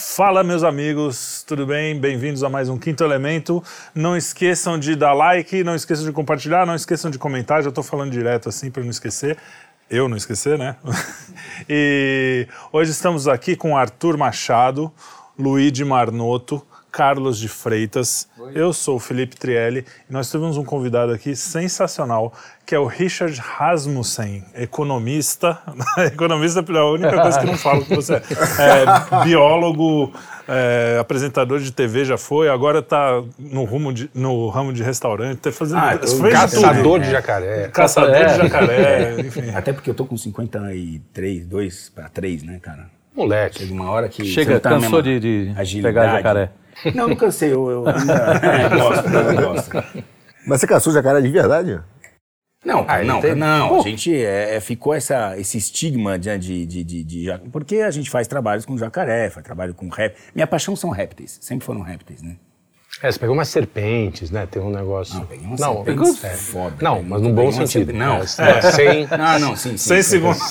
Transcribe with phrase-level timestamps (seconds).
[0.00, 1.98] Fala, meus amigos, tudo bem?
[1.98, 3.60] Bem-vindos a mais um Quinto Elemento.
[3.92, 7.64] Não esqueçam de dar like, não esqueçam de compartilhar, não esqueçam de comentar.
[7.64, 9.36] Já estou falando direto assim para não esquecer.
[9.90, 10.76] Eu não esquecer, né?
[11.68, 14.92] e hoje estamos aqui com Arthur Machado,
[15.36, 18.28] Luigi Marnoto, Carlos de Freitas.
[18.38, 18.52] Oi.
[18.54, 22.32] Eu sou o Felipe Trielli e nós temos um convidado aqui sensacional,
[22.64, 25.58] que é o Richard Rasmussen, economista.
[26.12, 28.22] economista é a única coisa que não falo com você.
[28.58, 30.12] É, biólogo,
[30.48, 35.38] é, apresentador de TV já foi, agora está no, rumo de, no ramo de restaurante,
[35.38, 35.98] tá fazendo ah,
[36.30, 37.68] caçador de, de jacaré.
[37.68, 38.26] Caçador é.
[38.26, 39.50] de jacaré, enfim.
[39.54, 42.86] Até porque eu tô com 53, 2 para 3, né, cara?
[43.14, 43.60] Moleque.
[43.60, 44.24] Chega uma hora que.
[44.24, 46.50] Chega, tá cansou de, de pegar jacaré.
[46.94, 50.04] Não, não cansei, eu, eu ainda gosto, eu gosto.
[50.46, 51.80] Mas você caçou jacaré de verdade?
[52.64, 53.34] Não, ah, não, tem...
[53.34, 53.80] não.
[53.80, 57.90] A gente é, é, ficou essa, esse estigma de, de, de, de, de, Porque a
[57.90, 60.16] gente faz trabalhos com jacaré, faz trabalho com rép.
[60.34, 62.36] Minha paixão são répteis, sempre foram répteis, né?
[63.00, 64.46] É, você pegou umas serpentes, né?
[64.50, 65.14] Tem um negócio.
[65.14, 66.24] Não, peguei umas não, serpentes.
[66.24, 66.30] É.
[66.30, 66.74] Foda.
[66.80, 67.92] Não, mas num bom sentido.
[67.92, 68.60] Não, é, é.
[68.72, 69.08] sem.
[69.18, 69.78] Ah, não, sim, sim.
[69.78, 70.50] Sem segundos.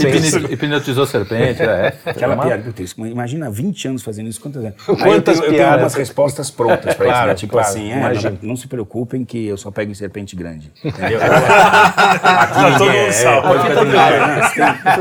[0.49, 1.93] Hipnotizou serpente, é.
[2.05, 3.07] Aquela piada que eu tenho.
[3.07, 4.77] Imagina 20 anos fazendo isso, quantas vezes?
[4.85, 5.37] Quantas eu tenho, piadas?
[5.37, 7.35] Eu tenho algumas respostas prontas pra claro, isso, né?
[7.35, 10.71] Tipo claro, assim, é, não, não, se preocupem que eu só pego em serpente grande.
[10.83, 11.19] Entendeu?
[11.23, 13.47] Aqui tá todo mundo salvo.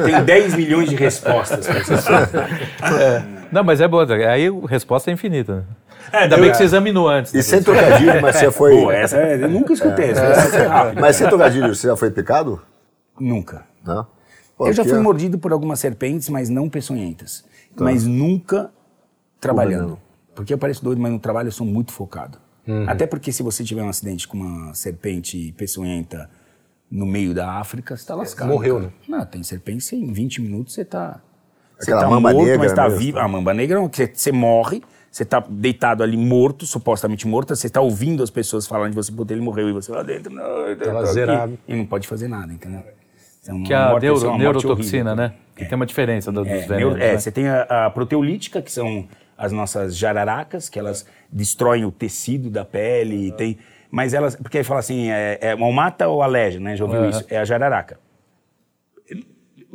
[0.04, 2.06] Tem, tem 10 milhões de respostas pra essas
[3.52, 4.06] Não, mas é boa.
[4.30, 5.64] Aí a resposta é infinita.
[6.12, 7.34] É, Ainda bem que você examinou antes.
[7.34, 8.80] E sem trocadilho, mas você foi.
[8.80, 10.10] Pô, essa é, eu nunca escutei.
[10.10, 11.00] Essa, essa é.
[11.00, 12.60] Mas sem trocadilho, você já foi picado?
[13.18, 13.64] Nunca.
[13.84, 14.06] Não?
[14.56, 17.44] Pô, eu já fui mordido por algumas serpentes, mas não peçonhentas.
[17.76, 17.84] Tá.
[17.84, 18.70] Mas nunca
[19.40, 19.98] trabalhando.
[20.34, 22.38] Porque eu pareço doido, mas no trabalho eu sou muito focado.
[22.66, 22.88] Uhum.
[22.88, 26.28] Até porque se você tiver um acidente com uma serpente peçonhenta
[26.90, 28.48] no meio da África, você está lascado.
[28.48, 28.86] Morreu, cara.
[28.86, 28.92] né?
[29.08, 31.20] Não, tem serpente, em 20 minutos você está.
[31.78, 33.18] Você Aquela tá mamba morto, negra mas está vivo.
[33.18, 34.82] A mamba negra você morre,
[35.16, 39.10] você está deitado ali morto, supostamente morto, você está ouvindo as pessoas falando de você,
[39.10, 41.58] puta, ele morreu, e você lá dentro, não, Tava zerado.
[41.66, 42.82] E não pode fazer nada, entendeu?
[43.42, 45.32] Então, que é a neuro, é neurotoxina, horrível, né?
[45.56, 45.68] Que é.
[45.68, 46.96] tem uma diferença dos é, venenos.
[46.96, 47.18] É, né?
[47.18, 49.08] você tem a, a, proteolítica, que são
[49.38, 53.56] as nossas jararacas, que elas destroem o tecido da pele, tem,
[53.90, 56.76] mas elas, porque aí fala assim, é, é ou mata ou aleja, né?
[56.76, 57.24] Já ouviu isso?
[57.30, 57.98] É a jararaca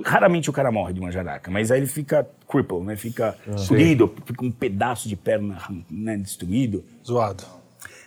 [0.04, 2.96] raramente o cara morre de uma jararaca, mas aí ele fica cripple, né?
[2.96, 5.58] Fica ah, fica um pedaço de perna
[5.90, 6.84] né, destruído.
[7.06, 7.44] Zoado.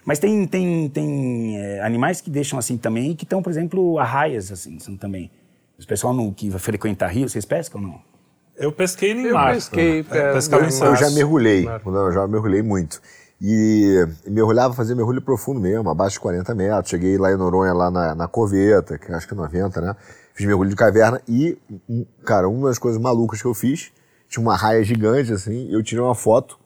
[0.04, 4.52] Mas tem, tem, tem é, animais que deixam assim também, que estão, por exemplo, arraias,
[4.52, 5.30] assim, são também.
[5.78, 8.00] Os pessoal no, que frequenta rio, vocês pescam ou não?
[8.56, 9.54] Eu pesquei em eu mar.
[9.54, 13.00] Pesquei, é, pescava em Eu já mergulhei, eu já mergulhei muito.
[13.40, 16.88] E mergulhava, fazia mergulho profundo mesmo, abaixo de 40 metros.
[16.88, 19.96] Cheguei lá em Noronha, lá na, na Coveta, que acho que é 90, né?
[20.34, 21.56] Fiz mergulho de caverna e,
[22.24, 23.92] cara, uma das coisas malucas que eu fiz,
[24.28, 26.58] tinha uma raia gigante, assim, eu tirei uma foto,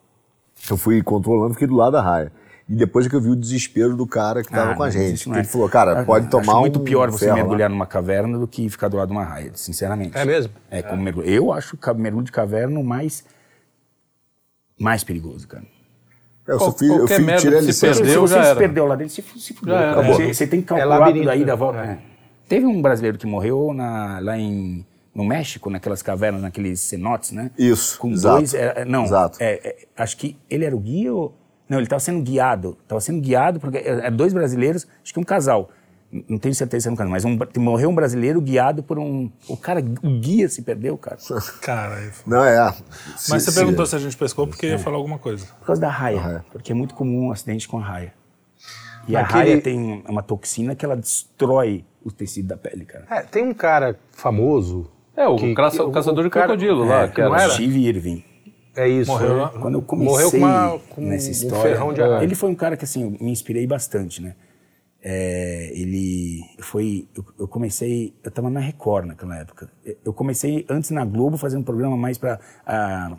[0.70, 2.32] eu fui controlando, fiquei do lado da raia.
[2.66, 4.90] E depois é que eu vi o desespero do cara que tava ah, com a
[4.90, 5.30] gente.
[5.30, 5.36] É.
[5.36, 6.60] Ele falou, cara, pode tomar acho um.
[6.60, 7.74] muito pior você mergulhar lá.
[7.74, 10.16] numa caverna do que ficar do lado de uma raia, sinceramente.
[10.16, 10.52] É mesmo?
[10.70, 11.26] É, como mergulho.
[11.26, 13.24] Eu acho o mergulho de caverna o mais,
[14.78, 15.64] mais perigoso, cara.
[16.46, 18.04] É, eu, só fiz, eu fiz, tirei a licença.
[18.04, 19.74] Se, se você se perdeu lá dentro, se, se fudeu.
[20.04, 21.98] Você, você, tem que é calcular é tudo aí da volta.
[22.48, 22.54] É.
[22.54, 27.50] Teve um brasileiro que morreu na, lá em, no México, naquelas cavernas, naqueles cenotes, né?
[27.58, 28.38] Isso, Com exato.
[28.38, 28.54] dois...
[28.54, 29.38] É, não, exato.
[29.40, 31.36] É, é, acho que ele era o guia ou...
[31.68, 32.78] Não, ele estava sendo guiado.
[32.82, 35.70] Estava sendo guiado porque eram é, dois brasileiros, acho que um casal.
[36.26, 39.30] Não tenho certeza se era um casal, mas um, morreu um brasileiro guiado por um...
[39.46, 41.18] O cara, o guia se perdeu, cara.
[41.60, 42.72] Cara, não é.
[43.14, 45.44] Se, mas você se, perguntou se a gente pescou porque ia falar alguma coisa.
[45.58, 48.14] Por causa da raia, raia, porque é muito comum um acidente com a raia.
[49.06, 53.06] E a raia tem uma toxina que ela destrói o tecido da pele, cara.
[53.10, 54.90] É, tem um cara famoso.
[55.16, 57.42] É, o, que, caça, o caçador de crocodilo lá, é, que era.
[57.42, 57.50] Era?
[57.50, 58.24] Steve Irving.
[58.76, 59.10] É isso.
[59.10, 59.50] Morreu, né?
[59.60, 62.84] Quando eu comecei Morreu com, uma, com nessa história, um ele foi um cara que
[62.84, 64.36] assim, eu me inspirei bastante, né?
[65.02, 69.70] É, ele foi, eu, eu, comecei, eu estava na Record naquela época.
[70.04, 72.38] Eu comecei antes na Globo fazendo um programa mais para,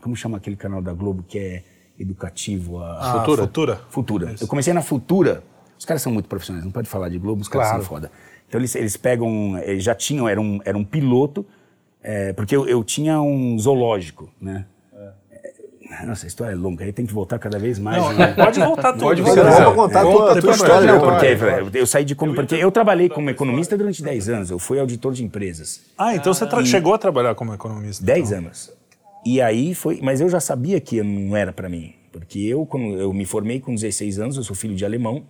[0.02, 1.64] como chama aquele canal da Globo que é
[1.98, 2.80] educativo?
[2.80, 3.42] A, ah, Futura.
[3.44, 3.82] Futura.
[3.90, 4.36] Futura.
[4.40, 5.44] Eu comecei na Futura.
[5.78, 7.84] Os caras são muito profissionais, não pode falar de Globo, os caras claro.
[7.84, 8.12] são foda.
[8.50, 11.46] Então eles, eles pegam, eles já tinham, era um, era um piloto,
[12.02, 14.66] é, porque eu, eu tinha um zoológico, né?
[14.92, 16.06] É.
[16.06, 18.02] Nossa, a história é longa, aí tem que voltar cada vez mais.
[18.02, 18.34] Não, né?
[18.34, 19.04] Pode voltar tudo.
[19.04, 19.52] Pode voltar.
[19.52, 20.92] Vamos contar a tua, tua história.
[20.94, 24.80] Não, porque eu saí de porque eu trabalhei como economista durante 10 anos, eu fui
[24.80, 25.82] auditor de empresas.
[25.96, 26.66] Ah, então você e...
[26.66, 28.04] chegou a trabalhar como economista?
[28.04, 28.38] 10 então.
[28.40, 28.74] anos.
[29.24, 32.98] E aí foi, mas eu já sabia que não era para mim, porque eu quando
[32.98, 35.24] eu me formei com 16 anos, eu sou filho de alemão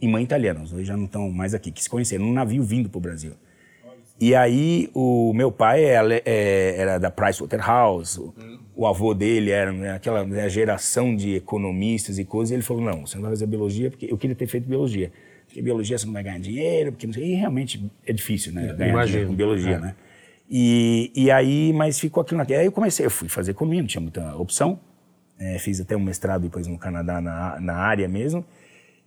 [0.00, 2.62] e mãe italiana, os dois já não estão mais aqui, que se conheceram num navio
[2.62, 3.32] vindo para o Brasil.
[4.20, 8.34] E aí o meu pai é, é, era da Pricewaterhouse, o,
[8.74, 12.82] o avô dele era né, aquela né, geração de economistas e coisas, e ele falou,
[12.82, 15.12] não, você não vai fazer biologia, porque eu queria ter feito biologia.
[15.46, 18.74] Porque biologia você não vai ganhar dinheiro, porque não sei, e realmente é difícil, né,
[18.74, 19.28] ganhar Imagino.
[19.28, 19.78] com biologia, É.
[19.78, 19.94] né.
[20.50, 22.58] E, e aí, mas ficou aquilo naquilo.
[22.60, 24.80] Aí eu comecei, eu fui fazer economia, não tinha muita opção,
[25.38, 28.44] é, fiz até um mestrado depois no Canadá na, na área mesmo,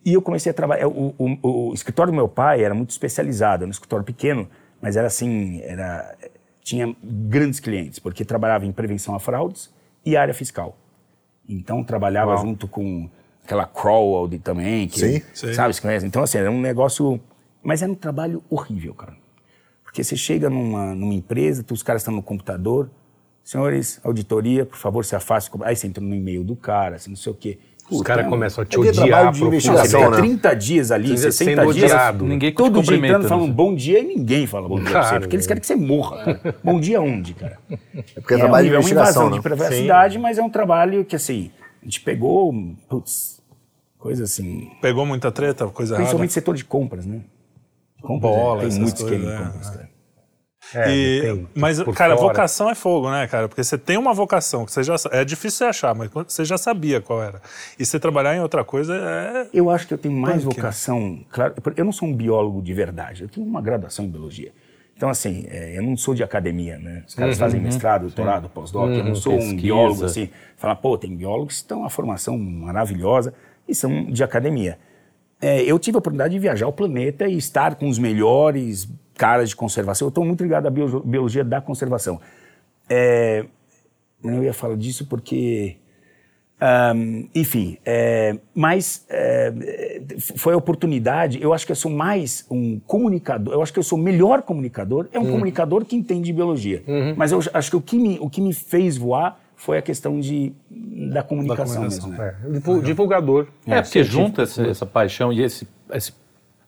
[0.04, 0.88] e eu comecei a trabalhar.
[0.88, 4.48] O, o, o escritório do meu pai era muito especializado, era um escritório pequeno,
[4.82, 6.16] mas era assim, era,
[6.64, 9.72] tinha grandes clientes, porque trabalhava em prevenção a fraudes
[10.06, 10.78] e área fiscal.
[11.48, 13.10] Então trabalhava junto com
[13.44, 15.54] aquela Crowell também, que, Sim, sim.
[15.54, 16.06] sabe, você conhece?
[16.06, 17.20] Então assim, era um negócio,
[17.62, 19.16] mas era um trabalho horrível, cara.
[19.84, 22.90] Porque você chega numa, numa empresa, os caras estão no computador,
[23.44, 25.52] senhores, auditoria, por favor, se afaste.
[25.64, 27.60] Aí você entra no e-mail do cara, assim, não sei o quê.
[27.92, 30.18] Os caras é começam a te É é odiar trabalho de Você investigação, fica né?
[30.18, 32.26] 30 dias ali, Você 60 sendo dias, odiado.
[32.26, 33.30] Ninguém te todo dia entrando né?
[33.30, 35.48] falando bom dia e ninguém fala bom dia pra você, porque eles né?
[35.48, 36.18] querem que você morra.
[36.36, 36.56] cara.
[36.64, 37.58] bom dia onde, cara?
[37.70, 37.76] É
[38.20, 39.36] porque é, trabalho de horrível, é uma investigação, invasão né?
[39.36, 41.52] de privacidade, mas é um trabalho que, assim,
[41.82, 42.54] a gente pegou,
[42.88, 43.42] putz,
[43.98, 46.04] coisa assim, Pegou muita treta, coisa errada.
[46.04, 47.22] principalmente setor de compras, né?
[48.02, 49.91] Compras, Bola, é, tem muito esquema coisas, é, compras, cara.
[50.76, 52.28] É, E- tem mas, cara, fora.
[52.30, 53.48] vocação é fogo, né, cara?
[53.50, 56.58] Porque você tem uma vocação que você já é difícil você achar, mas você já
[56.58, 57.42] sabia qual era.
[57.80, 60.62] E você trabalhar em outra coisa é Eu acho que eu tenho mais Punk, né?
[60.62, 61.20] vocação.
[61.30, 64.52] Claro, eu não sou um biólogo de verdade, eu tenho uma graduação em biologia.
[64.96, 67.04] Então, assim, é, eu não sou de academia, né?
[67.08, 68.88] Os caras fazem mestrado, doutorado, pós-doc.
[68.92, 69.62] eu não sou um pesquisa.
[69.62, 70.30] biólogo, assim.
[70.56, 73.34] Falar, pô, tem biólogos que estão uma formação maravilhosa
[73.68, 74.78] e são de academia.
[75.42, 78.88] É, eu tive a oportunidade de viajar o planeta e estar com os melhores
[79.24, 80.06] caras de conservação.
[80.08, 82.20] Eu estou muito ligado à bio- biologia da conservação.
[82.90, 83.46] É,
[84.24, 85.78] eu ia falar disso porque
[86.64, 89.52] Ahm, enfim, é, mas é,
[90.38, 91.42] foi a oportunidade.
[91.42, 93.52] Eu acho que eu sou mais um comunicador.
[93.56, 95.08] Eu acho que eu sou o melhor comunicador.
[95.12, 95.32] É um Hum.
[95.32, 96.84] comunicador que entende biologia.
[96.88, 97.16] Uhum.
[97.18, 100.20] Mas eu acho que o que, me, o que me fez voar foi a questão
[100.20, 100.54] de,
[101.12, 102.10] da comunicação, comunicação.
[102.12, 102.24] mesmo.
[102.24, 102.36] Né?
[102.46, 103.48] É, divu- divulgador.
[103.66, 106.14] É, porque junta essa, essa paixão e esse, esse-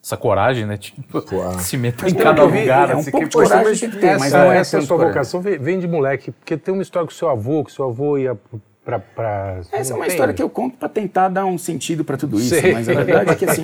[0.04, 0.76] essa coragem, né?
[0.78, 1.24] Tipo,
[1.60, 2.90] se meter em cada vi, lugar.
[2.90, 4.78] é um assim, pouco que- de coragem tem que ter, essa, mas não é essa
[4.78, 7.86] tanto sua vocação vem, de moleque, porque tem uma história com seu avô, que seu
[7.86, 8.38] avô ia
[8.84, 9.00] pra...
[9.00, 10.14] pra Essa é uma tem?
[10.14, 12.74] história que eu conto para tentar dar um sentido para tudo isso, Sei.
[12.74, 13.62] mas a verdade é que assim,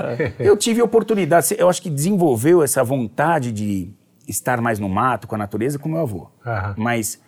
[0.40, 3.90] eu tive oportunidade, eu acho que desenvolveu essa vontade de
[4.26, 6.28] estar mais no mato com a natureza com meu avô.
[6.46, 6.74] Aham.
[6.78, 7.20] Mas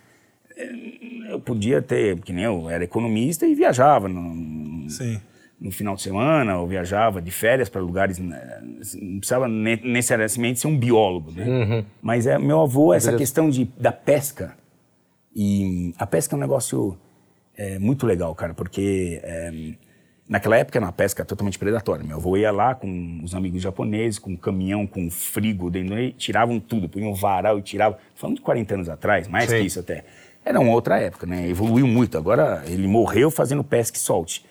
[0.57, 0.69] eh,
[1.33, 5.19] eu podia ter, que nem eu era economista e viajava no, Sim.
[5.65, 8.59] No final de semana, eu viajava de férias para lugares, né,
[9.01, 11.83] não precisava ne- necessariamente ser um biólogo, né?
[11.99, 14.55] Mas é, meu avô, essa questão de, da pesca,
[15.35, 16.95] e a pesca é um negócio
[17.57, 19.51] é, muito legal, cara, porque é,
[20.29, 22.05] naquela época era uma pesca totalmente predatória.
[22.05, 25.97] Meu avô ia lá com os amigos japoneses, com um caminhão, com um frigo dentro,
[25.99, 27.97] e tiravam tudo, punham um varal e tiravam.
[28.13, 29.57] Falando de 40 anos atrás, mais Sim.
[29.61, 30.03] que isso até.
[30.45, 31.49] Era uma outra época, né?
[31.49, 32.19] Evoluiu muito.
[32.19, 34.44] Agora ele morreu fazendo pesca e solte.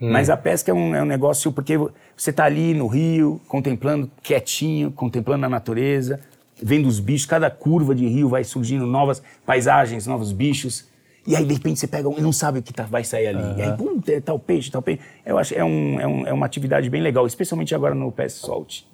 [0.00, 1.76] Mas a pesca é um, é um negócio porque
[2.16, 6.20] você está ali no rio, contemplando quietinho, contemplando a natureza,
[6.62, 10.86] vendo os bichos, cada curva de rio vai surgindo novas paisagens, novos bichos.
[11.26, 13.26] E aí, de repente, você pega um e não sabe o que tá- vai sair
[13.26, 13.58] ali.
[13.58, 15.02] E aí, pum, tem tal peixe, tal peixe.
[15.26, 18.28] Eu acho é, um, é, um- é uma atividade bem legal, especialmente agora no e
[18.30, 18.86] solte.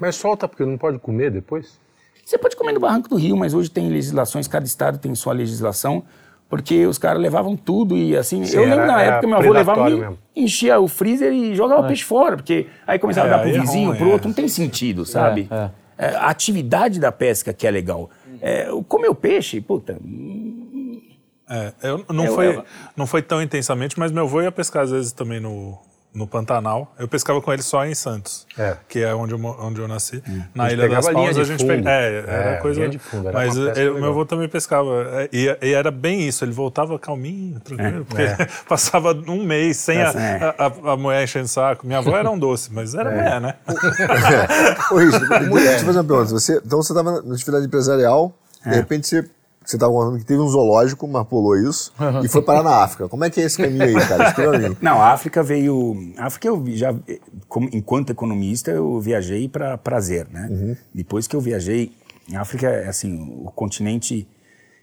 [0.00, 1.78] Mas solta, porque não pode comer depois?
[2.24, 5.32] Você pode comer no barranco do rio, mas hoje tem legislações, cada estado tem sua
[5.32, 6.04] legislação,
[6.50, 8.44] porque os caras levavam tudo e assim.
[8.44, 10.18] Sim, eu lembro era- na época meu avô levava e mesmo.
[10.36, 13.60] enchia o freezer e jogava peixe fora, porque aí começava É, a dar pro é
[13.60, 14.12] vizinho, ruim, pro é.
[14.12, 15.48] outro, não tem sentido, sabe?
[15.50, 15.70] é.
[15.96, 18.10] É, a atividade da pesca que é legal.
[18.42, 19.98] É, comer o peixe, puta,
[21.48, 22.64] É, eu, não, Eu- foi, eu-
[22.96, 25.76] não foi tão intensamente, mas meu avô ia pescar às vezes também no,
[26.12, 26.92] no Pantanal.
[26.98, 28.76] Eu pescava com ele só em Santos, É.
[28.88, 30.22] que é onde eu, onde eu nasci.
[30.54, 31.90] Na A gente Ilha das Palmas a gente pegava.
[31.90, 32.88] É, era É, coisa.
[32.88, 35.04] de fundo, era mas ele- meu avô também pescava.
[35.12, 38.22] é, E, e era bem isso, ele voltava calminho, tranquilo, porque
[38.68, 40.54] passava um mês sem a, É.
[40.58, 41.86] a, a- a mulher enchendo o saco.
[41.86, 43.54] Minha avó era um doce, mas era mulher, né?
[44.90, 46.30] Ô, Richard, deixa eu fazer uma pergunta.
[46.30, 48.34] Você, então você estava na atividade empresarial,
[48.66, 48.70] É.
[48.70, 49.28] de repente você
[49.70, 51.92] você estava contando que teve um zoológico, mas pulou isso,
[52.24, 53.08] e foi parar na África.
[53.08, 54.28] Como é que é esse caminho aí, cara?
[54.28, 54.76] Explica pra mim.
[54.82, 56.12] Não, a África veio.
[56.18, 56.94] A África eu já,
[57.48, 60.76] como- enquanto economista, eu viajei para prazer, né?
[60.94, 61.92] Depois que eu viajei,
[62.34, 64.26] a África, é, assim, o continente.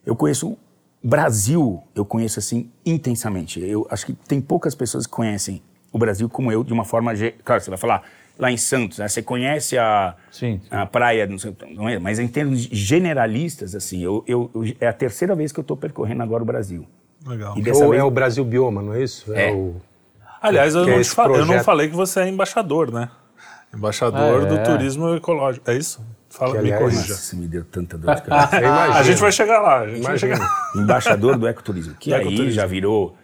[0.05, 0.57] Eu conheço.
[1.03, 3.59] Brasil, eu conheço assim intensamente.
[3.63, 7.11] Eu acho que tem poucas pessoas que conhecem o Brasil como eu, de uma forma.
[7.45, 8.03] Claro, você vai falar
[8.39, 9.07] lá em Santos, né?
[9.07, 10.67] Você conhece a, Sim, sim.
[10.69, 14.87] a praia, não sei, não é, mas em termos generalistas, assim, eu, eu- eu- é
[14.87, 16.85] a terceira vez que eu estou percorrendo agora o Brasil.
[17.25, 17.57] Legal.
[17.57, 19.33] E dessa Ou vez é o Brasil Bioma, não é isso?
[19.33, 19.51] É.
[19.51, 19.75] o...
[20.41, 23.09] Aliás, eu é não, fa- eu não falei que você é embaixador, né?
[23.73, 24.63] Embaixador Ah, do é.
[24.63, 25.69] turismo ecológico.
[25.69, 25.99] É isso?
[26.29, 27.13] Fala, Que, me aliás, corrija.
[27.13, 28.93] Nossa, me deu tanta dor de cabeça.
[28.93, 29.79] A gente vai chegar lá.
[29.81, 30.39] A gente vai chegar.
[30.75, 32.51] Embaixador do ecoturismo, que Do aí ecoturismo.
[32.51, 33.17] já virou.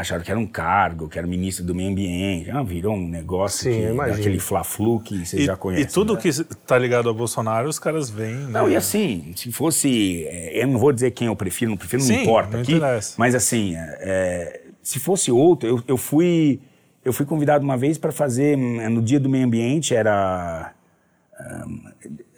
[0.00, 2.46] Acharam que era um cargo, que era ministro do meio ambiente.
[2.46, 5.84] Já virou um negócio Sim, que, aquele fla-flu que vocês E, já conhecem.
[5.86, 6.20] e tudo né?
[6.20, 6.30] que
[6.66, 8.34] tá ligado ao Bolsonaro, os caras veem.
[8.34, 8.48] Né?
[8.50, 10.24] Não, e assim, se fosse.
[10.26, 12.72] é, Eu não vou dizer quem eu prefiro, não prefiro, não Sim, importa não aqui.
[12.74, 13.14] interessa.
[13.18, 16.60] Mas assim, é, se fosse outro, eu, eu fui.
[17.04, 20.72] Eu fui convidado uma vez para fazer, hum, no dia do meio ambiente, era.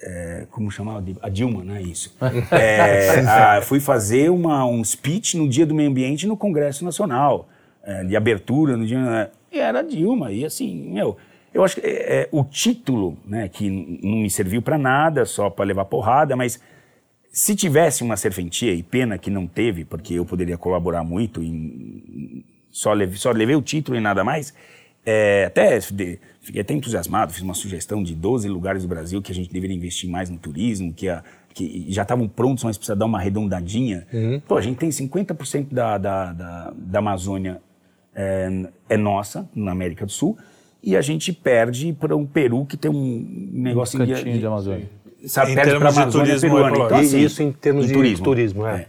[0.00, 1.04] é, como chamava?
[1.20, 2.14] A Dilma, não é isso?
[2.50, 7.48] É, a- fui fazer uma, um speech no dia do meio ambiente no Congresso Nacional,
[7.84, 9.30] é, de abertura no dia.
[9.50, 11.16] E era Dilma, e assim, meu.
[11.54, 13.68] Eu acho que é, é, o título, né, que
[14.02, 16.58] não me serviu para nada, só para levar porrada, mas
[17.30, 22.42] se tivesse uma serventia, e pena que não teve, porque eu poderia colaborar muito, em,
[22.70, 24.54] só, levei, só levei o título e nada mais,
[25.04, 29.30] é, até de- fiquei até entusiasmado, fiz uma sugestão de 12 lugares do Brasil que
[29.32, 31.22] a gente deveria investir mais no turismo, que, a-
[31.52, 34.06] que já estavam prontos, mas precisa dar uma arredondadinha.
[34.48, 37.60] Pô, a gente tem 50% da, da, da, da Amazônia
[38.14, 38.48] é,
[38.88, 40.36] é nossa, na América do Sul,
[40.82, 44.88] e a gente perde para o Peru, que tem um negócio Um cantinho de Amazônia.
[45.26, 46.68] sabe, Em perde termos pra de Amazônia turismo peruana.
[46.68, 46.86] ecológico.
[46.94, 47.92] Então, E assim, isso em termos de
[48.22, 48.86] turismo, é.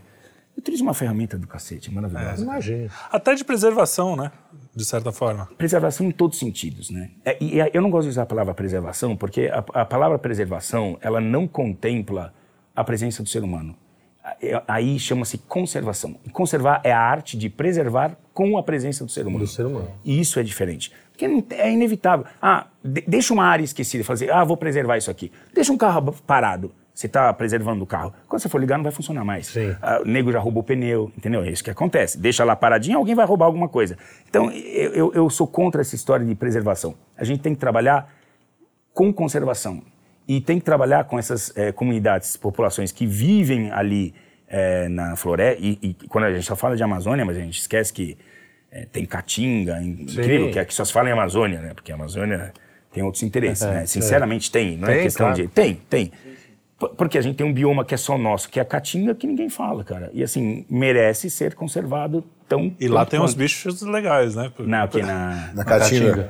[0.55, 2.43] O turismo é uma ferramenta do cacete, é maravilhosa.
[2.43, 2.89] Imagina.
[3.11, 4.31] Até de preservação, né?
[4.75, 5.47] De certa forma.
[5.57, 7.09] Preservação em todos os sentidos, né?
[7.25, 10.17] É, e a- eu não gosto de usar a palavra preservação porque a, a palavra
[10.19, 12.33] preservação ela não contempla
[12.75, 13.75] a presença do ser humano.
[14.23, 16.15] A- é- Aí chama-se conservação.
[16.31, 19.45] Conservar é a arte de preservar com a presença do ser humano.
[19.45, 19.87] Do ser humano.
[20.03, 20.91] E isso é diferente.
[21.11, 21.25] Porque
[21.55, 22.25] é inevitável.
[22.41, 24.03] Ah, de- deixa uma área esquecida.
[24.11, 25.31] Assim, ah, vou preservar isso aqui.
[25.53, 26.71] Deixa um carro parado.
[26.93, 28.13] Você está preservando o carro.
[28.27, 29.47] Quando você for ligar, não vai funcionar mais.
[29.47, 29.75] Sim.
[29.81, 31.43] Ah, o nego já roubou o pneu, entendeu?
[31.43, 32.17] É isso que acontece.
[32.19, 33.97] Deixa lá paradinho, alguém vai roubar alguma coisa.
[34.29, 36.95] Então, eu, eu- sou contra essa história de preservação.
[37.17, 38.11] A gente tem que trabalhar
[38.93, 39.81] com conservação.
[40.27, 44.13] E tem que trabalhar com essas eh, comunidades, populações que vivem ali
[44.53, 45.59] eh, na floresta.
[45.61, 48.15] E, e quando a gente só fala de Amazônia, mas a gente esquece que
[48.71, 51.71] eh, tem Caatinga, in- incrível, que aqui só se fala em Amazônia, né?
[51.73, 52.53] Porque a Amazônia
[52.91, 53.85] tem outros interesses, né?
[53.87, 55.41] Sinceramente tem, não é Tem, questão claro.
[55.41, 55.47] de...
[55.47, 56.11] Tem, tem.
[56.97, 59.25] Porque a gente tem um bioma que é só nosso, que é a Caatinga, que
[59.25, 60.09] ninguém fala, cara.
[60.13, 62.75] E assim, merece ser conservado tão...
[62.79, 64.51] E lá tem uns bichos legais, né?
[64.59, 66.29] Na, aqui na, Na Caatinga.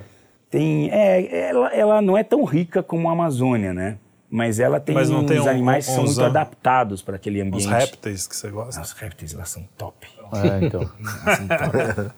[0.51, 3.97] tem, é, ela, ela não é tão rica como a Amazônia, né?
[4.35, 7.03] Mas ela tem Mas não uns tem um- animais que são uns muito an- adaptados
[7.03, 7.67] para aquele ambiente.
[7.67, 8.81] Os répteis que você gosta.
[8.81, 10.07] Os répteis, elas são top.
[10.33, 10.81] É, então.
[10.81, 12.11] Elas são top.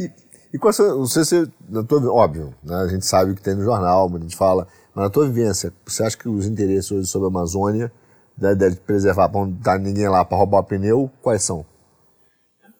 [0.00, 0.10] E,
[0.52, 3.34] e qual a sua, não sei se, na tua, óbvio, né, a gente sabe o
[3.36, 6.44] que tem no jornal, a gente fala, mas na tua vivência, você acha que os
[6.44, 7.92] interesses hoje sobre a Amazônia,
[8.36, 11.64] da ideia de preservar, para não estar ninguém lá para roubar pneu, quais são?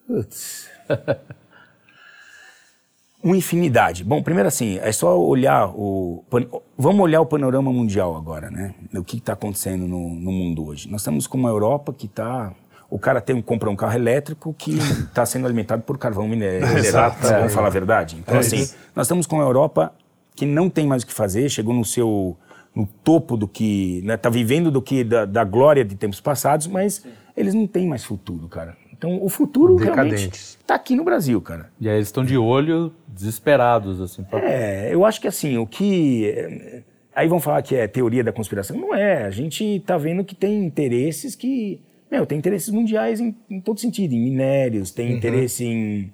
[0.08, 0.66] Putz.
[3.24, 4.04] Uma infinidade.
[4.04, 6.22] Bom, primeiro assim, é só olhar o.
[6.76, 8.74] Vamos olhar o panorama mundial agora, né?
[8.94, 10.90] O que está acontecendo no, no mundo hoje.
[10.90, 12.52] Nós estamos com uma Europa que está.
[12.90, 16.68] O cara tem, compra um carro elétrico que está sendo alimentado por carvão mineral.
[16.76, 17.16] Exato.
[17.26, 18.16] Vamos falar a verdade.
[18.20, 18.76] Então, É assim, isso.
[18.94, 19.90] nós estamos com uma Europa
[20.36, 22.36] que não tem mais o que fazer, chegou no seu.
[22.76, 24.04] no topo do que.
[24.06, 27.02] Está vivendo do que da, da glória de tempos passados, mas
[27.34, 28.76] eles não têm mais futuro, cara.
[28.96, 31.70] Então, o futuro realmente está aqui no Brasil, cara.
[31.80, 34.22] E aí eles estão de olho, desesperados, assim.
[34.24, 36.26] pra- É, eu acho que assim, o que.
[36.28, 36.82] é,
[37.14, 38.76] Aí vão falar que é teoria da conspiração.
[38.76, 39.22] Não é.
[39.24, 41.80] A gente tá vendo que tem interesses que.
[42.10, 46.12] Meu, tem interesses mundiais em, em todo sentido, em minérios, tem interesse em.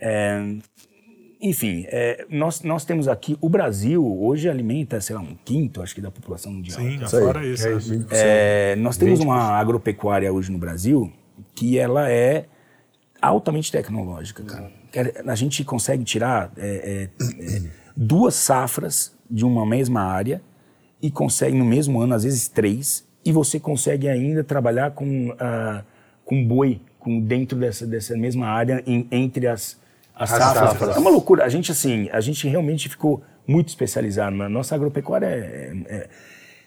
[0.00, 0.54] é,
[1.40, 3.36] enfim, é, nós, nós temos aqui.
[3.40, 6.78] O Brasil hoje alimenta, sei lá, um quinto, acho que, da população mundial.
[6.80, 7.66] Sim, fora isso.
[7.66, 7.76] é né?
[7.78, 8.06] isso.
[8.10, 11.10] É, nós temos uma agropecuária hoje no Brasil
[11.54, 12.46] que ela é
[13.20, 14.70] altamente tecnológica, cara.
[15.26, 17.24] A gente consegue tirar é, é,
[17.56, 17.62] é,
[17.96, 20.42] duas safras de uma mesma área
[21.00, 25.82] e consegue no mesmo ano, às vezes três, e você consegue ainda trabalhar com, ah,
[26.24, 29.78] com boi com, dentro dessa, dessa mesma área em- entre as,
[30.14, 30.70] as, As safras.
[30.70, 30.96] safras.
[30.96, 31.44] É uma loucura.
[31.44, 34.34] A gente, assim, a gente realmente ficou muito especializado.
[34.36, 36.08] Na nossa agropecuária é- é-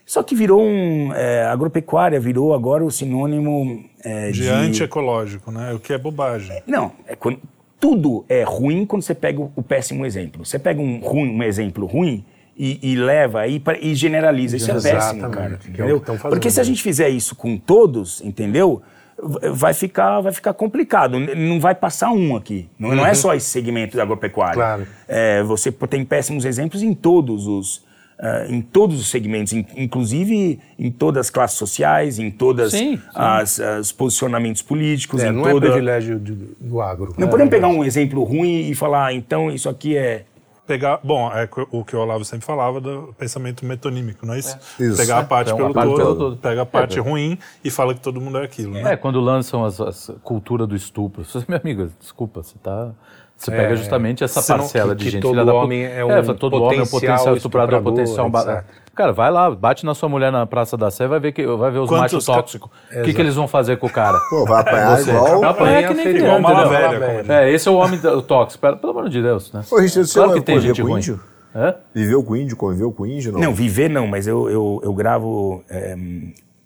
[0.05, 1.13] só que virou um.
[1.13, 4.49] é, agropecuária virou agora o sinônimo é, De de.
[4.49, 5.73] anti-ecológico, né?
[5.73, 6.61] O que é bobagem.
[6.67, 7.39] Não, é quando-
[7.79, 10.45] tudo é ruim quando você pega o, o péssimo exemplo.
[10.45, 12.23] Você pega um, ruim, um exemplo ruim
[12.57, 14.55] e, e leva aí pra- e generaliza.
[14.57, 15.53] Isso é péssimo, Exatamente, cara.
[15.53, 15.99] é o Entendeu?
[15.99, 18.81] tão fazendo, Porque se a gente fizer isso com todos, entendeu?
[19.53, 21.19] Vai ficar, vai ficar complicado.
[21.19, 22.67] Não vai passar um aqui.
[22.79, 24.55] Não, não é só esse segmento da agropecuária.
[24.55, 24.87] Claro.
[25.07, 27.83] É, você tem péssimos exemplos em todos os.
[28.19, 32.97] Ah, em todos os segmentos, in- inclusive em todas as classes sociais, em todas Sim,
[32.97, 33.01] sim.
[33.13, 35.67] as, os posicionamentos políticos, É, em não é toda...
[35.67, 37.13] privilégio de- do agro.
[37.17, 40.25] Não podemos pegar um exemplo ruim e falar, ah, então isso aqui é.
[40.65, 40.99] pegar.
[41.03, 44.57] Bom, é o que o Olavo sempre falava do pensamento metonímico, não é isso?
[44.79, 44.83] É.
[44.85, 44.97] Isso.
[44.97, 46.37] Pegar a parte, Então, pelo, a parte todo, pelo todo.
[46.37, 48.93] pega a parte ruim e fala que todo mundo é aquilo, né?
[48.93, 51.23] É, quando lançam as, as cultura do estupro.
[51.49, 52.91] Meu amigo, desculpa, você tá.
[53.43, 55.21] Você É, pega justamente essa você não- parcela que- de que gente.
[55.21, 55.65] todo filha da puta.
[55.65, 58.27] homem é um fala, todo homem é um potencial estuprador, estuprador, potencial.
[58.29, 58.65] exato.
[58.95, 61.71] Cara, vai lá, bate na sua mulher na Praça da Sé, vai ver, que, vai
[61.71, 62.69] ver os Quantos machos tóxicos.
[62.95, 64.17] O que, que eles vão fazer com o cara?
[64.29, 65.25] Pô, vai apanhar igual.
[65.25, 68.61] Apanhar Apanha que nem criança, igual velha, como É, esse é o homem do- tóxico,
[68.61, 69.61] pelo, amor de Deus, né?
[69.69, 70.99] Pô, Richard, você Claro que tem gente com ruim.
[70.99, 71.19] índio?
[71.55, 71.75] Hã?
[71.93, 73.33] Viveu com índio, conviveu com índio?
[73.33, 75.95] Não, Não, viver não, mas eu, eu, eu gravo é,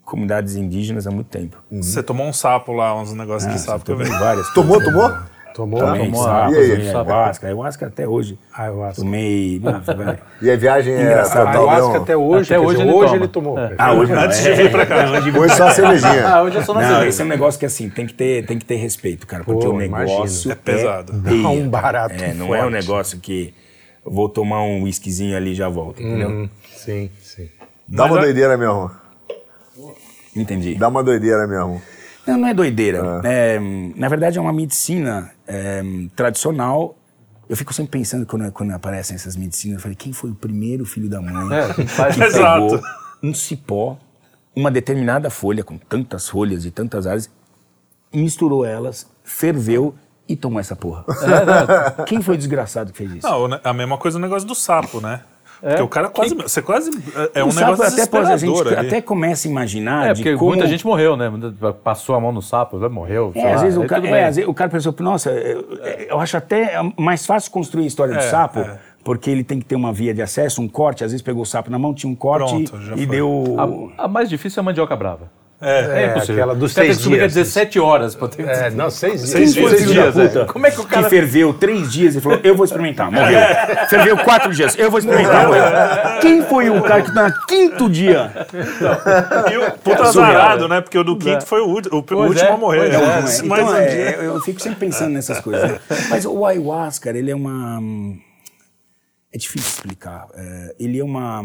[0.04, 1.58] comunidades indígenas há muito tempo.
[1.72, 4.04] Você tomou um sapo lá, uns negócios de sapo que eu vi.
[4.10, 4.50] Várias.
[4.54, 5.12] Tomou, tomou?
[5.58, 5.80] Tomou?
[5.80, 6.88] Tomei Tomou sapo, E aí?
[6.88, 7.48] ayahuasca.
[7.48, 8.38] Ayahuasca até hoje.
[8.54, 9.02] Ayahuasca.
[9.02, 9.60] Tomei...
[10.40, 11.48] E a viagem é Engraçado.
[11.48, 13.18] A total, ayahuasca até hoje, Até quer hoje dizer, ele hoje toma.
[13.18, 13.56] ele tomou.
[13.76, 14.22] Ah, hoje não.
[14.22, 15.06] Antes de é, vir pra cá.
[15.40, 16.28] Hoje só a cervejinha.
[16.28, 17.08] Ah, hoje é só na cerveja.
[17.08, 19.44] esse é um negócio que assim, tem que ter, tem que ter respeito, cara.
[19.44, 20.52] Porque Pô, o negócio imagino.
[20.52, 21.14] É pesado.
[21.18, 22.74] Dá um barato É, não é um forte.
[22.74, 23.52] negócio que
[24.06, 26.30] vou tomar um whiskyzinho ali e já volto, entendeu?
[26.30, 27.50] Hum, sim, sim.
[27.88, 28.92] Dá uma a- doideira mesmo.
[30.36, 30.76] Entendi.
[30.76, 31.82] Dá uma doideira mesmo.
[32.28, 33.22] Não, não é doideira.
[33.24, 33.60] É,
[33.96, 35.82] na verdade, é uma medicina é,
[36.16, 36.96] tradicional.
[37.50, 40.86] Eu fico sempre pensando quando, quando aparecem essas medicinas, eu falei, quem foi o primeiro
[40.86, 42.82] filho da mãe É, que pegou Exato.
[43.24, 43.98] um cipó,
[44.56, 47.30] uma determinada folha com tantas folhas e tantas áreas,
[48.14, 49.96] misturou elas, ferveu
[50.28, 51.06] e tomou essa porra.
[52.06, 53.28] Quem foi o desgraçado que fez isso?
[53.28, 55.22] Não, né, a mesma coisa no negócio do sapo, né?
[55.62, 56.36] Porque o cara quase.
[56.36, 56.92] Você quase.
[57.34, 58.88] É um o sapo negócio até, pode- a gente ali.
[58.88, 60.52] até começa a imaginar É, de porque como...
[60.52, 61.32] muita gente morreu, né?
[61.84, 63.32] Passou a mão no sapo, morreu.
[63.36, 65.66] É, às vezes, o cara, é, às vezes o cara pensou, nossa, eu,
[66.10, 68.80] eu acho até mais fácil construir a história do É, sapo, é.
[69.04, 71.46] porque ele tem que ter uma via de acesso, um corte, às vezes pegou o
[71.46, 73.06] sapo na mão, tinha um corte Pronto, e foi.
[73.06, 73.92] deu...
[73.98, 75.32] A, a mais difícil é a mandioca brava.
[75.60, 76.04] É.
[76.04, 76.36] É, impossível.
[76.36, 77.34] aquela dos seis que dias.
[77.34, 78.48] 17 horas pra ter...
[78.48, 79.30] É, não, seis dias.
[79.32, 80.28] Seis Quem foi dias, dias, é.
[80.28, 83.40] puta Como é que o cara- ferveu três dias e falou, eu vou experimentar, morreu.
[83.90, 85.64] Ferveu quatro dias, eu vou experimentar, morreu.
[86.22, 88.32] Quem foi o cara que tá no quinto dia?
[89.52, 90.80] E o puta É azarado, né?
[90.80, 91.98] Porque o do quinto foi o, último- o
[92.28, 92.92] último é, a morrer.
[92.94, 92.98] é.
[93.00, 95.72] Mais Então, um é, eu fico sempre pensando nessas coisas.
[95.72, 95.80] né?
[96.10, 97.82] Mas o ayahuasca, ele é uma.
[99.34, 100.28] É difícil explicar.
[100.36, 101.44] É, ele é uma.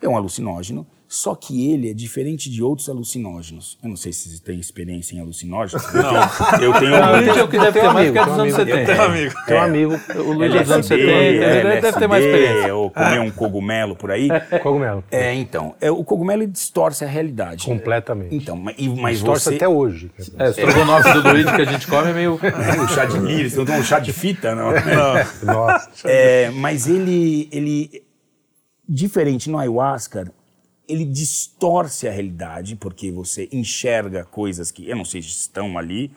[0.00, 3.78] É um alucinógeno, só que ele é diferente de outros alucinógenos.
[3.82, 5.82] Eu não sei se você tem experiência em alucinógenos.
[5.94, 6.60] Não.
[6.62, 6.94] Eu tenho.
[6.94, 8.64] É eu o que deve ter Tem um mais, porque é amigo, dos anos tem
[8.64, 9.02] um 70.
[9.02, 9.34] amigo.
[9.46, 12.74] Tem um amigo, O Luigi é dos anos 70, LSD, ele deve- ter mais experiência.
[12.74, 14.28] Ou comer um cogumelo por aí.
[14.62, 15.02] cogumelo.
[15.10, 15.74] É, então.
[15.80, 17.64] É, o cogumelo distorce a realidade.
[17.64, 18.34] Completamente.
[18.36, 19.54] Então, mas, e- mas Torce você.
[19.56, 20.10] até hoje.
[20.38, 22.34] É, o estrogonofe do Luigi que a gente come é meio...
[22.34, 24.72] o chá de milho, você não toma um chá de fita, não?
[25.42, 25.88] Nossa.
[26.04, 28.02] É, mas ele, ele,
[28.88, 30.30] diferente no ayahuasca,
[30.88, 36.10] ele distorce a realidade, porque você enxerga coisas que, eu não sei se estão ali,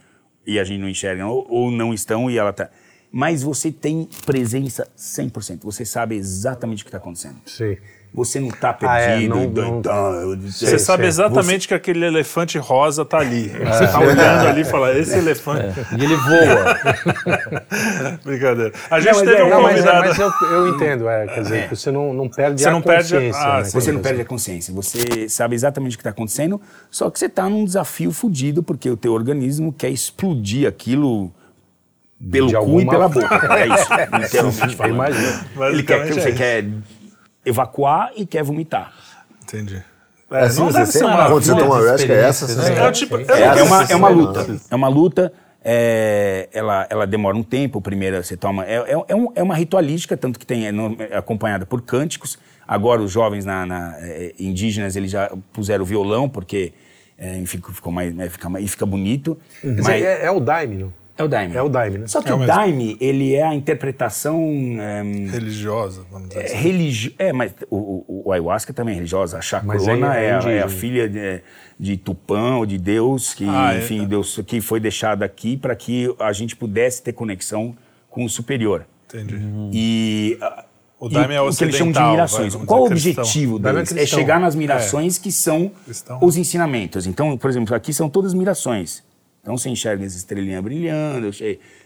[0.47, 2.69] e a gente não enxerga, ou, ou não estão, e ela tá...
[3.11, 7.41] Mas você tem presença 100%, você sabe exatamente o que está acontecendo.
[7.45, 7.77] Sim.
[8.13, 11.07] Você não está Ah, é, perdido, não- doidão, eu disse- Você sabe sei.
[11.07, 13.47] exatamente que aquele elefante rosa tá ali.
[13.47, 15.79] Você tá olhando ali e fala, esse elefante.
[15.97, 16.75] E ele voa.
[18.23, 18.73] Brincadeira.
[18.89, 20.07] A gente mas teve é- um Não, mas, convidado.
[20.07, 23.15] mas eu, eu entendo, é, quer dizer, você não, não perde Você a não perde
[23.15, 23.41] a- consciência.
[23.41, 27.09] ah, né, Você não perde a consciência, você sabe exatamente o que está acontecendo, só
[27.09, 31.31] que você está num desafio fudido, porque o teu organismo quer explodir aquilo
[32.29, 33.29] pelo De cu e alguma pela forma.
[33.29, 33.57] boca.
[33.59, 33.87] É isso,
[34.19, 34.93] literalmente falando.
[34.95, 35.45] Imagina.
[35.69, 36.65] Ele quer, você é quer
[37.45, 38.93] evacuar e quer vomitar.
[39.43, 39.83] Entendi.
[40.31, 42.73] É assim, não deve ser uma quando você ayahuasca, é essa sensação.
[42.75, 44.47] É, o tipo, É, é uma, é uma luta.
[44.69, 45.33] É uma luta.
[45.63, 47.81] é, ela, ela demora um tempo.
[47.81, 48.65] Primeiro você toma.
[48.65, 51.81] É, é, é um- é uma ritualística, tanto que tem é, no- é acompanhada por
[51.81, 52.39] cânticos.
[52.67, 56.73] Agora os jovens na, na, é, indígenas eles já puseram violão porque
[57.17, 59.37] é, enfim, ficou mais, né, fica, mais- e fica bonito.
[59.63, 60.93] Dizer, Mas é, é o daime, não?
[61.21, 61.55] É o daime.
[61.55, 62.07] É o daime, né?
[62.07, 64.39] Só que É o o daime ele é a interpretação
[64.79, 66.55] é, Religiosa, vamos dizer assim.
[66.57, 67.15] religiosa.
[67.19, 67.75] É, mas o,
[68.07, 69.37] o, o ayahuasca também é religiosa.
[69.37, 71.41] A chacrona é- é é, a- é filha de,
[71.79, 74.05] de Tupã ou de Deus, que, Ah, é, enfim, tá.
[74.05, 77.75] Deus que foi deixada aqui para que a gente pudesse ter conexão
[78.09, 78.85] com o superior.
[79.13, 79.39] Entendi.
[79.73, 80.65] E ah,
[80.99, 82.53] O e daime é o que eles chamam de mirações.
[82.53, 83.91] vai, Qual o objetivo Daime é deles?
[83.91, 84.19] É cristão.
[84.19, 86.19] chegar nas mirações que são Cristão.
[86.21, 87.05] os ensinamentos.
[87.07, 89.03] Então, por exemplo, aqui são todas mirações.
[89.41, 91.31] Então você enxerga as estrelinhas brilhando,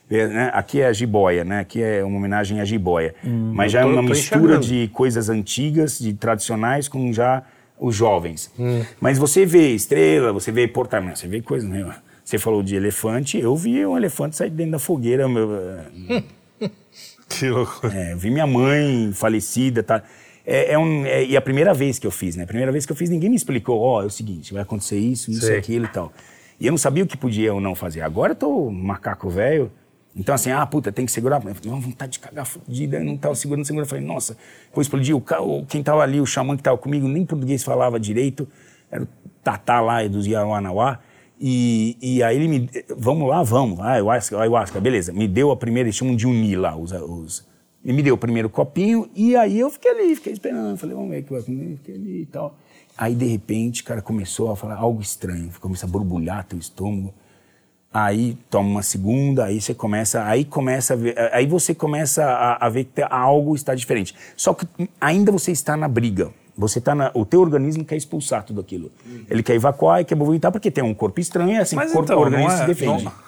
[0.09, 0.51] vê, né?
[0.53, 1.59] aqui é a jiboia, né?
[1.59, 3.15] aqui é uma homenagem à jiboia.
[3.23, 4.65] Mas já é Hum, tô- uma tô mistura enxergando.
[4.67, 7.43] de coisas antigas, de tradicionais, com já
[7.79, 8.51] os jovens.
[8.59, 8.83] Hum.
[8.99, 11.95] Mas você vê estrela, você vê portamento, você vê coisa né?
[12.23, 15.27] Você falou de elefante, eu vi um elefante sair de dentro da fogueira.
[15.29, 15.47] Meu,
[17.29, 17.93] Que loucura.
[17.93, 20.03] é, eu vi minha mãe falecida, tá?
[20.45, 22.43] É, é um, é- e a primeira vez que eu fiz, né?
[22.43, 24.97] A primeira vez que eu fiz, ninguém me explicou, ó, é o seguinte, vai acontecer
[24.97, 25.57] isso, isso, Sei.
[25.57, 26.13] aquilo e tal.
[26.59, 28.01] E eu não sabia o que podia ou não fazer.
[28.01, 29.71] Agora eu tô macaco velho,
[30.15, 31.43] Então, assim, ah, puta, tem que segurar.
[31.43, 33.85] Eu falei, uma vontade de cagar fodida, não tava segurando, segurando.
[33.85, 34.37] Eu falei, nossa,
[34.73, 35.15] vou explodir.
[35.15, 38.47] O, quem tava ali, o xamã que tava comigo, nem português falava direito.
[38.89, 39.07] Era o
[39.43, 40.99] Tatá lá dos Yawanawá.
[41.39, 42.69] E, e aí ele me.
[42.95, 43.79] Vamos lá, vamos.
[43.81, 45.11] Ah, ayahuasca, ayahuasca, beleza.
[45.11, 46.91] Me deu a primeira, eles chamam de unir lá, os.
[46.91, 47.45] os
[47.83, 50.75] ele me deu o primeiro copinho e aí eu fiquei ali, fiquei esperando.
[50.75, 52.57] Falei, vamos ver o que vai comer, fiquei ali e tal.
[52.97, 55.51] Aí, de repente, cara, começou a falar algo estranho.
[55.59, 57.13] Começa a borbulhar teu estômago.
[57.93, 62.65] Aí toma uma segunda, aí você começa, aí começa a ver, aí você começa a,
[62.65, 64.13] a ver que algo está diferente.
[64.35, 64.67] Só que
[64.99, 66.29] ainda você está na briga.
[66.57, 68.89] Você está na, o teu organismo quer expulsar tudo aquilo.
[69.29, 71.93] Ele quer evacuar e quer vomitar porque tem um corpo estranho e assim, Mas o
[71.93, 73.03] corpo então, o organismo não é- se defende.
[73.03, 73.25] não-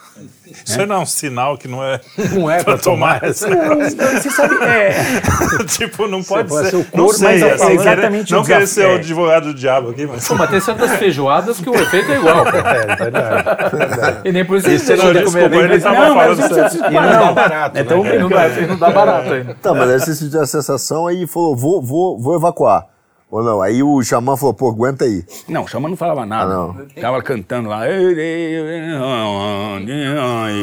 [0.65, 1.99] Isso não é um sinal que não é,
[2.33, 3.21] Não é pra tomar.
[3.23, 3.47] essa.
[3.49, 4.95] Não, você sabe, é,
[5.67, 6.69] tipo, não pode pode ser.
[6.71, 8.87] ser o não corpo, sei, mas é assim, exatamente querer- Não o querer desafio, ser
[8.87, 8.95] o é.
[8.95, 10.25] advogado do diabo aqui, mas.
[10.27, 12.45] Pô, mas tem certas feijoadas que o efeito é igual.
[12.47, 14.21] É, verdade.
[14.23, 15.57] E nem por isso Isso você Não, desculpa, comer.
[15.59, 16.91] ele nem- tava Não, mas falando isso- sério.
[16.91, 17.77] E não dá barato.
[17.77, 19.53] É tão né, E não dá, e não dá barato ainda.
[19.61, 22.87] Tá, mas aí você sentiu a sensação aí falou, vou, vou, vou evacuar.
[23.29, 23.61] Ou não?
[23.61, 25.25] Aí o xamã falou, pô, aguenta aí.
[25.49, 26.53] Não, o Xamã não falava nada.
[26.53, 26.87] Ah, não.
[27.01, 27.85] Tava cantando lá.
[27.89, 29.81] E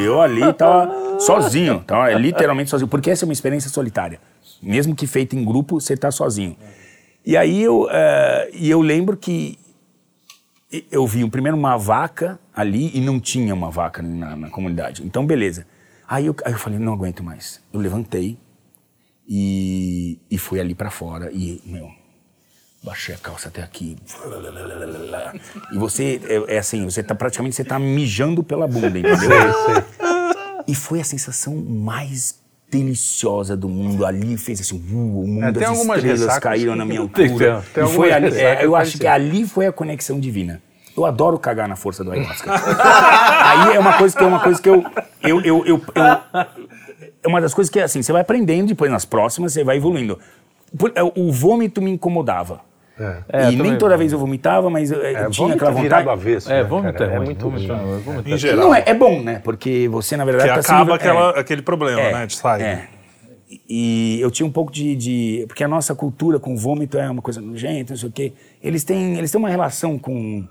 [0.04, 1.84] eu ali tava sozinho.
[1.86, 2.88] Tava literalmente sozinho.
[2.88, 4.18] Porque essa é uma experiência solitária.
[4.62, 6.56] Mesmo que feita em grupo, você tá sozinho.
[7.24, 9.58] E aí eu, eh, e eu lembro que
[10.90, 15.02] eu vi primeiro uma vaca ali e não tinha uma vaca na, na comunidade.
[15.04, 15.66] Então, beleza.
[16.08, 17.60] Aí eu, aí eu falei, não aguento mais.
[17.72, 18.38] Eu levantei
[19.28, 21.30] e, e fui ali pra fora.
[21.32, 21.90] E, meu,
[22.84, 23.96] baixei a calça até aqui.
[25.72, 29.84] E você, é, é assim, você tá praticamente, você tá mijando pela bunda, entendeu?
[30.66, 32.38] E foi a sensação mais
[32.70, 34.04] deliciosa do mundo.
[34.04, 37.64] Ali fez assim, uh, o mundo, É, tem as estrelas caíram na minha Tem altura.
[37.72, 40.60] tem e foi algumas ali, é, eu acho que ali foi a conexão divina.
[40.96, 42.50] Eu adoro cagar na força do ayahuasca.
[42.54, 44.84] Aí é uma coisa que é uma coisa que eu,
[45.22, 46.02] eu, eu, eu, eu-
[47.22, 50.18] é uma das coisas que assim, você vai aprendendo, depois nas próximas você vai evoluindo.
[50.94, 52.60] É, O vômito me incomodava.
[52.98, 53.50] É.
[53.50, 56.08] e nem toda vez eu vomitava, mas eu, eu É, tinha aquela vontade.
[56.08, 56.50] avesso.
[56.52, 58.24] É, né, vômito é, É muito vômito ruim.
[58.26, 58.64] é- Em é- geral.
[58.66, 59.40] Não, é, é bom, né?
[59.42, 61.40] Porque você, na Que verdade, tá se acaba aquela, é.
[61.40, 62.26] aquele problema, É, né?
[62.26, 62.62] De sair.
[62.62, 62.88] É.
[63.68, 67.22] E eu tinha um pouco de, de- Porque a nossa cultura com vômito é uma
[67.22, 68.32] coisa nojenta, não sei o quê.
[68.62, 70.44] Eles têm, eles têm uma relação com,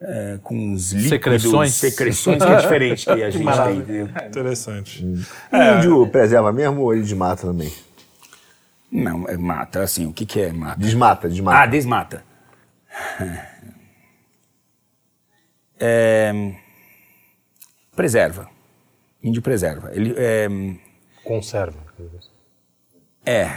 [0.00, 1.74] é, com os líquidos, Secreções.
[1.74, 4.26] secreções que é diferente que a gente tem.
[4.28, 5.04] Interessante.
[5.52, 7.70] O índio preserva mesmo ou ele desmata também?
[8.96, 10.80] Não, é mata, assim, o que, que é mata?
[10.80, 11.58] Desmata, desmata.
[11.58, 12.24] Ah, desmata.
[15.78, 16.32] É,
[17.94, 18.48] preserva.
[19.22, 19.90] Índio preserva.
[19.92, 20.48] Ele é,
[21.22, 21.78] Conserva.
[23.26, 23.50] É,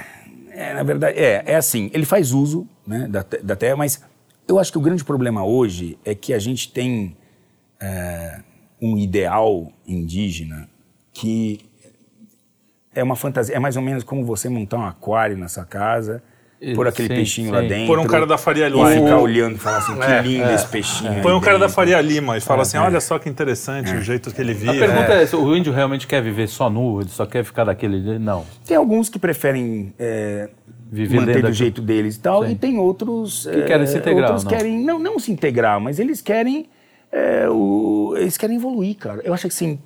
[0.49, 4.03] é, na verdade, é, é assim, ele faz uso né, da, da terra, mas
[4.45, 7.15] eu acho que o grande problema hoje é que a gente tem
[7.79, 8.41] é,
[8.81, 10.69] um ideal indígena
[11.13, 11.68] que
[12.93, 16.21] é uma fantasia, é mais ou menos como você montar um aquário na sua casa,
[16.61, 17.67] E- pôr aquele sim, peixinho lá sim.
[17.67, 17.87] dentro.
[17.87, 18.89] Põe um cara da Faria E Lima.
[18.91, 21.11] ficar olhando e falar assim, que É, lindo esse peixinho.
[21.11, 21.75] aí Põe um cara da dentro.
[21.75, 24.79] Faria Lima e fala assim: olha só que interessante o jeito que ele A vive.
[24.79, 28.19] pergunta é, o índio realmente quer viver só nu, ele só quer ficar daquele jeito?
[28.19, 28.45] Não.
[28.65, 30.49] Tem alguns que preferem é,
[30.91, 32.51] Viver manter dentro do jeito deles e tal, Sim.
[32.51, 34.51] e tem outros Que querem se integrar, Outros não?
[34.51, 36.67] querem não, não se integrar, mas eles querem
[37.11, 39.21] é, o- eles querem evoluir, cara.
[39.23, 39.79] Eu acho que assim,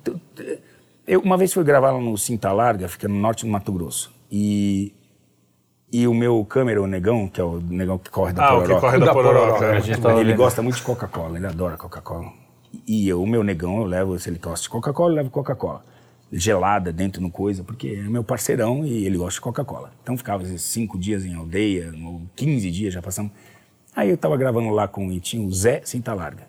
[1.06, 4.12] eu uma vez fui gravar lá no Cinta Larga, fica no norte do Mato Grosso,
[4.30, 4.92] e
[5.92, 8.62] e o meu câmera, o negão, que é o negão que corre da Ah, o
[8.62, 9.46] que pororoca, corre da Da pororoca.
[9.52, 9.80] pororoca, é.
[9.80, 12.32] Gente tava ele gosta muito de Coca-Cola, ele adora Coca-Cola.
[12.84, 15.84] E eu, o meu negão, eu levo, se ele gosta de Coca-Cola, eu levo Coca-Cola.
[16.32, 19.92] Gelada dentro no coisa, porque é meu parceirão e ele gosta de Coca-Cola.
[20.02, 23.30] Então ficava às vezes, cinco dias em aldeia, ou 15 dias já passamos.
[23.94, 26.48] Aí eu tava gravando lá com e tinha o Zé Cinta Larga.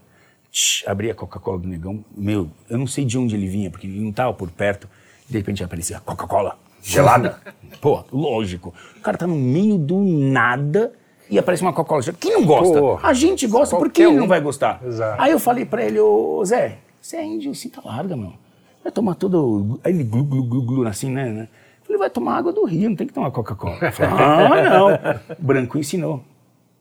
[0.55, 2.01] Tch, abri a Coca-Cola do negão.
[2.15, 4.87] Meu, eu não sei de onde ele vinha, porque ele não tava por perto.
[5.29, 7.41] De repente aparecia Coca-Cola, gelada.
[7.81, 8.73] Pô, lógico.
[8.95, 10.93] O cara tá no meio do nada
[11.29, 12.19] e aparece uma Coca-Cola gelada.
[12.21, 12.79] Quem não gosta?
[12.79, 13.09] Porra.
[13.09, 14.19] A gente gosta, por que ele um.
[14.21, 14.81] não vai gostar?
[14.81, 15.21] Exato.
[15.21, 18.31] Aí eu falei pra ele, ô Zé, você é índio, cinta larga, meu.
[18.81, 19.77] Vai tomar todo.
[19.83, 21.31] Aí ele glu, glu, glu, glu, assim, né?
[21.31, 21.49] né?
[21.81, 23.77] Eu falei, vai tomar água do rio, não tem que tomar Coca-Cola.
[23.99, 25.35] Ah, não.
[25.37, 26.23] O Branco ensinou.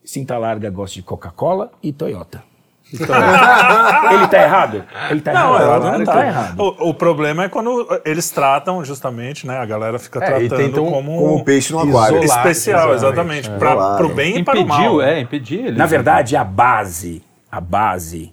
[0.05, 2.54] Cinta larga gosta de Coca-Cola e Toyota.
[2.93, 4.85] ele tá errado?
[5.11, 5.85] Ele tá Não, errado.
[5.85, 6.27] não que tá.
[6.27, 6.61] errado.
[6.61, 9.57] O, o problema é quando eles tratam, justamente, né?
[9.59, 12.23] A galera fica É, tratando como, Como um peixe no aquário.
[12.23, 13.51] Especial, Exatamente, exatamente.
[13.51, 13.59] é.
[13.59, 14.79] Pra, pro bem e para o mal.
[14.81, 15.79] Impediu, é, impedir ele.
[15.79, 18.33] Na verdade, a base, a base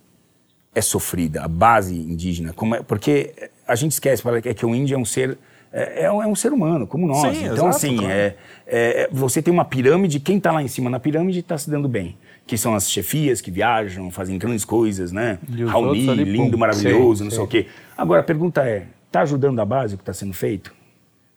[0.76, 3.34] é sofrida, a base indígena, como é- porque
[3.68, 5.38] a gente esquece fala que é que o índio é um ser
[5.74, 7.22] é, é um, é um ser humano como nós.
[7.22, 8.12] Sim, então exato, assim, claro.
[8.14, 8.36] é,
[8.68, 11.88] é- você tem uma pirâmide, quem está lá em cima na pirâmide está se dando
[11.88, 12.18] bem,
[12.52, 15.40] que são as chefias que viajam, fazem grandes coisas, né?
[15.70, 16.32] Raoni, ali, pum.
[16.32, 17.36] lindo, maravilhoso, Sim, não sim.
[17.38, 17.68] sei o quê.
[17.98, 20.74] Agora a pergunta é, Está ajudando a base o que está sendo feito?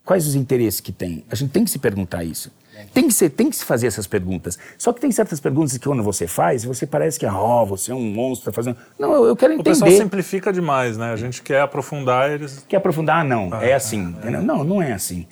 [0.05, 1.24] Quais os interesses que tem?
[1.29, 2.53] A gente tem que se perguntar isso.
[2.92, 4.59] Tem que, ser, tem que se fazer essas perguntas.
[4.79, 7.94] Só que tem certas perguntas que quando você faz, você parece que, oh, você é
[7.94, 8.77] um monstro, tá fazendo.
[8.98, 9.70] Não, eu, eu quero entender.
[9.70, 11.12] O pessoal simplifica demais, né?
[11.12, 12.64] A gente quer aprofundar eles.
[12.68, 13.20] Quer aprofundar?
[13.20, 14.14] Ah, não, ah, é assim.
[14.22, 14.31] É.
[14.31, 15.27] Não, não é assim.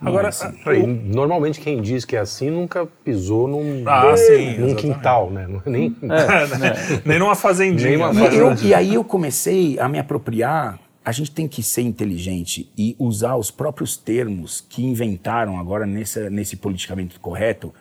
[0.00, 0.58] Agora, é assim.
[0.66, 5.48] Aí, normalmente quem diz que é assim nunca pisou num, ah, sim, num quintal, né?
[5.64, 7.90] Nem, é, nem numa fazendinha.
[7.90, 8.28] Nem uma né?
[8.32, 12.68] e, eu, e aí eu comecei a me apropriar a gente tem que ser inteligente
[12.76, 17.72] e usar os próprios termos que inventaram agora nesse, nesse politicamente correto,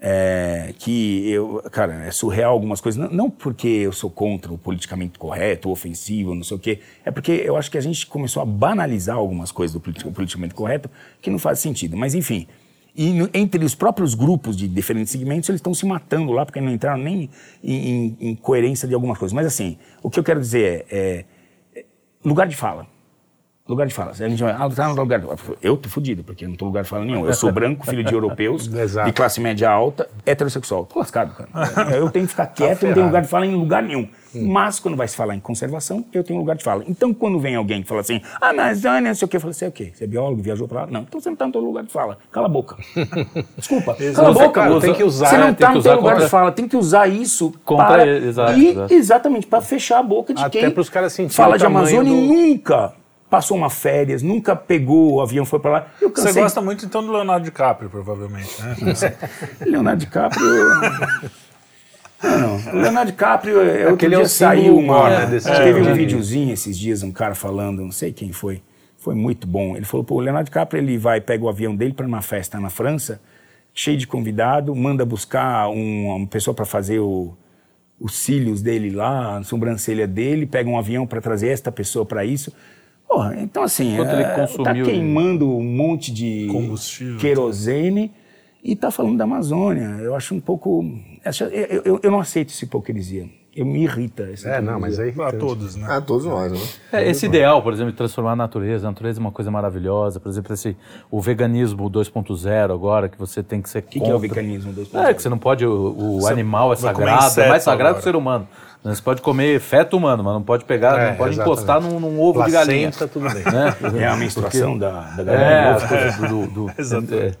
[0.00, 3.00] é, que eu, cara, é surreal algumas coisas.
[3.00, 6.80] Não, não, porque eu sou contra o politicamente correto, ofensivo, não sei o quê.
[7.04, 10.88] É porque eu acho que a gente começou a banalizar algumas coisas do politicamente correto
[11.20, 11.96] que não faz sentido.
[11.96, 12.46] Mas, enfim.
[12.94, 16.60] E no, entre os próprios grupos de diferentes segmentos, eles estão se matando lá porque
[16.60, 17.30] não entraram nem
[17.62, 19.32] em, em, em, coerência de algumas coisas.
[19.32, 21.24] Mas, assim, o que eu quero dizer é,
[21.74, 21.84] é
[22.24, 22.86] lugar de fala.
[23.68, 24.12] Lugar de fala.
[24.12, 25.58] A gente vai, ah, tá no lugar de fala.
[25.62, 27.26] Eu tô fudido, porque eu não tô lugar de fala nenhum.
[27.26, 28.66] Eu sou branco, filho de europeus,
[29.04, 30.86] de classe média alta, heterossexual.
[30.86, 31.90] Tô lascado, cara.
[31.94, 34.08] Eu tenho que ficar quieto, eu não tenho lugar de fala em lugar nenhum.
[34.34, 34.48] Hum.
[34.50, 36.84] Mas quando vai se falar em conservação, eu tenho lugar de fala.
[36.86, 39.52] Então, quando vem alguém que fala assim, ah, mas não sei o quê, eu falo,
[39.52, 39.90] você é o quê?
[39.94, 40.86] Você é biólogo, viajou pra lá?
[40.86, 42.18] Não, então você não tá no teu lugar de fala.
[42.30, 42.76] Cala a boca.
[43.56, 43.96] Desculpa.
[44.14, 44.50] Cala a boca.
[44.50, 46.24] Cara, tem que usar, você não tá no teu lugar contra...
[46.24, 46.52] de fala.
[46.52, 47.86] Tem que usar isso contra...
[47.86, 48.06] para...
[48.06, 52.12] Exato, e, exatamente, para fechar a boca de Até quem pros caras fala de Amazônia
[52.12, 52.18] do...
[52.18, 52.92] e nunca
[53.28, 55.86] passou uma férias, nunca pegou o avião, foi para lá.
[56.00, 58.76] Você gosta muito então do Leonardo DiCaprio, provavelmente, né?
[59.66, 60.42] Leonardo DiCaprio.
[62.22, 62.80] Não, não.
[62.80, 65.10] Leonardo DiCaprio, é outro dia saiu uma.
[65.10, 68.62] Né, desse é, teve um videozinho esses dias, um cara falando, não sei quem foi,
[68.96, 69.76] foi muito bom.
[69.76, 72.58] Ele falou: pô, o Leonardo DiCaprio ele vai, pega o avião dele para uma festa
[72.58, 73.20] na França,
[73.74, 77.36] cheio de convidado, manda buscar um, uma pessoa para fazer o,
[78.00, 82.24] os cílios dele lá, a sobrancelha dele, pega um avião para trazer esta pessoa para
[82.24, 82.52] isso.
[83.08, 86.48] Porra, então assim, Enquanto é, ele consumiu, tá queimando um monte de
[87.18, 88.12] querosene
[88.62, 89.96] e tá falando da Amazônia.
[90.00, 90.84] Eu acho um pouco.
[91.50, 93.26] Eu, eu, eu não aceito essa hipocrisia.
[93.56, 95.12] Eu me irrita essa É, não, mas aí.
[95.20, 95.86] A todos, né?
[95.90, 96.58] A todos nós, né?
[96.92, 98.86] É, esse ideal, por exemplo, de transformar a natureza.
[98.86, 100.20] A natureza é uma coisa maravilhosa.
[100.20, 100.76] Por exemplo, esse,
[101.10, 103.80] o veganismo 2.0 agora, que você tem que ser.
[103.80, 105.08] O que, que, é o veganismo 2.0?
[105.08, 105.66] É, que você não pode.
[105.66, 107.94] O, o animal é sagrado, é mais sagrado agora.
[107.94, 108.46] que o ser humano.
[108.84, 111.60] Você pode comer feto humano, mas não pode pegar, é, não pode exatamente.
[111.60, 112.92] encostar num, num ovo Placenta, de galinha.
[112.92, 113.44] tudo bem.
[113.44, 114.02] Né?
[114.02, 115.46] É a menstruação Porque, da, da galinha.
[115.46, 116.70] É, do, do, do
[117.16, 117.32] é,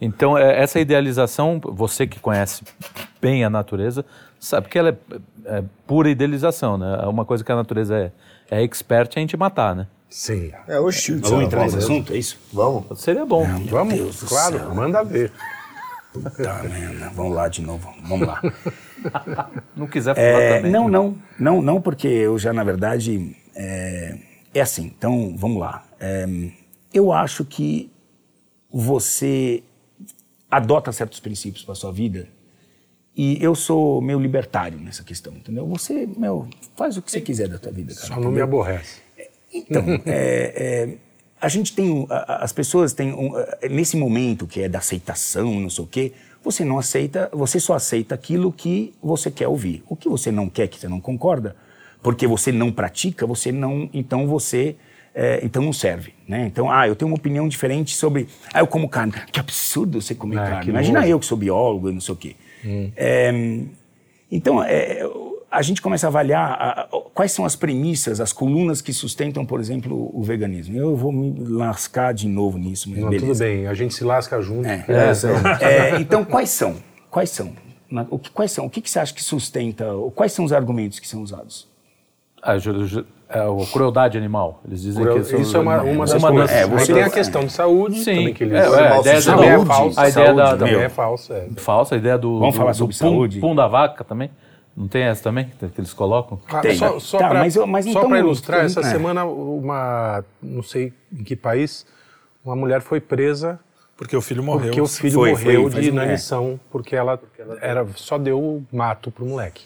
[0.00, 2.62] então, é, essa idealização, você que conhece
[3.20, 4.04] bem a natureza,
[4.38, 4.96] sabe que ela é,
[5.44, 7.00] é pura idealização, né?
[7.02, 8.12] É uma coisa que a natureza é,
[8.50, 9.86] é expert é a gente matar, né?
[10.10, 10.52] Sim.
[10.68, 11.30] É o chute.
[11.30, 12.38] Vamos entrar nesse assunto, é isso?
[12.52, 13.00] Vamos.
[13.00, 13.46] Seria bom.
[13.46, 15.32] Não, Vamos, claro, manda ver.
[16.12, 18.40] Puta merda, vamos lá de novo, vamos lá.
[19.74, 20.70] não quiser falar é, também.
[20.70, 24.18] Não, não, não, não, porque eu já, na verdade, é,
[24.52, 25.84] é assim, então vamos lá.
[25.98, 26.26] É,
[26.92, 27.90] eu acho que
[28.70, 29.62] você
[30.50, 32.28] adota certos princípios para sua vida
[33.16, 35.66] e eu sou meio libertário nessa questão, entendeu?
[35.68, 38.06] Você, meu, faz o que você quiser da tua vida, cara.
[38.06, 39.00] Só não me aborrece.
[39.52, 40.98] Então, é, é
[41.42, 43.32] a gente tem, as pessoas têm, um,
[43.68, 47.74] nesse momento que é da aceitação, não sei o quê, você não aceita, você só
[47.74, 49.82] aceita aquilo que você quer ouvir.
[49.88, 51.56] O que você não quer, que você não concorda,
[52.00, 54.76] porque você não pratica, você não, então você,
[55.12, 56.46] é, então não serve, né?
[56.46, 60.14] Então, ah, eu tenho uma opinião diferente sobre, ah, eu como carne, que absurdo você
[60.14, 60.70] comer é, carne.
[60.70, 62.36] Imagina eu que sou biólogo e não sei o quê.
[62.64, 62.92] Hum.
[62.96, 63.32] É,
[64.30, 65.04] então, é,
[65.52, 69.44] a gente começa a avaliar a, a, quais são as premissas, as colunas que sustentam,
[69.44, 70.76] por exemplo, o veganismo.
[70.78, 73.26] Eu vou me lascar de novo nisso, mas Não, beleza.
[73.26, 74.66] Tudo bem, a gente se lasca junto.
[74.66, 74.84] É.
[74.88, 76.76] É, é, então, quais são?
[77.10, 77.52] Quais são?
[78.10, 78.64] O que, quais são?
[78.64, 79.84] O que, que você acha que sustenta?
[80.14, 81.68] Quais são os argumentos que são usados?
[82.42, 82.58] A, é
[83.38, 84.62] a crueldade animal.
[84.66, 86.50] Eles dizem Cruel, que isso é uma, uma das coisas.
[86.50, 88.14] É, você tem a questão de saúde Sim.
[88.16, 90.00] também que eles é, é, a ideia saúde, é falsa.
[90.00, 91.34] A ideia da, também é falsa.
[91.34, 91.48] É.
[91.56, 93.40] Falsa, a ideia do, Vamos do, falar sobre do saúde.
[93.40, 94.30] pum, pum da vaca também.
[94.76, 96.40] Não tem essa também que eles colocam?
[96.48, 96.76] Ah, Tem.
[96.76, 98.84] Só, só tá, para então, ilustrar, essa é.
[98.84, 101.86] semana uma, não sei em que país,
[102.44, 103.60] uma mulher foi presa
[104.02, 104.66] porque o filho morreu.
[104.66, 107.20] Porque o filho foi, morreu foi, de inanição, porque ela,
[107.60, 109.64] era, só deu mato pro moleque.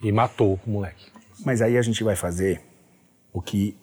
[0.00, 1.06] E matou o moleque.
[1.44, 2.60] Mas aí a gente vai fazer
[3.32, 3.76] o que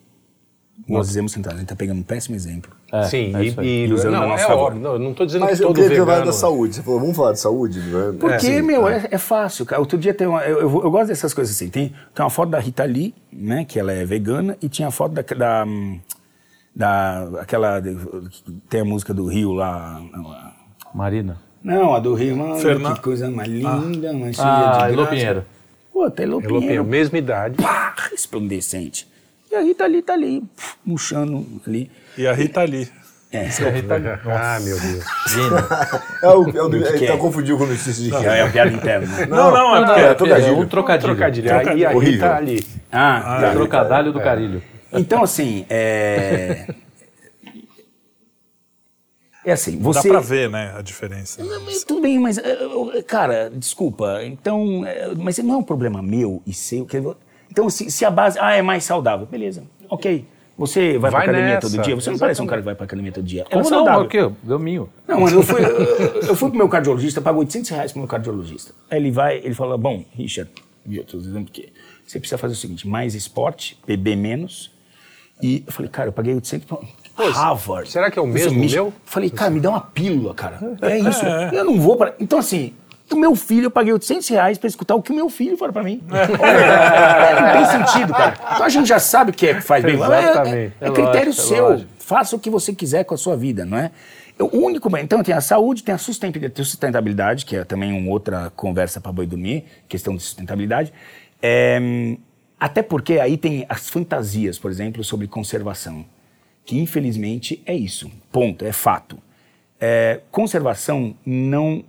[0.88, 1.54] nós dizemos sentado.
[1.54, 2.72] A gente está pegando um péssimo exemplo.
[2.92, 5.42] É, Sim, é e, e, usando não, a nossa é óbvio, não, não estou dizendo
[5.46, 6.26] Mas que todo eu vegano...
[6.26, 6.76] da saúde.
[6.76, 7.80] Você falou, vamos falar de saúde?
[7.80, 8.16] Né?
[8.20, 9.08] Porque, é, meu, é.
[9.10, 9.66] é, fácil.
[9.66, 9.80] Cara.
[9.80, 10.44] Outro dia tem uma...
[10.44, 11.70] Eu, eu, eu, gosto dessas coisas assim.
[11.70, 14.92] Tem, tem uma foto da Rita Lee, né, que ela é vegana, e tinha a
[14.92, 15.24] foto da...
[15.24, 15.66] da,
[16.76, 17.82] da aquela...
[18.70, 20.02] Tem a música do Rio lá...
[20.94, 21.42] Marina.
[21.64, 22.56] Não, a do Rio, mano,
[22.96, 24.14] que coisa mais linda, ah.
[24.14, 25.46] mais cheia ah, de Elô Pinheiro.
[25.92, 26.84] Pô, Elô Pinheiro.
[26.86, 27.58] Mesma idade.
[27.58, 29.08] Pá, resplandecente.
[29.56, 30.44] E a Rita ali tá ali,
[30.86, 31.90] murchando ali.
[32.18, 32.92] E a Rita ali.
[33.32, 33.46] É.
[33.46, 34.08] Isso é a Rita ali.
[34.26, 35.06] Ah, meu Deus.
[36.22, 38.26] é o, é o, ele tá confundido com o notícia de quem?
[38.26, 39.26] É a piada interna.
[39.28, 40.50] Não, não, é, é, trocadilho.
[40.50, 41.16] É um trocadilho.
[41.16, 41.48] trocadilho.
[41.48, 41.78] trocadilho.
[41.80, 42.68] E a Rita ali.
[42.92, 44.62] Ah, ah trocadilho do carilho.
[44.92, 46.68] Então, assim, é...
[49.46, 50.10] É assim, você...
[50.10, 51.42] Dá pra ver, né, a diferença.
[51.88, 52.42] Tudo bem, mas,
[53.08, 54.82] cara, desculpa, então,
[55.16, 56.86] mas não é um problema meu e seu.
[57.56, 60.28] Então, se, se a base, ah, é mais saudável, beleza, ok.
[60.58, 61.70] Você vai, vai pra academia nessa.
[61.70, 61.96] todo dia?
[61.96, 63.46] Você não parece um cara que vai pra academia todo dia.
[63.46, 64.00] Como é saudável.
[64.02, 64.06] não?
[64.06, 64.30] O quê?
[64.44, 64.90] Domingo.
[65.08, 65.62] Não, mano, eu fui,
[66.28, 68.74] eu, fui pro meu cardiologista, pago 800 reais pro meu cardiologista.
[68.92, 70.52] Aí ele vai, ele fala, bom, Richard,
[70.90, 71.72] eu tô dizendo que
[72.06, 74.70] você precisa fazer o seguinte, mais esporte, beber menos.
[75.42, 76.78] E eu falei, cara, eu paguei 800 pra
[77.32, 77.90] Harvard.
[77.90, 78.70] Será que é o mesmo me...
[78.70, 78.94] meu?
[79.06, 80.60] Falei, cara, me dá uma pílula, cara.
[80.82, 81.26] É isso.
[81.26, 81.52] É.
[81.54, 82.16] Eu não vou para...
[82.20, 82.74] Então, assim,
[83.14, 85.72] o meu filho, eu paguei 800 reais para escutar o que o meu filho fala
[85.72, 86.02] para mim.
[86.12, 87.42] É.
[87.42, 88.34] não tem sentido, cara.
[88.54, 89.96] Então a gente já sabe o que é que faz bem.
[89.96, 90.74] Exatamente.
[90.82, 91.70] É, é, é critério lógico, seu.
[91.70, 91.90] Lógico.
[92.00, 93.92] Faça o que você quiser com a sua vida, não é?
[94.40, 99.00] O único, então tem a saúde, tem a sustentabilidade, que é também uma outra conversa
[99.00, 100.92] para boi dormir, questão de sustentabilidade.
[101.42, 101.80] É,
[102.60, 106.06] até porque aí tem as fantasias, por exemplo, sobre conservação,
[106.66, 109.18] que infelizmente é isso, ponto, é fato.
[109.80, 111.84] É, conservação não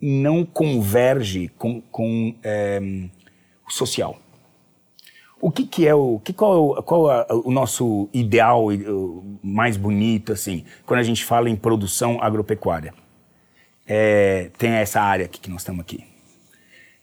[0.00, 2.80] não converge com, com é,
[3.66, 4.18] o social.
[5.40, 8.66] O que, que é o que qual, é o, qual é o nosso ideal
[9.42, 12.92] mais bonito assim quando a gente fala em produção agropecuária?
[13.86, 16.04] É, tem essa área aqui que nós estamos aqui.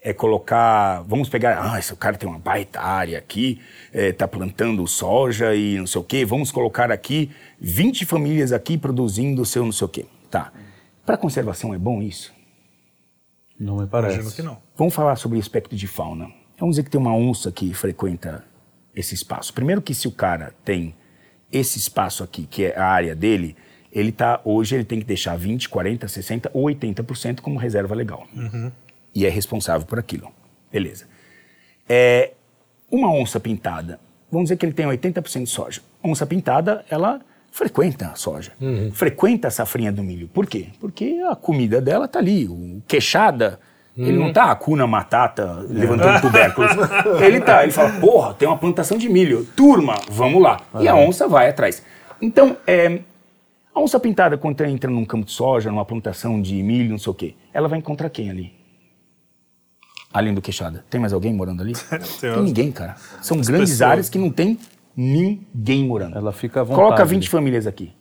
[0.02, 3.60] É colocar, vamos pegar, ah, esse cara tem uma baita área aqui,
[3.92, 8.78] está é, plantando soja e não sei o quê, vamos colocar aqui 20 famílias aqui
[8.78, 10.06] produzindo o seu não sei o quê.
[10.30, 10.54] Tá.
[11.06, 12.37] Para conservação é bom isso?
[13.60, 14.16] Não me parece.
[14.16, 14.58] Imagino que não.
[14.76, 16.30] Vamos falar sobre o aspecto de fauna.
[16.60, 18.44] Vamos dizer que tem uma onça que frequenta
[18.96, 19.54] esse espaço.
[19.54, 20.96] Primeiro que se o cara tem
[21.52, 23.56] esse espaço aqui, que é a área dele,
[23.92, 28.28] ele tá hoje ele tem que deixar 20, 40, 60 ou 80% como reserva legal.
[28.36, 28.72] Uhum.
[29.14, 30.32] E é responsável por aquilo.
[30.72, 31.06] Beleza.
[31.88, 32.34] É,
[32.92, 34.00] uma onça pintada,
[34.32, 35.82] vamos dizer que ele tem 80% de soja.
[36.04, 37.22] Onça pintada, ela
[37.58, 38.92] frequenta a soja, uhum.
[38.94, 40.28] frequenta a safrinha do milho.
[40.28, 40.68] Por quê?
[40.80, 42.48] Porque a comida dela está ali.
[42.48, 43.60] O queixada,
[43.98, 44.06] uhum.
[44.06, 46.72] ele não está a cuna matata levantando tubérculos.
[47.20, 49.44] ele tá, ele fala, porra, tem uma plantação de milho.
[49.56, 50.62] Turma, vamos lá.
[50.72, 50.84] Uhum.
[50.84, 51.82] E a onça vai atrás.
[52.22, 53.00] Então, é,
[53.74, 57.12] a onça pintada, quando entra num campo de soja, numa plantação de milho, não sei
[57.12, 58.54] o quê, ela vai encontrar quem ali?
[60.14, 60.86] Além do queixada.
[60.92, 61.74] Tem mais alguém morando ali?
[62.22, 62.96] tem ninguém, cara.
[63.20, 63.90] São As grandes pessoas.
[63.90, 64.60] áreas que não tem
[64.98, 66.18] ninguém morando.
[66.18, 66.82] Ela fica à vontade.
[66.82, 67.94] Coloca 20 famílias aqui.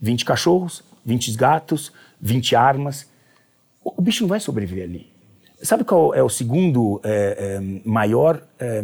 [0.00, 3.08] 20 cachorros, 20 gatos, 20 armas.
[3.82, 5.10] O, o bicho não vai sobreviver ali.
[5.62, 8.82] Sabe qual é o segundo é, é, maior é,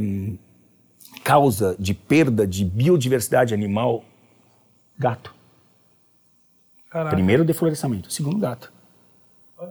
[1.22, 4.04] causa de perda de biodiversidade animal?
[4.96, 5.35] Gato.
[6.88, 7.14] Caraca.
[7.14, 8.11] Primeiro, deflorestamento.
[8.12, 8.72] Segundo, gato.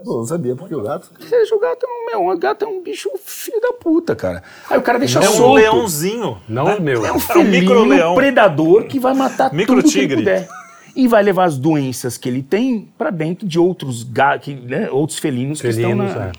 [0.04, 1.10] Pô, não sabia, porque o gato.
[1.30, 4.44] Seja, o gato, meu, o gato é um bicho filho da puta, cara.
[4.70, 6.42] Aí o cara deixa é um leãozinho.
[6.48, 7.06] Não é meu.
[7.06, 10.08] É um felino é um predador que vai matar micro tudo tigre.
[10.08, 10.50] que ele puder.
[10.94, 15.20] E vai levar as doenças que ele tem para dentro de outros, gatos, né, outros
[15.20, 16.28] felinos, felinos, que estão na...
[16.28, 16.32] É.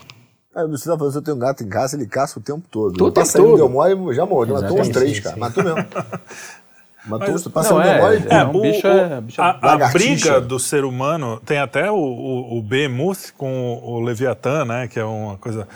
[0.54, 2.98] Ah, você tá falando, você tem um gato em casa, ele caça o tempo todo.
[2.98, 3.56] Todo tempo todo.
[3.56, 4.61] Deu mole, já morreu.
[4.61, 5.37] Matou uns três, cara.
[5.37, 5.78] Matou mesmo.
[7.08, 8.26] Matou, Mas, passando não, é, memória.
[8.28, 11.96] É, é, um bicho é, bicho a, a, briga do ser humano tem até o,
[11.96, 14.86] o, o Behemoth com o Leviatã, né?
[14.88, 15.66] Que é uma coisa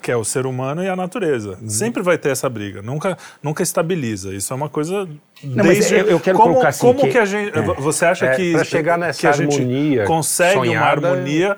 [0.00, 1.58] que é o ser humano e a natureza.
[1.62, 1.68] Hum.
[1.68, 2.80] Sempre vai ter essa briga.
[2.80, 4.34] Nunca, nunca estabiliza.
[4.34, 5.08] Isso é uma coisa
[5.42, 8.06] não, desde eu, eu, quero como, colocar assim como que, que a gente é, você
[8.06, 11.56] acha é, que para chegar nessa que a gente harmonia consegue sonhada, uma harmonia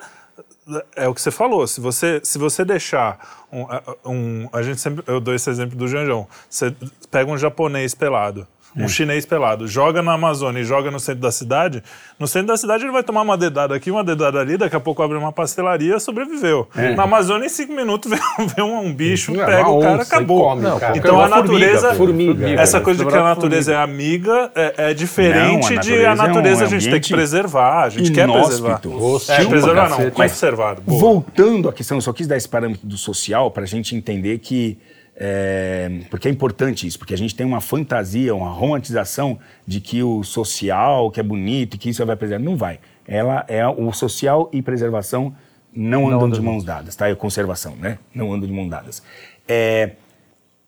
[0.95, 1.65] é o que você falou.
[1.67, 3.19] Se você, se você deixar
[3.51, 3.65] um,
[4.05, 6.27] um, a gente sempre eu dou esse exemplo do Janjão.
[6.49, 6.73] Você
[7.09, 8.87] pega um japonês pelado um é.
[8.87, 11.83] chinês pelado, joga na Amazônia e joga no centro da cidade,
[12.19, 14.79] no centro da cidade ele vai tomar uma dedada aqui, uma dedada ali, daqui a
[14.79, 16.67] pouco abre uma pastelaria, sobreviveu.
[16.75, 16.95] É.
[16.95, 18.11] Na Amazônia, em cinco minutos,
[18.55, 20.43] vem um, um bicho, pega o cara, acabou.
[20.43, 20.97] Come, não, cara.
[20.97, 23.79] Então a natureza, formiga, formiga, essa coisa de que a natureza formiga.
[23.79, 27.01] é amiga é, é diferente não, a de a natureza é um a gente tem
[27.01, 28.81] que preservar, a gente quer preservar.
[29.29, 30.77] É, preservar não, conservar.
[30.85, 34.37] Voltando à questão, eu só quis dar esse parâmetro do social para a gente entender
[34.39, 34.77] que
[35.15, 39.37] é, porque é importante isso, porque a gente tem uma fantasia, uma romantização
[39.67, 42.43] de que o social, que é bonito, que isso vai preservar.
[42.43, 42.79] Não vai.
[43.07, 45.35] Ela é o social e preservação
[45.73, 47.09] não andam de mãos dadas, tá?
[47.09, 47.97] E conservação, né?
[48.13, 49.01] Não andam de mãos dadas.
[49.47, 49.91] É,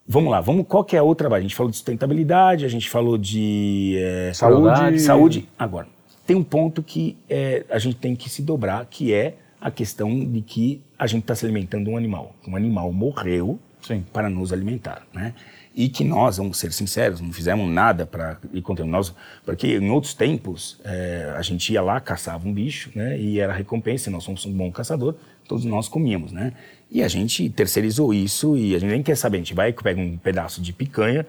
[0.08, 2.90] vamos lá, vamos, qual que é a outra A gente falou de sustentabilidade, a gente
[2.90, 5.00] falou de é, saúde.
[5.00, 5.50] saúde.
[5.58, 5.88] Agora,
[6.26, 10.24] tem um ponto que é, a gente tem que se dobrar, que é a questão
[10.26, 12.36] de que a gente está se alimentando de um animal.
[12.48, 14.06] Um animal morreu, Sim.
[14.12, 15.04] para nos alimentar.
[15.14, 15.34] Né?
[15.76, 19.14] e que nós, vamos ser sinceros, não fizemos nada para ir contra nós,
[19.44, 23.52] porque em outros tempos é, a gente ia lá, caçava um bicho, né, e era
[23.52, 25.16] recompensa, nós somos um bom caçador,
[25.48, 26.54] todos nós comíamos, né,
[26.92, 29.74] e a gente terceirizou isso e a gente nem quer saber, a gente vai e
[29.74, 31.26] pega um pedaço de picanha,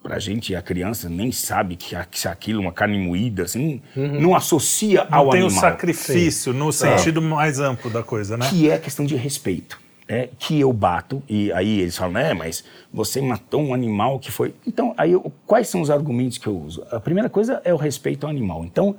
[0.00, 4.20] pra gente, a criança nem sabe que, que aquilo é uma carne moída, assim, uhum.
[4.20, 5.48] não associa não ao animal.
[5.48, 6.58] tem o sacrifício Sim.
[6.58, 7.22] no sentido é.
[7.22, 8.48] mais amplo da coisa, né?
[8.50, 12.64] Que é questão de respeito é, que eu bato, e aí eles falam, né, mas
[12.92, 14.54] você matou um animal que foi.
[14.66, 16.84] Então, aí eu, quais são os argumentos que eu uso?
[16.90, 18.64] A primeira coisa é o respeito ao animal.
[18.64, 18.96] Então,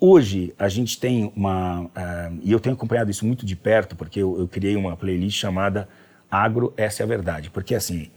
[0.00, 1.82] hoje a gente tem uma.
[1.82, 5.38] Uh, e eu tenho acompanhado isso muito de perto, porque eu, eu, criei uma playlist
[5.38, 5.88] chamada
[6.30, 7.50] Agro, Essa é a Verdade.
[7.50, 8.10] Porque, assim,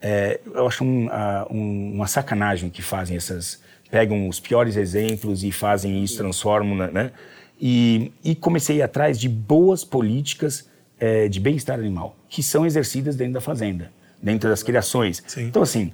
[0.00, 3.60] é, eu acho um, uh, um, uma sacanagem que fazem essas.
[3.90, 6.90] pegam os piores exemplos e fazem isso, transformam, né?
[6.92, 7.12] né
[7.60, 10.68] e, e comecei atrás de boas políticas
[11.02, 13.90] é, de bem-estar animal, que são exercidas dentro da fazenda,
[14.22, 15.20] dentro das criações.
[15.26, 15.48] Sim.
[15.48, 15.92] Então, assim,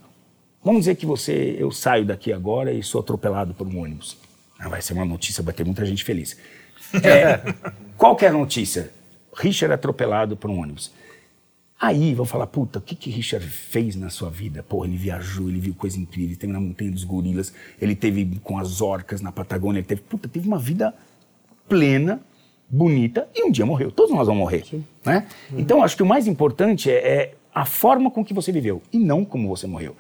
[0.63, 4.19] vamos dizer que você, eu saio daqui agora e sou atropelado por um ônibus.
[4.59, 6.37] Ah, vai ser uma notícia, vai ter muita gente feliz.
[7.03, 7.41] É,
[7.97, 8.91] qual que é a notícia?
[9.35, 10.93] Richard atropelado por um ônibus.
[11.81, 14.63] Aí vão falar, puta, o que que Richard fez na sua vida?
[14.63, 17.51] Pô, ele viajou, ele viu coisa incrível, ele teve na Montanha dos Gorilas,
[17.81, 20.93] ele teve com as orcas na Patagônia, ele teve, puta, teve uma vida
[21.67, 22.21] plena,
[22.69, 23.91] bonita e um dia morreu.
[23.91, 24.65] Todos nós vamos morrer.
[25.05, 25.27] Né?
[25.51, 25.59] Uhum.
[25.59, 28.99] Então, acho que o mais importante é, é, a forma com que você viveu e
[28.99, 29.97] não como você morreu.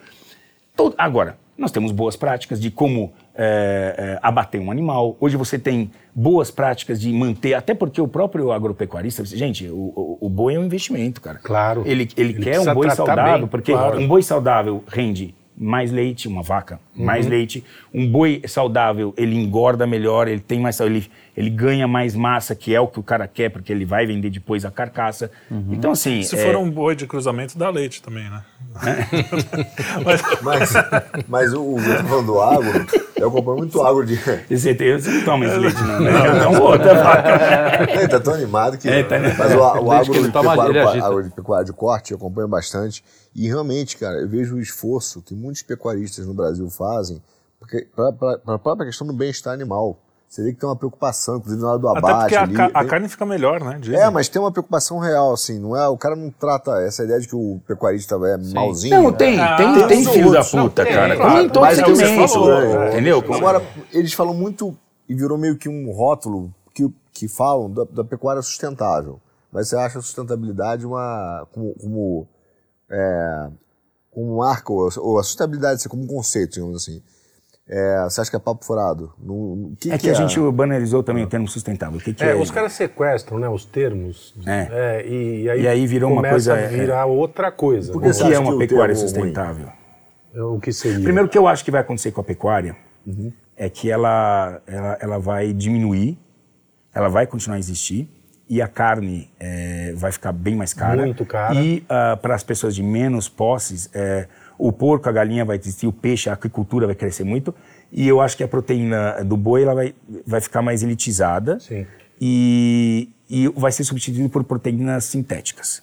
[0.77, 5.17] Todo, agora, nós temos boas práticas de como é, é, abater um animal.
[5.19, 10.19] Hoje você tem boas práticas de manter, até porque o próprio agropecuarista, gente, o, o,
[10.21, 11.41] o boi é um investimento, cara.
[11.43, 11.83] Claro.
[11.85, 13.99] Ele, ele, ele quer um boi saudável, bem, porque claro.
[13.99, 17.05] um boi saudável rende mais leite, uma vaca, uhum.
[17.05, 17.65] mais leite.
[17.93, 22.75] Um boi saudável, ele engorda melhor, ele tem mais ele, ele ganha mais massa, que
[22.75, 25.31] é o que o cara quer, porque ele vai vender depois a carcaça.
[25.51, 25.71] Uhum.
[25.73, 26.23] Então, assim.
[26.23, 26.39] Se é...
[26.39, 28.45] for um boi de cruzamento, dá leite também, né?
[30.05, 30.73] Mas, mas,
[31.29, 34.15] mas o, o falando do agro, eu compro muito agro de.
[34.51, 36.11] Esse você não toma esse leite, não, né?
[36.11, 37.91] Não, não outra vaca.
[37.93, 38.89] Ele tá tão animado que.
[38.89, 39.17] É, tá...
[39.19, 43.05] Mas o, o agro, de pecuário, agro de pecuário de corte, eu acompanho bastante.
[43.35, 47.23] E realmente, cara, eu vejo o esforço que muitos pecuaristas no Brasil fazem
[47.95, 49.99] para a própria questão do bem-estar animal.
[50.29, 52.35] Você vê que tem uma preocupação, inclusive na hora do abate.
[52.35, 52.89] Até porque a, ali, a tem...
[52.89, 53.79] carne fica melhor, né?
[53.81, 53.99] Dizem.
[53.99, 55.89] É, mas tem uma preocupação real, assim, não é?
[55.89, 58.53] O cara não trata essa ideia de que o pecuarista é Sim.
[58.53, 59.03] malzinho.
[59.03, 59.57] Não, tem, né?
[59.57, 61.17] tem, tem, tem filho da puta, não, cara.
[61.17, 63.25] Como em todo segmento, é, entendeu?
[63.35, 64.77] Agora, eles falam muito,
[65.09, 69.19] e virou meio que um rótulo, que, que falam da, da pecuária sustentável.
[69.51, 72.29] Mas você acha a sustentabilidade uma, como, como
[72.91, 73.49] é,
[74.11, 77.03] como ou, ou a sustentabilidade assim, como um conceito, digamos assim.
[77.69, 79.13] É, você acha que é papo furado?
[79.19, 80.15] No, que é que, que a é?
[80.15, 81.99] gente banalizou também o termo sustentável.
[81.99, 82.35] O que, que é, é?
[82.35, 84.35] Os caras sequestram né, os termos.
[84.47, 84.69] É.
[84.71, 86.55] é e, aí e, aí virou uma coisa.
[86.55, 87.95] a virar outra coisa.
[87.95, 89.69] o que é uma pecuária sustentável?
[90.35, 91.01] O que seria?
[91.01, 92.75] Primeiro, o que eu acho que vai acontecer com a pecuária
[93.07, 93.33] uhum.
[93.57, 96.19] é que ela, ela, ela vai diminuir,
[96.95, 98.09] ela vai continuar a existir,
[98.49, 101.03] e a carne é, vai ficar bem mais cara.
[101.03, 101.55] Muito cara.
[101.55, 104.27] E uh, para as pessoas de menos posses, é,
[104.59, 107.55] o porco, a galinha vai existir, o peixe, a agricultura vai crescer muito.
[107.93, 109.95] E eu acho que a proteína do boi ela vai,
[110.27, 111.61] vai ficar mais elitizada.
[111.61, 111.87] Sim.
[112.21, 115.83] E, e vai ser substituído por proteínas sintéticas,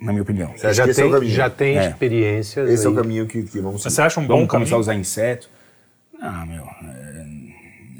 [0.00, 0.52] na minha opinião.
[0.56, 1.88] Você já, tem, é já tem é.
[1.88, 2.70] experiências.
[2.70, 2.92] Esse aí.
[2.92, 3.94] é o caminho que, que vamos seguir.
[3.94, 4.70] Você acha um bom vamos caminho?
[4.70, 5.50] começar a usar insetos.
[6.20, 6.64] Ah, meu.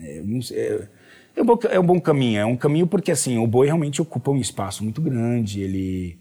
[0.05, 0.89] É, é,
[1.37, 2.41] é um, bom, é um bom caminho.
[2.41, 6.17] É um caminho porque, assim, o boi realmente ocupa um espaço muito grande, ele...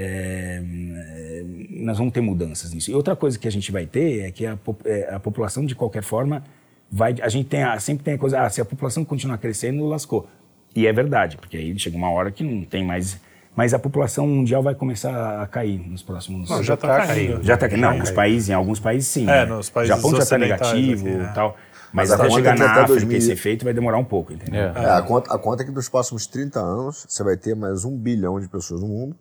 [0.00, 2.88] É, é, nós vamos ter mudanças nisso.
[2.88, 5.74] E outra coisa que a gente vai ter é que a, é, a população, de
[5.74, 6.44] qualquer forma,
[6.90, 7.16] vai...
[7.20, 10.28] A gente tem a, sempre tem a coisa, ah, se a população continuar crescendo, lascou.
[10.76, 13.20] E é verdade, porque aí chega uma hora que não tem mais...
[13.56, 16.48] Mas a população mundial vai começar a cair nos próximos...
[16.48, 17.42] Não, já está caindo.
[17.42, 17.80] Já está caindo.
[17.80, 19.24] Não, nos países, em alguns países sim.
[19.24, 19.46] É, né?
[19.46, 21.32] nos países Japão já está negativo e é.
[21.32, 21.56] tal.
[21.92, 23.18] Mas, Mas até chegar na África 2000...
[23.18, 24.60] e ser feito vai demorar um pouco, entendeu?
[24.60, 24.72] É.
[24.76, 27.84] É, a, conta, a conta é que nos próximos 30 anos você vai ter mais
[27.84, 29.16] um bilhão de pessoas no mundo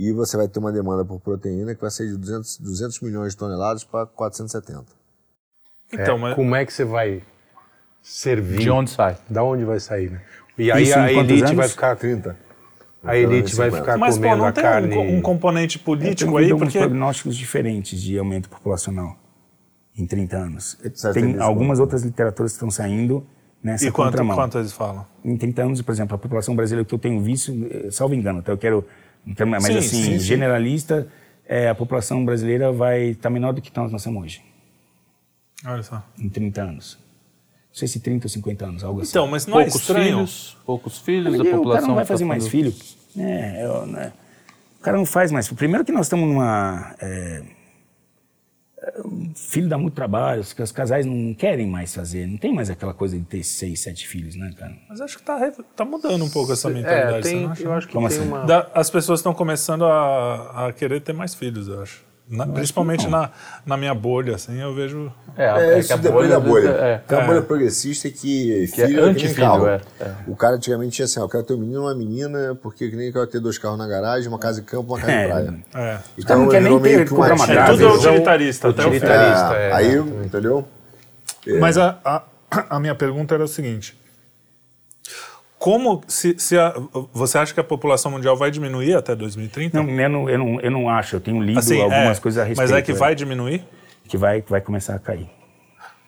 [0.00, 3.32] e você vai ter uma demanda por proteína que vai ser de 200, 200 milhões
[3.32, 4.86] de toneladas para 470.
[5.92, 6.34] Então, mas...
[6.34, 7.22] Como é que você vai
[8.00, 8.60] servir?
[8.60, 9.18] De onde sai?
[9.28, 10.22] Da onde vai sair, né?
[10.56, 11.56] E aí Isso, a elite anos?
[11.56, 11.96] vai ficar...
[11.96, 12.34] 30.
[13.02, 14.96] A elite vai ficar Mas, comendo pô, não tem carne...
[14.96, 16.78] um, um componente político é, aí, porque...
[16.78, 19.18] prognósticos diferentes de aumento populacional
[19.96, 20.78] em 30 anos.
[21.12, 23.26] Tem algumas outras literaturas que estão saindo
[23.62, 24.36] nessa e quanto, contramão.
[24.36, 25.06] quanto eles falam?
[25.24, 28.38] Em 30 anos, por exemplo, a população brasileira que eu tenho visto, eh, salvo engano,
[28.40, 28.84] até eu quero,
[29.24, 31.06] mas sim, assim, sim, generalista,
[31.46, 34.42] é, a população brasileira vai estar tá menor do que nós somos hoje.
[35.64, 36.02] Olha só.
[36.18, 36.98] Em 30 anos.
[37.68, 39.10] Não sei se 30 ou 50 anos, algo assim.
[39.10, 40.16] Então, mas não é poucos é estranho.
[40.16, 41.62] Filhos, poucos filhos, a população...
[41.62, 42.74] O cara não vai fazer tá mais filho.
[43.16, 44.12] É, eu, né?
[44.78, 45.48] O cara não faz mais.
[45.48, 46.94] Primeiro que nós estamos numa...
[47.00, 47.42] É,
[49.34, 52.94] filho dá muito trabalho, os, os casais não querem mais fazer, não tem mais aquela
[52.94, 54.76] coisa de ter seis, sete filhos, né, cara?
[54.88, 57.28] Mas acho que tá, tá mudando um pouco essa é, mentalidade.
[57.28, 58.26] É, tem, eu acho que Como tem assim?
[58.26, 58.44] uma...
[58.44, 62.09] Da, as pessoas estão começando a, a querer ter mais filhos, eu acho.
[62.30, 63.28] Na, principalmente na,
[63.66, 65.12] na minha bolha, assim, eu vejo.
[65.36, 66.68] É, é, é isso depende da bolha.
[66.68, 66.98] É.
[66.98, 70.14] Tem uma bolha progressista que, que filho é anti-filho, é, é.
[70.28, 72.88] O cara antigamente tinha assim: ó, eu quero ter um menino e uma menina, porque
[72.88, 75.12] que nem eu quero ter dois carros na garagem, uma casa de campo uma casa
[75.12, 75.54] de praia.
[75.74, 75.98] É.
[76.16, 79.54] Então não quer nem ter que uma É tudo utilitarista, até utilitarista.
[79.56, 80.64] É, aí, entendeu?
[81.58, 82.22] Mas a, a,
[82.76, 83.98] a minha pergunta era o seguinte:
[85.60, 86.72] como se, se a,
[87.12, 89.76] você acha que a população mundial vai diminuir até 2030?
[89.76, 91.16] Não, eu não, eu não, eu não acho.
[91.16, 92.70] Eu tenho lido assim, algumas é, coisas a respeito.
[92.70, 93.62] Mas é que vai diminuir?
[94.08, 95.28] Que vai, vai começar a cair.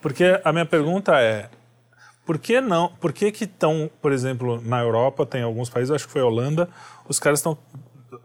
[0.00, 1.50] Porque a minha pergunta é,
[2.24, 2.92] por que não?
[2.98, 6.26] Por que que estão, por exemplo, na Europa tem alguns países, acho que foi a
[6.26, 6.66] Holanda,
[7.06, 7.58] os caras estão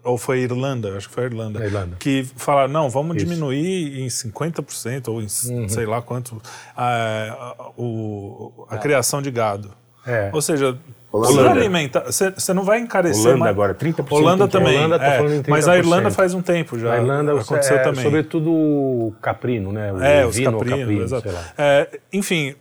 [0.05, 1.97] ou foi a Irlanda, acho que foi a Irlanda, a Irlanda.
[1.99, 3.25] que falaram, não, vamos Isso.
[3.25, 5.67] diminuir em 50% ou em uhum.
[5.67, 6.41] sei lá quanto
[6.75, 9.73] a, a, o, a criação de gado.
[10.05, 10.29] É.
[10.33, 10.79] Ou seja,
[11.11, 11.51] Holanda.
[11.51, 13.27] alimenta, você não vai encarecer.
[13.27, 14.11] Holanda mas, agora, 30%.
[14.11, 14.77] Holanda também.
[14.77, 16.93] Holanda tá é, mas a Irlanda faz um tempo já.
[16.93, 18.03] A Irlanda aconteceu é, também.
[18.03, 19.93] Sobretudo o caprino, né?
[19.93, 21.29] O é, os caprinos, caprino, exato.
[21.57, 22.55] É, enfim,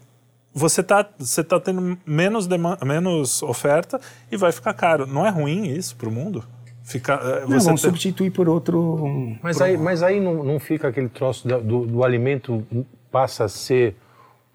[0.54, 2.46] você está você tá tendo menos,
[2.84, 5.06] menos oferta e vai ficar caro.
[5.06, 6.44] Não é ruim isso para o mundo?
[6.84, 7.88] Fica, é, não, vamos ter...
[7.88, 9.36] substituir por outro.
[9.42, 9.64] Mas por...
[9.64, 12.64] aí, mas aí não, não fica aquele troço do, do, do alimento
[13.10, 13.96] passa a ser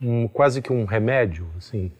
[0.02, 1.92] um, quase que um remédio, assim.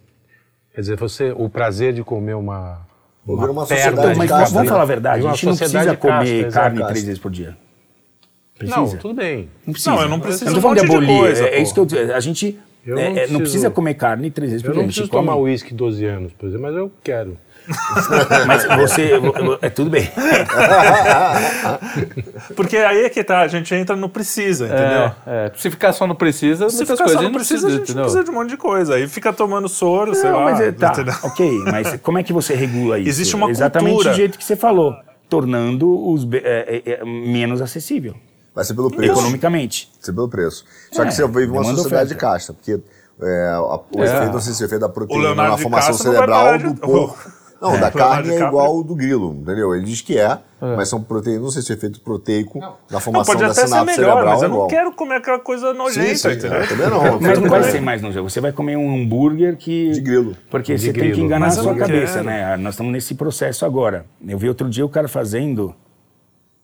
[0.74, 2.88] Quer dizer, você, o prazer de comer uma,
[3.26, 6.60] uma, uma perna mas casta, vamos falar a verdade, a gente não precisa comer casta,
[6.60, 7.58] carne três vezes por dia.
[8.58, 8.80] Precisa?
[8.80, 9.50] Não, tudo bem.
[9.66, 9.92] Não precisa.
[9.92, 11.80] Não, eu não preciso eu não tô falando de abolir, coisa, é, é, isso que
[11.80, 14.80] eu A gente não, é, preciso, não, precisa comer carne três vezes por dia.
[14.80, 17.38] Eu não preciso tomar uísque 12 anos, por exemplo, mas eu quero.
[18.48, 19.12] Mas você.
[19.62, 20.10] É tudo bem.
[22.56, 25.12] Porque aí é que tá, a gente entra no precisa, entendeu?
[25.26, 25.52] É, é.
[25.56, 28.34] Se ficar só no precisa, se ficar só no precisa, a gente precisa de um
[28.34, 28.96] monte de coisa.
[28.96, 30.44] Aí fica tomando soro, não, sei lá.
[30.44, 30.94] Mas é, tá,
[31.24, 33.10] ok, mas como é que você regula isso?
[33.10, 34.12] Existe uma Exatamente cultura.
[34.12, 34.96] do jeito que você falou,
[35.30, 38.16] tornando os é, é, é, menos acessível.
[38.54, 39.14] Vai ser pelo preço.
[39.14, 39.90] Economicamente.
[39.94, 40.66] Vai ser pelo preço.
[40.92, 42.80] Só que você vive uma sociedade de casta, porque
[43.22, 47.32] é, o efeito, não sei se o efeito da proteína na formação cerebral do porco.
[47.62, 49.76] Não, é, da carne é igual ao do grilo, entendeu?
[49.76, 50.76] Ele diz que é, é.
[50.76, 52.76] mas são proteínas, não sei se é efeito proteico não.
[52.90, 54.26] na formação não, da sinapse melhor, cerebral.
[54.26, 56.54] Mas eu não quero comer aquela coisa nojenta, sim, sim, entendeu?
[56.56, 57.22] É, também não.
[57.22, 58.28] mas não vai ser mais nojento.
[58.28, 59.92] Você vai comer um hambúrguer que.
[59.92, 60.36] De grilo.
[60.50, 61.08] Porque de você grilo.
[61.10, 62.26] tem que enganar mas a sua cabeça, quero.
[62.26, 62.58] né?
[62.58, 64.08] Nós estamos nesse processo agora.
[64.28, 65.76] Eu vi outro dia o cara fazendo.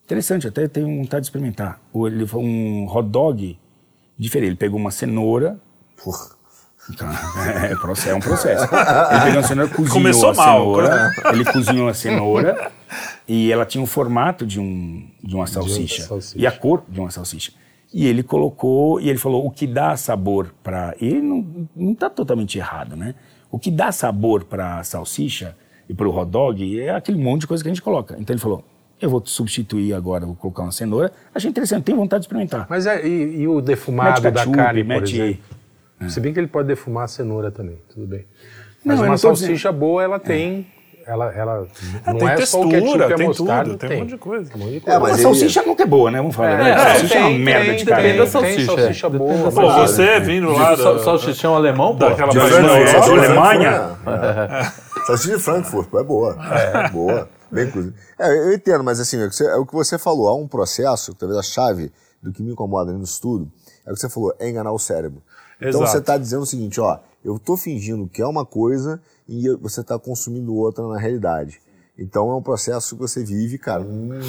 [0.04, 1.80] Interessante, até tenho vontade de experimentar.
[1.94, 3.56] Ele foi um hot dog
[4.18, 4.48] diferente.
[4.48, 5.60] Ele pegou uma cenoura.
[6.02, 6.37] Porra
[7.68, 8.64] é, é, um processo.
[8.64, 11.34] Ele pegou a cenoura, cozinhou Começou a cenoura, mal.
[11.34, 12.72] ele cozinhou a cenoura
[13.26, 16.82] e ela tinha o formato de, um, de uma salsicha, de salsicha, e a cor
[16.88, 17.52] de uma salsicha.
[17.92, 20.94] E ele colocou, e ele falou, o que dá sabor para...
[21.00, 21.22] E ele
[21.74, 23.14] não está totalmente errado, né?
[23.50, 25.56] O que dá sabor para a salsicha
[25.88, 28.14] e para o hot dog é aquele monte de coisa que a gente coloca.
[28.18, 28.62] Então ele falou,
[29.00, 31.10] eu vou substituir agora, vou colocar uma cenoura.
[31.34, 32.66] Achei interessante, tenho vontade de experimentar.
[32.68, 35.38] Mas é, e, e o defumado da carne, por exemplo?
[36.00, 36.08] É.
[36.08, 38.26] Se bem que ele pode defumar a cenoura também, tudo bem.
[38.84, 39.72] Mas não, uma salsicha dizendo.
[39.72, 40.66] boa, ela tem.
[41.06, 41.66] Ela, ela
[42.06, 44.18] é, não é textura, só o ketchup tem mostarda, tudo, tem, tem um monte de
[44.18, 44.50] coisa.
[44.54, 44.98] Um monte de coisa.
[44.98, 46.18] É, mas a salsicha nunca é boa, né?
[46.18, 46.50] Vamos falar.
[46.50, 48.08] É, a salsicha tem, é uma merda tem, de carne.
[48.08, 48.56] Tem da salsicha.
[48.56, 49.50] Tem salsicha boa.
[49.50, 50.74] Pô, você vindo lá...
[50.74, 52.10] Do, salsichão alemão, pô.
[52.10, 53.96] Daquela de Alemanha.
[55.06, 56.36] Salsicha de Frankfurt, é boa.
[56.74, 57.28] É boa.
[57.50, 57.94] Bem cozida.
[58.18, 60.28] É, eu entendo, mas assim, é o que você falou.
[60.28, 61.90] Há um processo, talvez a chave
[62.22, 63.50] do que me incomoda no estudo,
[63.86, 65.22] é o que você falou, é enganar o cérebro.
[65.60, 69.48] Então você está dizendo o seguinte, ó, eu estou fingindo que é uma coisa e
[69.60, 71.60] você está consumindo outra na realidade.
[71.98, 73.84] Então é um processo que você vive, cara.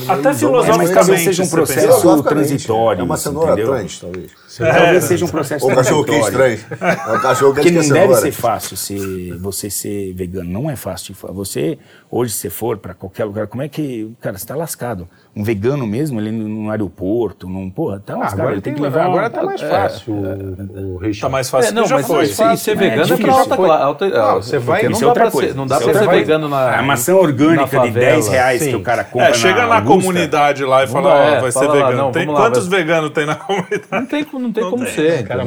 [0.08, 0.88] Até filosoficamente.
[0.88, 3.02] Mas talvez seja um processo transitório.
[3.02, 4.32] É uma cenoura trans, talvez.
[4.60, 6.60] É, talvez seja um processo Ou cachorro estranho.
[6.82, 10.50] É um cachorro quente que não deve ser fácil ser, você ser vegano.
[10.50, 11.16] Não é fácil.
[11.34, 11.78] Você,
[12.10, 14.12] hoje, se for para qualquer lugar, como é que.
[14.20, 18.52] Cara, você está lascado um vegano mesmo, ele no aeroporto, num, porra, tá ah, agora
[18.54, 19.06] ele tem que levar.
[19.06, 21.70] Agora tá mais é, fácil é, o, o Tá mais fácil.
[21.70, 22.24] É, não, mas foi.
[22.24, 24.18] E ser vegano é, pra alta classe.
[24.18, 24.90] Não, você vai.
[24.90, 26.80] Não dá pra ser, não dá pra ser vegano na.
[26.80, 29.30] A maçã orgânica de 10 reais que o cara compra.
[29.30, 32.12] É, chega na comunidade lá e fala, vai ser vegano.
[32.36, 33.88] Quantos veganos tem na comunidade?
[33.92, 35.28] Não tem, não tem como ser.
[35.28, 35.44] Cara,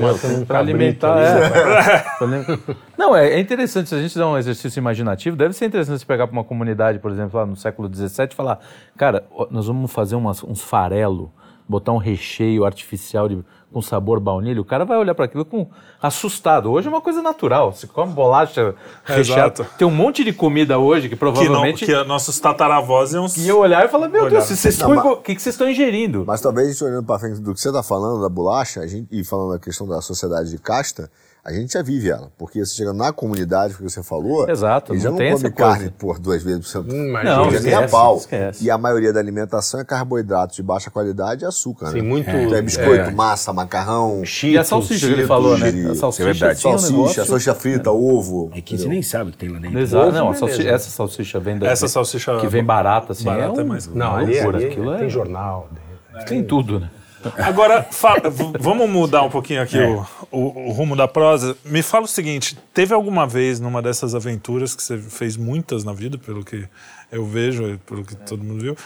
[0.46, 1.16] pra alimentar.
[2.96, 3.88] Não, é interessante.
[3.88, 6.98] Se a gente dá um exercício imaginativo, deve ser interessante você pegar para uma comunidade,
[6.98, 8.60] por exemplo, lá no século XVII e falar,
[8.96, 11.32] cara, nós vamos fazer umas, uns farelo
[11.68, 13.38] botar um recheio artificial de,
[13.72, 15.66] com sabor baunilha, o cara vai olhar para aquilo com
[16.00, 16.70] assustado.
[16.70, 17.72] Hoje é uma coisa natural.
[17.72, 19.64] Você come bolacha recheada.
[19.78, 23.26] Tem um monte de comida hoje que Que, não, provavelmente que nossos tataravós iam...
[23.36, 24.30] ia olhar e falar, meu Olhar.
[24.30, 26.24] Deus, vocês Não, estão mas- o que, que vocês estão ingerindo?
[26.26, 28.86] Mas talvez a gente olhando para frente do que você está falando, da bolacha, a
[28.86, 31.10] gente, e falando da questão da sociedade de casta,
[31.44, 32.30] a gente já vive ela.
[32.38, 35.54] Porque você chega na comunidade, que você falou, Exato, ele já não come essa coisa.
[35.56, 36.92] carne por duas vezes por semana.
[36.94, 37.46] Hum, Não.
[37.48, 38.16] Ele nem a esquece, pau.
[38.16, 38.64] esquece.
[38.64, 42.02] E a maioria da alimentação é carboidrato de baixa qualidade e açúcar, Sim, né?
[42.02, 43.10] muito- Então é biscoito, é.
[43.10, 45.70] massa, macarrão, E a salsicha que ele falou, né?
[45.72, 46.58] Cheetos, A salsicha, é verdade.
[46.58, 48.50] um salsicha, negócio- salsicha frita, ovo.
[48.54, 49.78] É que você nem sabe o que tem lá dentro.
[49.80, 50.38] Exato, Ovo, não, a beleza.
[50.46, 53.68] salsicha- essa salsicha vem da, Essa salsicha que vem barata, assim, barata é, é um,
[53.68, 55.68] mais- Não, ali, ali Aquilo tem é, jornal.
[56.26, 56.90] tem tudo, né?
[57.38, 57.86] Agora,
[58.58, 61.56] vamos mudar um pouquinho aqui o, o- o rumo da prosa.
[61.64, 65.92] Me fala o seguinte: teve alguma vez numa dessas aventuras, que você fez muitas na
[65.92, 66.66] vida, pelo que
[67.10, 68.76] eu vejo, e pelo que todo mundo viu,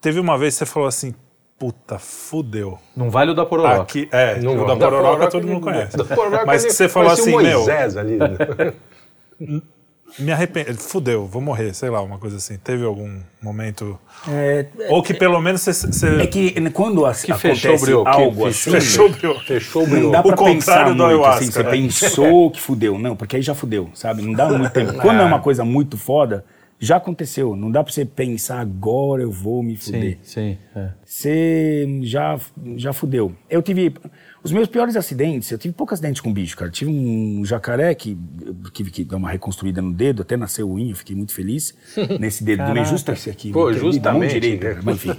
[0.00, 1.14] teve uma vez que você falou assim:
[1.58, 2.78] puta, fudeu.
[2.96, 3.82] Não vale o da pororoca.
[3.82, 5.96] Aqui, é, Não o da Da Pororoca Pororoca todo mundo conhece.
[5.96, 8.18] Pororoca Mas que você falou assim, o meu, Moisés ali.
[10.18, 12.56] me arrependo, fudeu, vou morrer, sei lá, uma coisa assim.
[12.58, 13.98] Teve algum momento.
[14.28, 16.20] É, Ou que pelo menos você.
[16.20, 19.40] é que quando as, Que fechou acontece que algo fechou- assim, fechou brioco.
[19.40, 21.70] Fechou o não dá contrário pensar muito, ayahuasca, assim, você né?
[21.70, 22.98] pensou que fudeu.
[22.98, 24.22] Não, porque aí já fudeu, sabe?
[24.22, 24.94] Não dá muito tempo.
[25.00, 26.44] Quando é uma coisa muito foda,
[26.78, 27.54] já aconteceu.
[27.54, 30.18] Não dá pra você pensar, agora eu vou me fuder.
[30.22, 30.58] Sim, sim.
[30.74, 30.88] é.
[31.04, 32.38] Você já,
[32.76, 33.32] já fudeu.
[33.48, 33.94] Eu tive.
[34.42, 36.70] Os meus piores acidentes, eu tive poucos acidentes com bicho, cara.
[36.70, 38.16] Tive um jacaré que
[38.64, 41.34] eu tive que dar uma reconstruída no dedo, até nasceu o unha, eu fiquei muito
[41.34, 41.74] feliz.
[42.18, 43.52] Nesse dedo do meio, justo esse aqui.
[43.52, 44.80] Pô, justamente, direita, né?
[44.82, 45.12] mas enfim.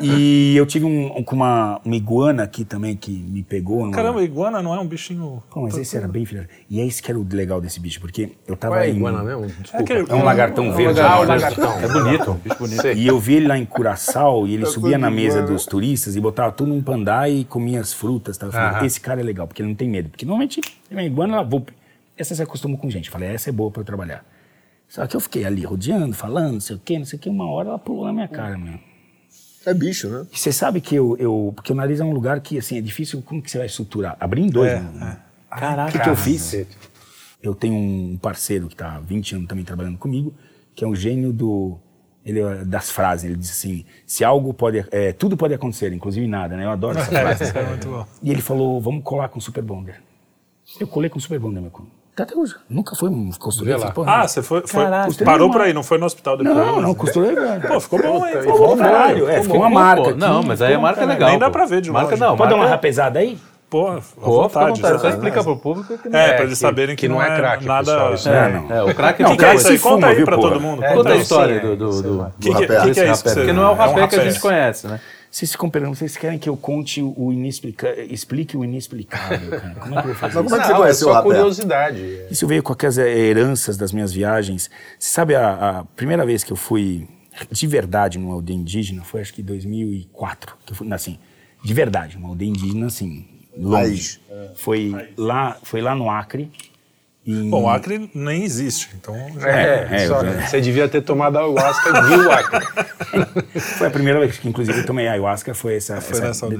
[0.00, 3.80] E eu tive um, um- com uma, uma iguana aqui também que me pegou.
[3.84, 5.42] Numa, Caramba, iguana não é um bichinho.
[5.50, 6.46] Pô, mas esse era bem filho.
[6.70, 8.88] E é isso que era o legal desse bicho, porque eu tava Qual é a
[8.90, 9.46] em- iguana mesmo?
[9.46, 9.78] Desculpa.
[9.80, 11.00] aquele- É um lagartão verde.
[11.00, 11.26] Ah, o né?
[11.34, 11.78] lagartão.
[11.80, 12.86] É bonito, um bicho bonito.
[12.96, 16.20] E eu vi ele lá em Curaçao e ele subia na mesa dos turistas e
[16.20, 18.38] botava tudo num pandá e comia as frutas.
[18.38, 18.53] Tá?
[18.54, 20.08] Falei, esse cara é legal, porque ele não tem medo.
[20.10, 21.64] Porque normalmente, a iguana, ela voa.
[22.16, 23.06] Essa se acostuma com gente.
[23.06, 24.24] Eu falei, essa é boa pra eu trabalhar.
[24.88, 27.28] Só que eu fiquei ali rodeando, falando, não sei o quê, não sei o quê.
[27.28, 28.78] Uma hora ela pulou na minha cara, meu.
[29.66, 30.26] É bicho, né?
[30.32, 31.52] E você sabe que eu, eu...
[31.56, 33.22] Porque o nariz é um lugar que, assim, é difícil...
[33.22, 34.16] Como que você vai suturar?
[34.20, 35.18] Abrir em dois, né?
[35.50, 35.88] Caraca.
[35.88, 36.42] O que, que eu fiz?
[36.42, 36.76] Cacete.
[37.42, 40.34] Eu tenho um parceiro que está há 20 anos também trabalhando comigo,
[40.74, 41.78] que é um gênio do,
[42.24, 43.24] ele, é das frases.
[43.24, 44.84] Ele diz assim: se algo pode.
[44.90, 46.64] é, tudo pode acontecer, inclusive nada, né?
[46.64, 47.56] Eu adoro essa frase.
[47.56, 48.06] É muito bom.
[48.22, 50.00] E ele falou: vamos colar com Super Bonder.
[50.80, 51.70] Eu colei com Super Bonder, meu.
[52.16, 52.54] Tá até hoje.
[52.70, 53.80] Nunca foi um costureiro.
[53.80, 53.90] Lá.
[53.90, 54.64] Porra, Ah, você foi.
[54.66, 55.24] foi Caraca.
[55.24, 56.56] parou por aí, não foi no hospital depois.
[56.56, 57.42] não, não, costureiro.
[57.66, 58.40] Pô, ficou bom, hein?
[58.40, 59.28] Ficou bom, caralho.
[59.28, 60.14] É, ficou uma marca.
[60.14, 61.30] Não, mas aí a marca é legal.
[61.30, 62.36] Nem dá pra ver de marca não.
[62.36, 63.36] Pode dar uma rapesada aí?
[63.74, 64.80] Pô, à Pô, fica à vontade.
[64.82, 65.00] vontade.
[65.00, 67.36] Só explica pro público que não É, É, pra eles saberem que que, não é
[67.36, 67.84] crack, nada.
[67.92, 68.70] pessoal, isso É, é- não.
[68.72, 69.76] É, o crack Não, O que, é isso aí?
[69.78, 70.36] se Conta aí porra?
[70.36, 70.84] todo mundo.
[70.84, 71.20] É, Conta a aí.
[71.20, 72.66] história do, do, do- Que, rapé.
[72.66, 73.30] que, que é isso Rapé.
[73.30, 73.34] você...
[73.34, 75.00] Porque não é o rapé que a gente conhece, né?
[75.28, 79.74] Vocês ficam perguntando, vocês querem que eu conte o inexplicável, explique o inexplicável, cara?
[79.80, 80.50] Como é que eu vou fazer Mas isso?
[80.50, 81.28] como é que você conheceu é o só rapé?
[81.28, 82.20] curiosidade.
[82.30, 84.70] Isso veio com aquelas heranças das minhas viagens.
[84.96, 87.08] Você sabe, a, a primeira vez que eu fui
[87.50, 90.54] de verdade numa aldeia indígena foi acho que em 2004.
[90.64, 91.18] Que eu fui, assim,
[91.64, 93.26] de verdade, uma aldeia indígena, assim,
[93.56, 94.20] longe.
[94.56, 96.50] Foi lá, foi lá no Acre.
[97.26, 99.14] em- Bom, o Acre nem existe, então...
[99.40, 102.60] já- É, é, só- você devia ter tomado ayahuasca e viu o Acre.
[103.78, 105.54] Foi a primeira vez que, inclusive, eu tomei ayahuasca.
[105.54, 106.00] Foi essa.
[106.00, 106.50] Foi essa nessa um.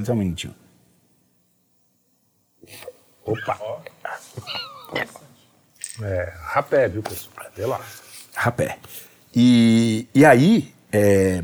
[3.25, 3.59] Opa.
[6.01, 7.45] É, rapé, viu, pessoal?
[7.55, 7.81] Vê lá.
[8.33, 8.77] Rapé.
[9.35, 11.43] E, e aí, é,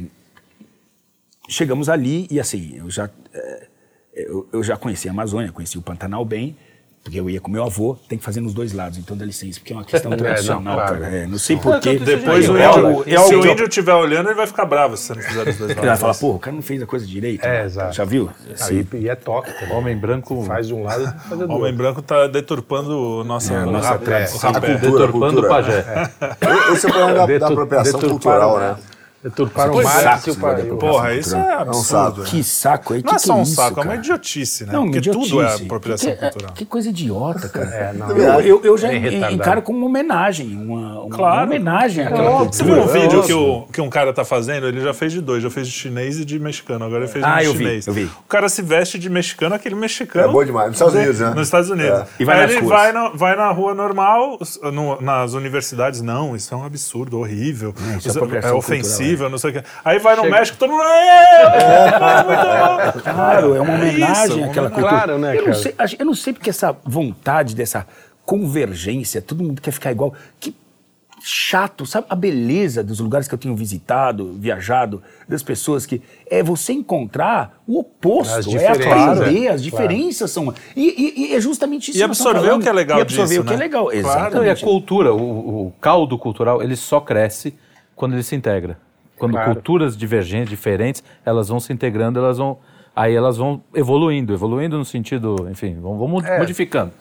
[1.50, 3.68] chegamos ali e assim, eu já, é,
[4.16, 6.56] eu, eu já conheci a Amazônia, conheci o Pantanal bem,
[7.04, 9.60] porque eu ia com meu avô, tem que fazer nos dois lados, então dá licença,
[9.60, 11.00] porque é uma questão não, tradicional, claro.
[11.00, 11.16] cara.
[11.16, 11.98] É, não sei porquê.
[11.98, 14.96] Depois o é índio, algo, é se o índio estiver olhando, ele vai ficar bravo
[14.96, 16.00] se você não fizer os dois Ele vai lados.
[16.02, 17.44] falar, pô, o cara não fez a coisa direito.
[17.44, 17.66] É, né?
[17.66, 17.96] exato.
[17.96, 18.30] Já viu?
[18.60, 19.76] Aí, e é toque também.
[19.76, 21.78] Homem branco Faz de um lado e fazer do O homem outro.
[21.78, 24.52] branco tá deturpando o nosso, É, nossa tradição.
[24.52, 24.68] O rapé.
[24.74, 25.48] cultura, deturpando cultura.
[25.48, 26.12] o pajé.
[26.74, 28.76] Esse é o problema da, da apropriação cultural, né?
[29.24, 30.04] Deturparam Pois o é.
[30.04, 30.78] Marx e o Sacos, Pariu.
[30.78, 32.00] Porra, isso é É um saco.
[32.08, 32.22] absurdo.
[32.24, 32.28] né?
[32.30, 34.74] Que saco aí, Não é só um saco, é uma idiotice, né?
[34.74, 35.30] Não, Porque idiotice.
[35.30, 36.54] tudo é apropriação Que- cultural.
[36.54, 37.70] Que coisa idiota, cara.
[37.70, 38.10] É, não.
[38.18, 41.46] eu, eu, eu já encaro como uma homenagem, uma, uma Claro.
[41.46, 42.52] homenagem àquela cultura.
[42.52, 44.66] Você viu um É vídeo que, o, que um cara tá fazendo?
[44.68, 46.84] Ele já fez de dois, já fez de chinês e de mexicano.
[46.86, 47.88] Agora ele fez Ah, de eu vi, chinês.
[47.88, 48.06] eu vi.
[48.06, 50.30] O cara se veste de mexicano, aquele mexicano.
[50.30, 50.68] É bom demais.
[50.70, 51.30] Nos Estados Unidos, né?
[51.36, 52.00] Nos Estados Unidos.
[52.00, 52.06] É.
[52.20, 52.72] E vai Aí nas ele ruas.
[52.72, 54.40] vai na, vai na rua normal,
[54.74, 58.20] no- nas universidades, não, isso é um absurdo, horrível, isso é isso
[59.12, 59.64] é, ofensível, não sei o quê.
[59.84, 60.84] Aí vai no México, todo mundo.
[60.84, 64.90] "É, muito bom." Claro, é uma homenagem Isso, àquela uma cultura.
[64.90, 67.86] Claro, né, eu, não sei, eu não sei porque essa vontade dessa
[68.26, 70.14] convergência, todo mundo quer ficar igual.
[70.40, 70.56] Que
[71.24, 72.08] chato, sabe?
[72.10, 77.62] A beleza dos lugares que eu tenho visitado, viajado, das pessoas que é você encontrar
[77.68, 81.90] o oposto, As é diferenças, aprender, é, as diferenças são e, e- e é justamente
[81.92, 82.00] isso.
[82.00, 83.64] E estamos absorver o que é legal e absorver disso, o que é né?
[83.64, 83.98] legal, Claro.
[84.00, 84.34] exatamente.
[84.36, 87.54] Não, e a cultura, o, o caldo cultural, ele só cresce
[87.96, 88.80] quando ele se integra.
[89.22, 89.54] Quando Claro.
[89.54, 92.58] culturas divergentes, diferentes, elas vão se integrando, elas vão.
[92.94, 96.92] Aí elas vão evoluindo, evoluindo no sentido, enfim, vão, vão mo- modificando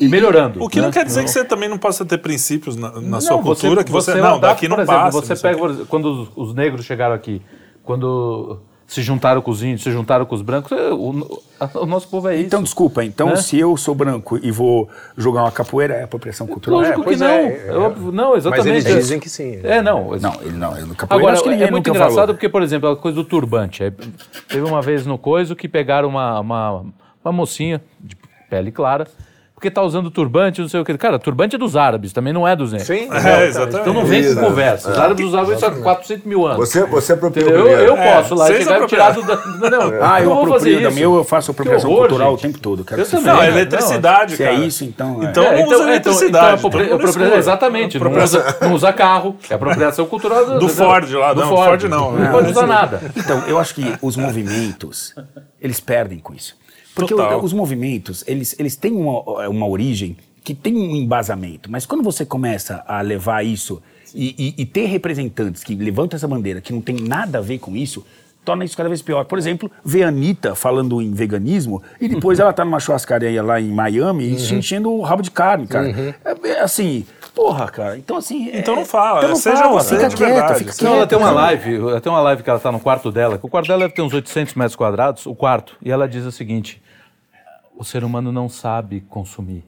[0.00, 0.60] e, melhorando.
[0.60, 0.92] O que não né?
[0.92, 3.92] quer dizer que você também não possa ter princípios na, na Não, sua cultura, que
[3.92, 5.20] você, não, adapta, daqui não exemplo, passa.
[5.20, 7.40] Você não pega, exemplo, quando os, os negros chegaram aqui,
[7.84, 11.40] quando se juntaram com os índios, se juntaram com os brancos, é, o,
[11.74, 12.46] o nosso povo é isso.
[12.46, 13.36] Então, desculpa, então Né?
[13.36, 16.80] se eu sou branco e vou jogar uma capoeira, é apropriação cultural?
[16.80, 17.26] Lógico É, que não.
[17.26, 18.66] é, É óbvio, não, exatamente.
[18.74, 19.58] Mas eles dizem que sim.
[19.64, 20.16] É, não.
[20.18, 20.70] Não, ele não.
[20.86, 22.34] No capoeira Agora, acho que ninguém é muito engraçado falou.
[22.34, 23.82] porque, por exemplo, a coisa do turbante.
[23.82, 23.92] É,
[24.48, 26.84] teve uma vez no Coiso que pegaram uma, uma,
[27.24, 28.16] uma mocinha de
[28.48, 29.08] pele clara,
[29.56, 30.98] porque tá usando turbante, não sei o que.
[30.98, 32.86] Cara, turbante é dos árabes, também não é dos negros.
[32.88, 33.80] Sim, É, exatamente.
[33.80, 34.90] Então não vem com conversa.
[34.90, 36.58] Os árabes usavam isso há 400 mil anos.
[36.68, 37.66] Você, você apropriou Entendeu?
[37.66, 39.20] Eu, eu posso lá, vocês chegar e tirar do...
[39.22, 39.60] apropriaram.
[39.60, 40.90] da- Não, não, Ah, eu não vou fazer isso.
[40.92, 42.38] meu, eu faço apropriação horror, cultural gente.
[42.38, 42.84] o tempo todo.
[42.84, 43.24] Quero Eu também.
[43.32, 44.58] Não, é eletricidade, Se é cara.
[44.64, 45.22] isso, então...
[45.22, 45.30] é.
[45.30, 46.46] Então É, não usa eletricidade.
[46.58, 47.36] Então, apropria- então escura.
[47.38, 47.98] exatamente.
[47.98, 49.36] Não usa, não usa carro.
[49.48, 51.64] É apropriação cultural do, Do Ford lá, do não, Ford.
[51.80, 52.12] Ford não.
[52.12, 53.00] Não pode usar nada.
[53.16, 55.14] Então, eu acho que os movimentos,
[55.60, 56.54] eles perdem com isso.
[56.96, 61.70] Porque o- os movimentos, eles, eles têm uma, uma origem que tem um embasamento.
[61.70, 63.82] Mas quando você começa a levar isso
[64.14, 67.58] e, e- e ter representantes que levantam essa bandeira que não tem nada a ver
[67.58, 68.04] com isso,
[68.44, 69.24] torna isso cada vez pior.
[69.24, 73.60] Por exemplo, ver a Anitta falando em veganismo e depois ela tá numa churrascaria lá
[73.60, 76.16] em Miami e se enchendo o rabo de carne, cara.
[76.24, 77.98] É, é assim, porra, cara.
[77.98, 78.48] Então assim...
[78.50, 80.58] é- Então não fala, então não seja fala, você fica de quieto, verdade.
[80.60, 82.70] fica Não, Não, ela quieto, tem uma live, ela tem uma live que ela tá
[82.70, 85.76] no quarto dela, que o quarto dela deve ter uns 800 metros quadrados, o quarto,
[85.82, 86.80] e ela diz o seguinte:
[87.76, 89.64] o ser humano não sabe consumir.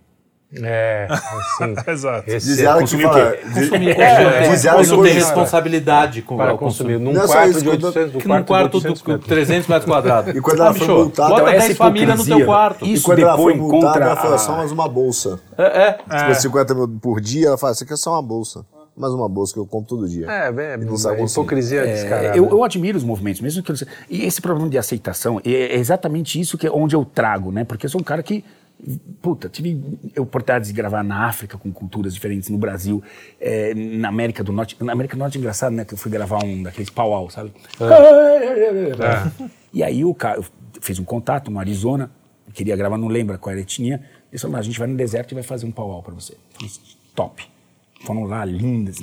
[0.62, 1.74] É, assim.
[1.92, 2.24] Exato.
[2.24, 3.30] Diz Esse- ela que consumir o fala.
[3.32, 3.40] quê?
[3.44, 6.98] diz- Consumir, é, consumir, diz ela que não tem responsabilidade com para ao consumir.
[6.98, 9.26] Num Não é quarto isso, de quando- 800, Que num quarto de do 800 metros.
[9.28, 10.34] 300 metros quadrados.
[10.34, 12.86] E quando ela Ah, foi bicho, multada- bota Então, 10 essa famílias no teu quarto.
[12.86, 15.38] E Isso quando ela foi multada, ela falou, a- só mais uma bolsa.
[15.58, 15.62] É,
[16.10, 16.18] é.
[16.18, 18.64] Se fosse 50 mil por dia, ela fala, isso aqui é só uma bolsa.
[18.98, 20.26] Mais uma bolsa que eu compro todo dia.
[20.30, 20.76] É, é
[21.16, 21.44] consumir.
[21.44, 22.28] hipocrisia descarada.
[22.28, 23.76] É, eu, eu admiro os movimentos, mesmo que eu,
[24.10, 27.64] e esse problema de aceitação é é exatamente isso que é onde eu trago, né?
[27.64, 28.44] Porque eu sou um cara que
[29.20, 29.82] puta tive
[30.16, 33.02] oportunidades de gravar na África com culturas diferentes, no Brasil,
[33.40, 34.76] é, na América do Norte.
[34.80, 35.84] Na América do Norte é engraçado, né?
[35.84, 37.52] Que eu fui gravar um daqueles pau sabe?
[39.72, 40.44] E aí o cara eu
[40.80, 42.10] fiz um contato no Arizona,
[42.54, 44.02] queria gravar, não lembra qual era a etnia.
[44.30, 46.36] Eles falaram, "Ah, a gente vai no deserto e vai fazer um pau para você.
[46.54, 46.70] Falei,
[47.14, 47.57] top.
[48.04, 48.98] Foram lá, lindas.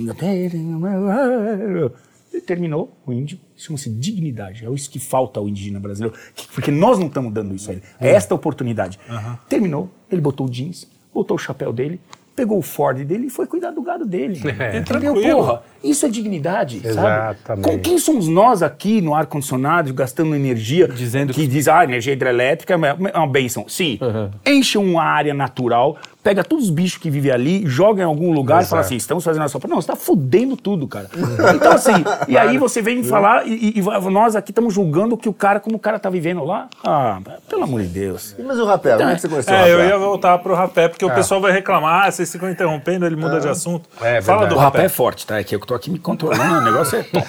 [2.33, 4.65] E terminou o índio, chama-se dignidade.
[4.65, 7.73] É isso que falta ao indígena brasileiro, que- porque nós não estamos dando isso a
[7.73, 7.83] ele.
[7.99, 8.99] É esta oportunidade.
[9.47, 11.99] Terminou, ele botou o jeans, botou o chapéu dele,
[12.35, 14.41] pegou o Ford dele e foi cuidar do gado dele.
[14.59, 14.79] É.
[14.79, 15.13] Entendeu?
[15.13, 16.89] Porra, isso é dignidade, sabe?
[16.89, 17.63] Exatamente.
[17.65, 22.11] Com quem somos nós aqui no ar-condicionado, gastando energia, Dizendo que que- diz, ah, energia
[22.11, 23.65] hidrelétrica é uma, é benção.
[23.69, 23.97] Sim,
[24.45, 28.63] enche uma área natural, pega todos os bichos que vivem ali, joga em algum lugar
[28.63, 29.67] e fala assim, estamos fazendo a sopa.
[29.67, 31.07] Não, você está fudendo tudo, cara.
[31.55, 31.91] então assim,
[32.27, 35.59] e aí você vem falar e, e- e nós aqui estamos julgando que o cara,
[35.59, 36.67] como o cara tá vivendo lá.
[36.83, 38.35] Ah, pelo amor de Deus.
[38.39, 39.73] E Mas o rapé, como é que você conheceu o É, rapé?
[39.73, 43.15] eu ia voltar pro rapé, porque o pessoal vai reclamar, ah, vocês ficam interrompendo, ele
[43.15, 43.87] muda de assunto.
[44.01, 44.85] É Fala do O rapé rapé.
[44.87, 45.39] é forte, tá?
[45.39, 47.27] É que eu tô aqui me controlando, o negócio é top.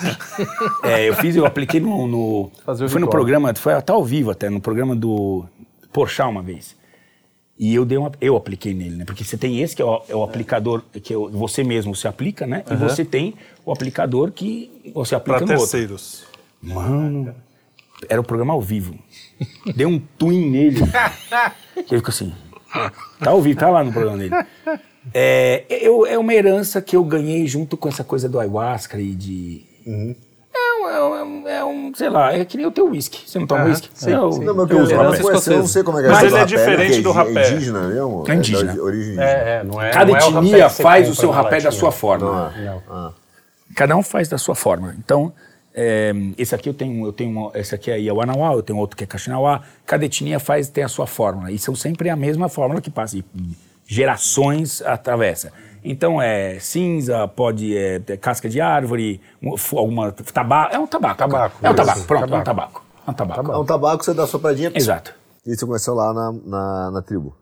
[0.84, 2.06] É, eu fiz, eu apliquei no.
[2.06, 5.44] no Fazer o foi no programa, foi até ao vivo até, no programa do
[5.92, 6.74] Porchat uma vez.
[7.58, 9.04] E eu dei uma, eu apliquei nele, né?
[9.04, 11.94] Porque você tem esse que é o, é o aplicador que é o- você mesmo
[11.94, 12.62] se aplica, né?
[12.70, 13.34] E você tem
[13.64, 15.70] o aplicador que você aplica Pra no outro.
[15.70, 16.24] terceiros.
[16.60, 17.34] Mano,
[18.08, 18.94] era o programa ao vivo.
[19.74, 20.80] Deu um twin nele.
[21.86, 22.32] que ele ficou assim.
[23.20, 24.34] Tá ao vivo, tá lá no programa dele.
[25.14, 29.14] É, eu, é uma herança que eu ganhei junto com essa coisa do ayahuasca e
[29.14, 29.64] de.
[29.86, 30.14] É,
[30.82, 33.28] um, é, um, é um, sei lá, é que nem o teu whisky.
[33.28, 33.90] Você não toma whisky?
[33.94, 34.44] sim, É o- sim.
[34.44, 36.10] Não, mas o que eu uso Herança rapé, eu não sei como é que é
[36.10, 37.30] Mas ele é rapé, diferente é do rapé.
[37.42, 38.24] É indígena mesmo?
[38.28, 38.82] É indígena.
[38.82, 39.18] origem.
[39.20, 39.24] É,
[39.60, 39.90] é, não é.
[39.90, 42.52] Cada não é o etnia que você faz o seu rapé da sua forma.
[42.56, 42.82] Não.
[42.90, 43.12] Ah.
[43.74, 44.94] Cada um faz da sua forma.
[44.98, 45.32] Então,
[45.74, 48.96] é, esse aqui eu tenho, eu tenho uma- esse aqui é Iauanauá, eu tenho outro
[48.96, 49.60] que é Caxinauá.
[49.84, 53.18] Cada etnia faz tem a sua fórmula e são sempre a mesma fórmula que passa
[53.18, 53.24] e
[53.86, 55.52] gerações atravessa.
[55.88, 61.16] Então é cinza, pode é, é casca de árvore, um- alguma tabaco, é um tabaco.
[61.18, 61.76] Tabaco, É um isso.
[61.76, 62.44] tabaco, pronto, é um Tabaco.
[62.44, 62.82] tabaco.
[63.06, 63.52] É um tabaco.
[63.52, 64.72] É um tabaco, você dá sopradinha.
[64.74, 65.14] Exato.
[65.46, 67.36] E você conheceu lá na, na, na tribo.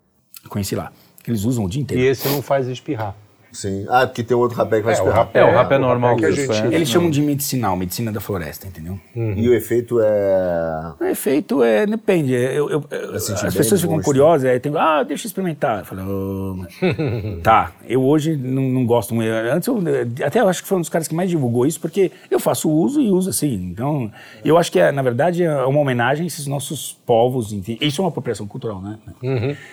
[0.48, 0.92] Conheci lá.
[1.26, 2.02] Eles usam o dia E inteiro.
[2.04, 3.14] esse não faz espirrar.
[3.54, 3.86] Sim.
[3.88, 6.26] Ah, porque tem outro rapé que vai É, o rapé, É, o rapé normal que
[6.26, 6.74] a gente- conhece.
[6.74, 8.98] Eles chamam de medicinal, medicina da floresta, entendeu?
[9.14, 10.92] E o efeito é.
[11.00, 12.32] O efeito é, depende.
[12.34, 14.04] Eu, eu- eu- as pessoas ficam gosto.
[14.04, 15.78] curiosas, aí tem, ah, deixa eu experimentar.
[15.78, 16.74] Eu falo, "Ô, mas-"
[17.42, 19.30] tá, eu hoje não, não gosto muito.
[19.30, 19.80] Antes eu
[20.26, 22.68] até eu acho que foi um dos caras que mais divulgou isso, porque eu faço
[22.68, 23.54] uso e uso assim.
[23.54, 24.10] Então,
[24.44, 27.52] eu acho que, é, na verdade, é uma homenagem a esses nossos povos.
[27.52, 27.78] enfim.
[27.80, 28.98] Isso é uma apropriação cultural, né?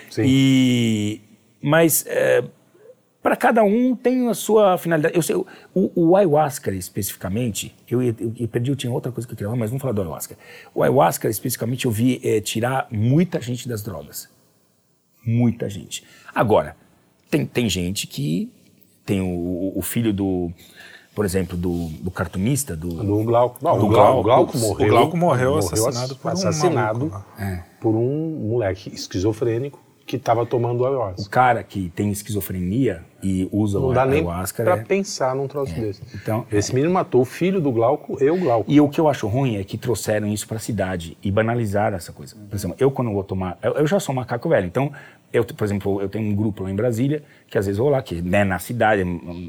[0.08, 0.22] sim.
[0.24, 1.20] E,
[1.60, 2.04] mas
[3.22, 5.14] para cada um tem a sua finalidade.
[5.14, 9.32] Eu sei, o, o ayahuasca especificamente, eu, eu, eu perdi, eu tinha outra coisa que
[9.32, 10.36] eu queria falar, mas vamos falar do ayahuasca.
[10.74, 14.28] O ayahuasca especificamente eu vi eh, tirar muita gente das drogas.
[15.24, 16.02] Muita gente.
[16.34, 16.74] Agora,
[17.30, 18.50] tem, tem gente que
[19.06, 20.50] tem o, o filho do,
[21.14, 23.58] por exemplo, do, do cartunista, do, Do Glauco.
[23.62, 24.52] Não, Do o Glauco, o Glauco.
[24.52, 24.88] Glauco O morreu.
[24.88, 27.24] Glauco morreu assassinado por um assassinado maluco,
[27.80, 29.78] por um moleque esquizofrênico
[30.12, 31.30] que estava tomando o ayahuasca.
[31.30, 34.62] cara que tem esquizofrenia e usa Não o dá nem ayahuasca.
[34.62, 36.02] pra é- pensar num troço desse.
[36.14, 38.70] Então, Esse menino matou o filho do Glauco e o Glauco.
[38.70, 41.96] E o que eu acho ruim é que trouxeram isso para a cidade e banalizaram
[41.96, 42.36] essa coisa.
[42.48, 44.92] Por exemplo, eu quando vou tomar, eu, eu já sou macaco velho, então
[45.32, 47.92] eu, por exemplo, eu tenho um grupo lá em Brasília que às vezes eu vou
[47.92, 49.00] lá, que é na cidade,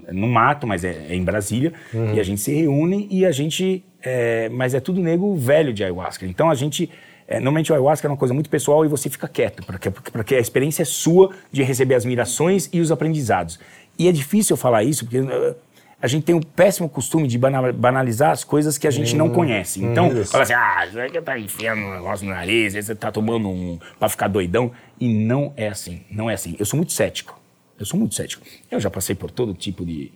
[0.08, 1.74] é no mato, mas é, é em Brasília,
[2.14, 5.84] e a gente se reúne e a gente, é, mas é tudo nego velho de
[5.84, 6.26] ayahuasca.
[6.26, 6.90] Então a gente
[7.28, 10.36] é, normalmente o ayahuasca é uma coisa muito pessoal e você fica quieto, porque, porque
[10.36, 13.60] a experiência é sua de receber as mirações e os aprendizados.
[13.98, 15.56] E é difícil eu falar isso, porque uh,
[16.02, 19.30] a gente tem um péssimo costume de bana- banalizar as coisas que a gente não
[19.30, 19.82] conhece.
[19.84, 23.80] Então, fala assim, ah, aqui tá enfiando um negócio no nariz, você tá tomando um
[23.98, 24.72] pra ficar doidão.
[25.00, 26.56] E não é assim, não é assim.
[26.60, 27.40] Eu sou muito cético,
[27.80, 28.46] eu sou muito cético.
[28.70, 30.12] Eu já passei por todo tipo de,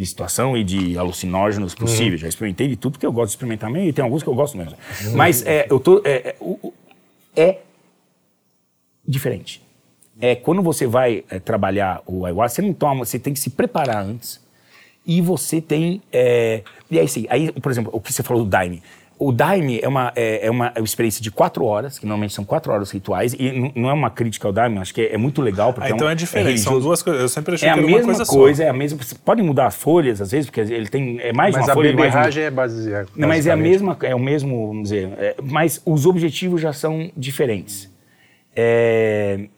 [0.00, 3.70] de situação e de alucinógenos possíveis, já experimentei de tudo, porque eu gosto de experimentar
[3.70, 4.74] mesmo, e tem alguns que eu gosto mesmo.
[5.14, 6.00] Mas é, eu tô...
[6.06, 6.34] É,
[7.36, 7.58] é, é
[9.06, 9.62] diferente.
[10.18, 13.50] É quando você vai é, trabalhar o ayahuasca, você não toma, você tem que se
[13.50, 14.40] preparar antes.
[15.04, 16.00] E você tem.
[16.10, 18.82] é, e aí, sim, aí, por exemplo, o que você falou do Daime.
[19.22, 22.72] O Daime é uma, é, é uma experiência de quatro horas, que normalmente são quatro
[22.72, 25.74] horas rituais, e não é uma crítica ao Daime, acho que é, é muito legal.
[25.74, 26.58] Porque Ah, então um- é diferente.
[26.58, 26.86] São religioso.
[26.88, 27.20] duas coisas.
[27.20, 28.66] Eu sempre achei É a que era uma mesma coisa, coisa, só.
[28.66, 29.02] é a mesma.
[29.02, 31.20] Você pode mudar as folhas, às vezes, porque ele tem.
[31.20, 33.08] É mais Mas uma a folha mais um- beberragem é baseada.
[33.14, 36.72] não, mas é a mesma, é o mesmo, vamos dizer, é, mas os objetivos já
[36.72, 37.90] são diferentes.
[38.56, 39.48] É,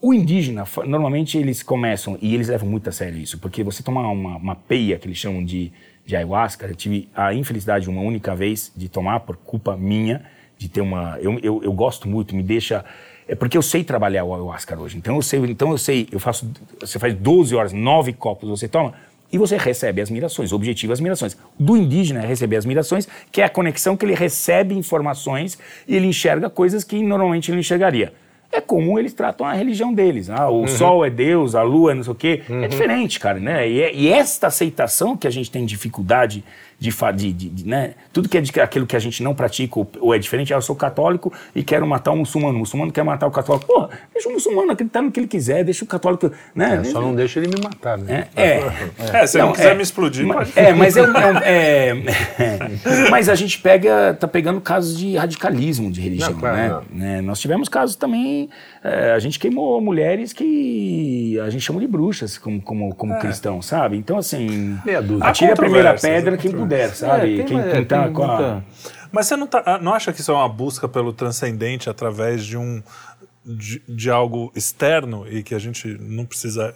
[0.00, 4.10] o indígena, normalmente eles começam, e eles levam muito a sério isso, porque você tomar
[4.10, 5.70] uma, uma peia, que eles chamam de,
[6.04, 10.22] de ayahuasca, eu tive a infelicidade uma única vez de tomar, por culpa minha,
[10.58, 11.18] de ter uma...
[11.20, 12.84] Eu, eu, eu gosto muito, me deixa...
[13.28, 16.18] É porque eu sei trabalhar o ayahuasca hoje, então eu sei, então eu sei, eu
[16.18, 16.50] faço,
[16.80, 18.94] você faz 12 horas, 9 copos você toma,
[19.32, 21.36] e você recebe as mirações, o objetivo é as mirações.
[21.58, 25.96] Do indígena é receber as mirações, que é a conexão que ele recebe informações e
[25.96, 28.12] ele enxerga coisas que normalmente ele não enxergaria.
[28.54, 30.28] É como eles tratam a religião deles.
[30.28, 32.42] Ah, o sol é Deus, a lua é não sei o quê.
[32.50, 33.66] É diferente, cara, né?
[33.68, 36.44] E, é- e esta aceitação que a gente tem dificuldade
[36.82, 37.94] de, de, de- de, né?
[38.12, 40.52] Tudo que é de, aquilo que a gente não pratica ou, ou é diferente.
[40.52, 42.56] Ah, eu sou católico e quero matar um muçulmano.
[42.56, 43.66] O muçulmano quer matar o católico.
[43.66, 46.80] Pô, deixa o muçulmano acreditar no que ele quiser, deixa o católico, né?
[46.80, 48.26] É, só não deixa ele me matar, né?
[48.36, 48.72] É, é.
[49.22, 50.26] É, se não quiser me explodir.
[50.56, 51.94] É, mas é, é um- é-
[53.10, 56.68] mas a gente pega, tá pegando casos de radicalismo de religião, Não, claro, né?
[56.68, 56.82] não.
[56.98, 57.20] Né?
[57.20, 58.48] Nós tivemos casos também,
[58.82, 63.60] é, a gente queimou mulheres que a gente chama de bruxas como, como, como cristão,
[63.62, 63.96] sabe?
[63.96, 65.26] Então assim, Meia dúzia.
[65.26, 67.36] atire a primeira pedra há quem puder, sabe?
[67.38, 68.26] tem- quem, é, quem tá com a...
[68.28, 68.64] muita-
[69.10, 72.44] Mas você não, tá, ah, não acha que isso é uma busca pelo transcendente através
[72.44, 72.82] de um
[73.44, 76.72] de, de algo externo e que a gente não precisa.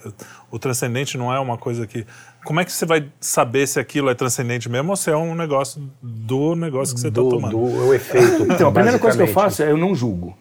[0.51, 2.05] O transcendente não é uma coisa que.
[2.43, 5.33] Como é que você vai saber se aquilo é transcendente mesmo ou se é um
[5.33, 7.51] negócio do negócio que você está do, tomando?
[7.51, 8.43] do o efeito.
[8.51, 10.37] Então, a primeira coisa que eu faço é eu não julgo.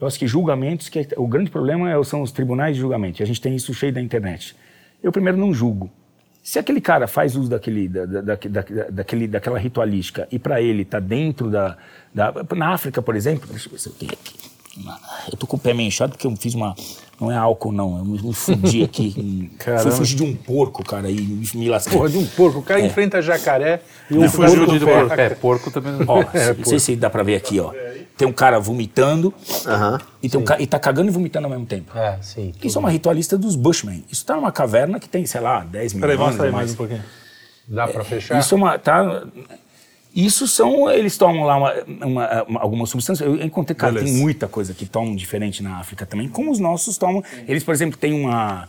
[0.00, 3.20] Eu acho que julgamentos, que é- o grande problema é- são os tribunais de julgamento.
[3.20, 4.56] E a gente tem isso cheio da internet.
[5.02, 5.90] Eu primeiro não julgo.
[6.44, 10.60] Se aquele cara faz uso daquele, da, da, da- da- daquele, daquela ritualística e para
[10.60, 11.78] ele está dentro da,
[12.14, 12.34] da.
[12.54, 14.53] Na África, por exemplo, deixa eu ver se eu tenho aqui.
[15.30, 16.74] Eu tô com o pé meio inchado porque eu fiz uma.
[17.20, 17.96] Não é álcool, não.
[17.98, 19.50] Eu me, me fudi aqui.
[19.82, 21.96] Fui fugir de um porco, cara, e me, me lasquei.
[21.96, 22.58] Porra, de um porco.
[22.58, 22.86] O cara É.
[22.86, 25.14] enfrenta jacaré e um fugiu porco de ferra.
[25.22, 26.04] É, porco também não.
[26.08, 26.24] Ó,
[26.58, 27.72] não sei se dá pra ver aqui, ó.
[28.16, 29.32] Tem um cara vomitando
[29.66, 30.00] Aham.
[30.22, 31.96] e, tem um ca- e tá cagando e vomitando ao mesmo tempo.
[31.96, 32.52] É, sim.
[32.62, 34.04] Isso é uma ritualista dos Bushmen.
[34.10, 36.26] Isso tá numa caverna que tem, sei lá, 10 mil Peraí, anos.
[36.28, 37.02] mostra aí mais um pouquinho.
[37.66, 38.38] Dá pra fechar?
[38.38, 38.78] Isso é uma.
[38.78, 39.24] Tá,
[40.14, 40.90] isso são.
[40.90, 41.72] Eles tomam lá uma,
[42.06, 43.24] uma, uma- alguma substância.
[43.24, 44.12] Eu encontrei, cara, Beleza.
[44.12, 47.22] tem muita coisa que tomam diferente na África também, como os nossos tomam.
[47.48, 48.68] Eles, por exemplo, têm uma.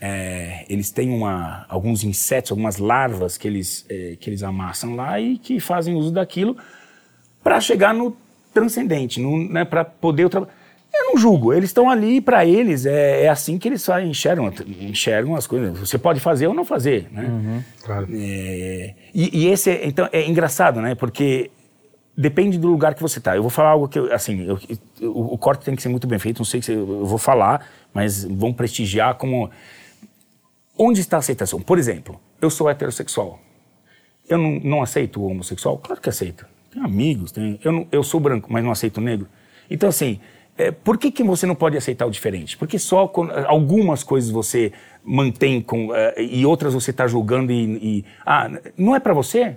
[0.00, 5.20] é, eles têm uma, alguns insetos, algumas larvas que eles, é, que eles amassam lá
[5.20, 6.56] e que fazem uso daquilo
[7.42, 8.16] para chegar no
[8.54, 10.24] transcendente, no, né, para poder.
[10.24, 10.48] o tra-
[10.92, 15.36] Eu não julgo, eles estão ali para eles, é, é, assim que eles enxergam, enxergam
[15.36, 15.78] as coisas.
[15.78, 17.24] Você pode fazer ou não fazer, né?
[17.24, 18.08] Uhum, claro.
[18.12, 20.94] É, e, e, esse, é, então, é engraçado, né?
[20.96, 21.50] Porque
[22.16, 23.36] depende do lugar que você está.
[23.36, 24.58] Eu vou falar algo que, assim, eu,
[25.08, 27.18] o, o, corte tem que ser muito bem feito, não sei se eu, eu vou
[27.18, 29.50] falar, mas vão prestigiar como...
[30.76, 31.60] Onde está a aceitação?
[31.60, 33.38] Por exemplo, eu sou heterossexual.
[34.28, 35.78] Eu não, não aceito o homossexual?
[35.78, 36.46] Claro que aceito.
[36.70, 39.28] Tenho amigos, tenho, eu, não, eu sou branco, mas não aceito negro.
[39.68, 40.20] Então, assim,
[40.60, 42.56] é, por que, que você não pode aceitar o diferente?
[42.56, 43.10] Porque só
[43.46, 48.94] algumas coisas você mantém com, uh, e outras você está julgando e, e, Ah, não
[48.94, 49.56] é para você?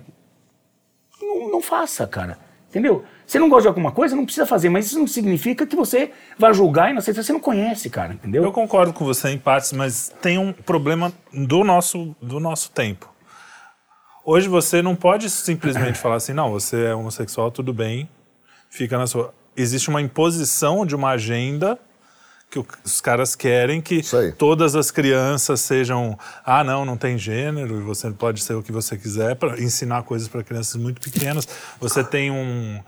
[1.20, 2.38] Não, não faça, cara.
[2.70, 3.04] Entendeu?
[3.26, 6.10] Você não gosta de alguma coisa, não precisa fazer, mas isso não significa que você
[6.36, 7.22] vai julgar e não aceitar.
[7.22, 8.42] Você não conhece, cara, entendeu?
[8.42, 13.12] Eu concordo com você em partes, mas tem um problema do nosso, do nosso tempo.
[14.24, 18.08] Hoje você não pode simplesmente falar assim, não, você é homossexual, tudo bem,
[18.70, 19.32] fica na sua.
[19.56, 21.78] Existe uma imposição de uma agenda
[22.62, 24.02] que os caras querem que
[24.38, 28.96] todas as crianças sejam, ah, não, não tem gênero, você pode ser o que você
[28.96, 31.48] quiser, para ensinar coisas para crianças muito pequenas.
[31.80, 32.80] Você tem um,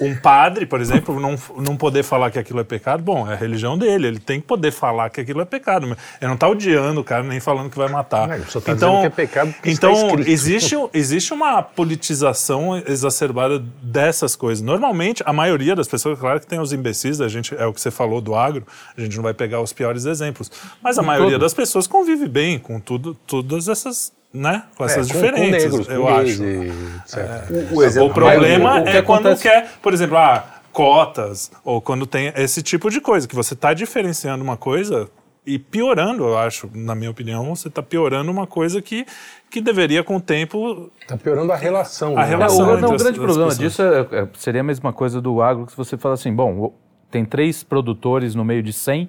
[0.00, 3.36] um padre, por exemplo, não, não poder falar que aquilo é pecado, bom, é a
[3.36, 5.86] religião dele, ele tem que poder falar que aquilo é pecado.
[5.86, 8.28] Ele não está odiando o cara, nem falando que vai matar.
[8.28, 14.62] Não, só tá então, que é pecado então existe, existe uma politização exacerbada dessas coisas.
[14.62, 17.80] Normalmente, a maioria das pessoas, claro que tem os imbecis, a gente, é o que
[17.80, 18.66] você falou do agro,
[18.96, 20.50] a gente gente não vai pegar os piores exemplos.
[20.82, 24.62] Mas a maioria das pessoas convive bem com tudo, todas essas né?
[24.76, 26.44] Com essas é, diferenças, com negros, eu com acho.
[26.44, 26.68] E,
[27.16, 31.80] é, o, exemplo, o, problema o, o é quando quer, por exemplo, ah, cotas, ou
[31.80, 35.08] quando tem esse tipo de coisa, que você está diferenciando uma coisa
[35.44, 39.06] e piorando, eu acho, na minha opinião, você está piorando uma coisa que,
[39.50, 40.90] que deveria, com o tempo.
[41.00, 42.16] Está piorando a relação.
[42.16, 42.28] A né?
[42.28, 42.70] relação.
[42.70, 45.66] É, o, não, o grande problema disso é, é, seria a mesma coisa do agro,
[45.66, 46.72] que você fala assim, bom,
[47.10, 49.08] tem três produtores no meio de 100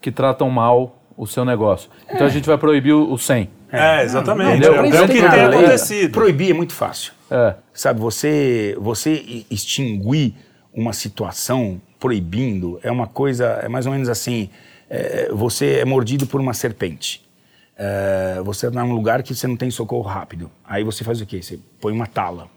[0.00, 1.90] que tratam mal o seu negócio.
[2.10, 3.48] Então a gente vai proibir o 100.
[3.70, 4.60] É, exatamente.
[4.60, 6.12] Não, não, é, o que tem acontecido.
[6.12, 7.12] Proibir é muito fácil.
[7.30, 7.54] É.
[7.72, 10.34] Sabe, você, você extinguir
[10.74, 14.50] uma situação proibindo é uma coisa, é mais ou menos assim,
[14.90, 17.22] é, você é mordido por uma serpente.
[17.76, 20.50] É, você está num lugar que você não tem socorro rápido.
[20.64, 21.42] Aí você faz o quê?
[21.42, 22.48] Você põe uma tala.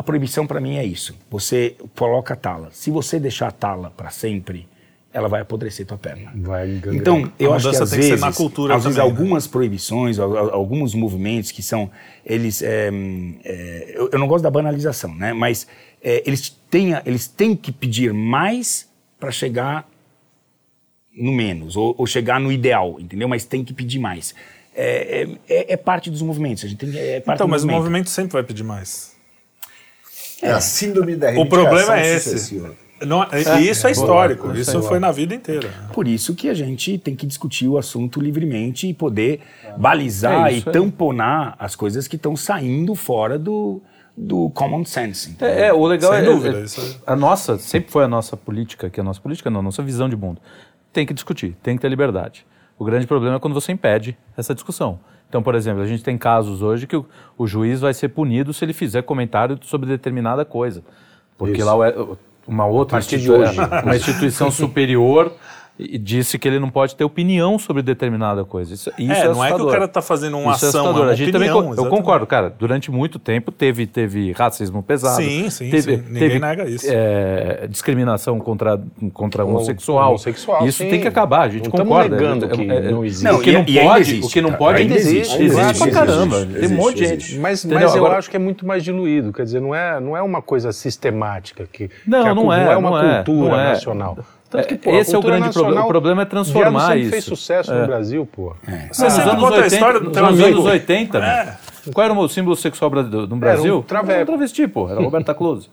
[0.00, 1.14] A proibição para mim é isso.
[1.30, 2.70] Você coloca a tala.
[2.72, 4.66] Se você deixar a tala para sempre,
[5.12, 6.32] ela vai apodrecer tua perna.
[6.36, 9.52] Vai então, eu acho que às vezes, que às vezes também, algumas né?
[9.52, 11.90] proibições, alguns movimentos que são,
[12.24, 12.90] eles, é,
[13.44, 15.34] é, eu, eu, não gosto da banalização, né?
[15.34, 15.66] Mas
[16.02, 18.88] é, eles têm, eles têm que pedir mais
[19.18, 19.86] para chegar
[21.14, 23.28] no menos ou, ou, chegar no ideal, entendeu?
[23.28, 24.34] Mas tem que pedir mais.
[24.74, 26.64] É, é, é parte dos movimentos.
[26.64, 27.76] A gente tem, é então, mas movimento.
[27.76, 29.09] o movimento sempre vai pedir mais.
[30.42, 30.52] É.
[30.52, 32.62] a síndrome da O problema é esse.
[33.06, 35.70] Não, é, isso é histórico, boa, isso foi na vida inteira.
[35.92, 39.40] Por isso que a gente tem que discutir o assunto livremente e poder
[39.78, 43.80] balizar é e tamponar as coisas que estão saindo fora do,
[44.14, 45.34] do common sense.
[45.40, 48.36] É, é, o legal Sem é, dúvida, é, é, a nossa, sempre foi a nossa
[48.36, 50.40] política, que é a nossa política não, a nossa visão de mundo.
[50.92, 52.44] Tem que discutir, tem que ter liberdade.
[52.78, 55.00] O grande problema é quando você impede essa discussão.
[55.30, 57.06] Então, por exemplo, a gente tem casos hoje que o,
[57.38, 60.82] o juiz vai ser punido se ele fizer comentário sobre determinada coisa.
[61.38, 61.64] Porque Isso.
[61.64, 62.16] lá
[62.48, 63.34] uma outra institu
[63.84, 65.32] uma instituição superior
[65.98, 68.74] disse que ele não pode ter opinião sobre determinada coisa.
[68.74, 70.86] Isso, isso é, é não é que o cara está fazendo uma isso é ação,
[70.86, 72.54] é uma a gente opinião, também, Eu concordo, cara.
[72.58, 75.16] Durante muito tempo teve, teve racismo pesado.
[75.16, 76.02] Sim, sim, teve, sim.
[76.06, 76.86] Ninguém teve, nega isso.
[76.88, 78.80] É, discriminação contra,
[79.12, 80.10] contra homossexual.
[80.10, 80.66] homossexual.
[80.66, 80.90] Isso sim.
[80.90, 82.16] tem que acabar, a gente não concorda.
[82.16, 83.24] negando que é, é, não existe.
[83.24, 85.42] Não, o que não pode, existe, o que não pode ainda existe.
[85.42, 86.36] Existe, existe pra caramba.
[86.36, 87.38] Existe, tem um monte de gente.
[87.38, 89.32] Mas, mas eu acho que é muito mais diluído.
[89.32, 92.76] Quer dizer, não é, não é uma coisa sistemática que, não, não, é, não é
[92.76, 94.18] uma cultura nacional.
[94.50, 95.84] Tanto que, pô, Esse é o grande problema.
[95.84, 97.10] O problema é transformar isso.
[97.10, 97.80] fez sucesso é.
[97.80, 98.54] no Brasil, pô.
[98.66, 98.88] É.
[98.92, 101.56] Você nos anos 80, a história do nos anos 80, é.
[101.94, 103.64] Qual era o símbolo sexual no Brasil?
[103.64, 104.12] Era um, traveco.
[104.12, 104.90] era um travesti, pô.
[104.90, 105.70] Era Roberta Close.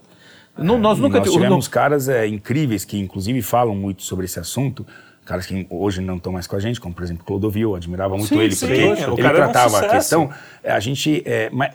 [0.56, 1.72] não, nós nunca nós tivemos não...
[1.72, 4.86] caras é, incríveis que, inclusive, falam muito sobre esse assunto.
[5.26, 7.76] Caras que hoje não estão mais com a gente, como, por exemplo, Clodovil.
[7.76, 8.68] Admirava muito sim, ele, sim,
[9.08, 10.30] porque ele tratava um a questão.
[10.64, 11.22] É, a gente...
[11.26, 11.72] É, mas,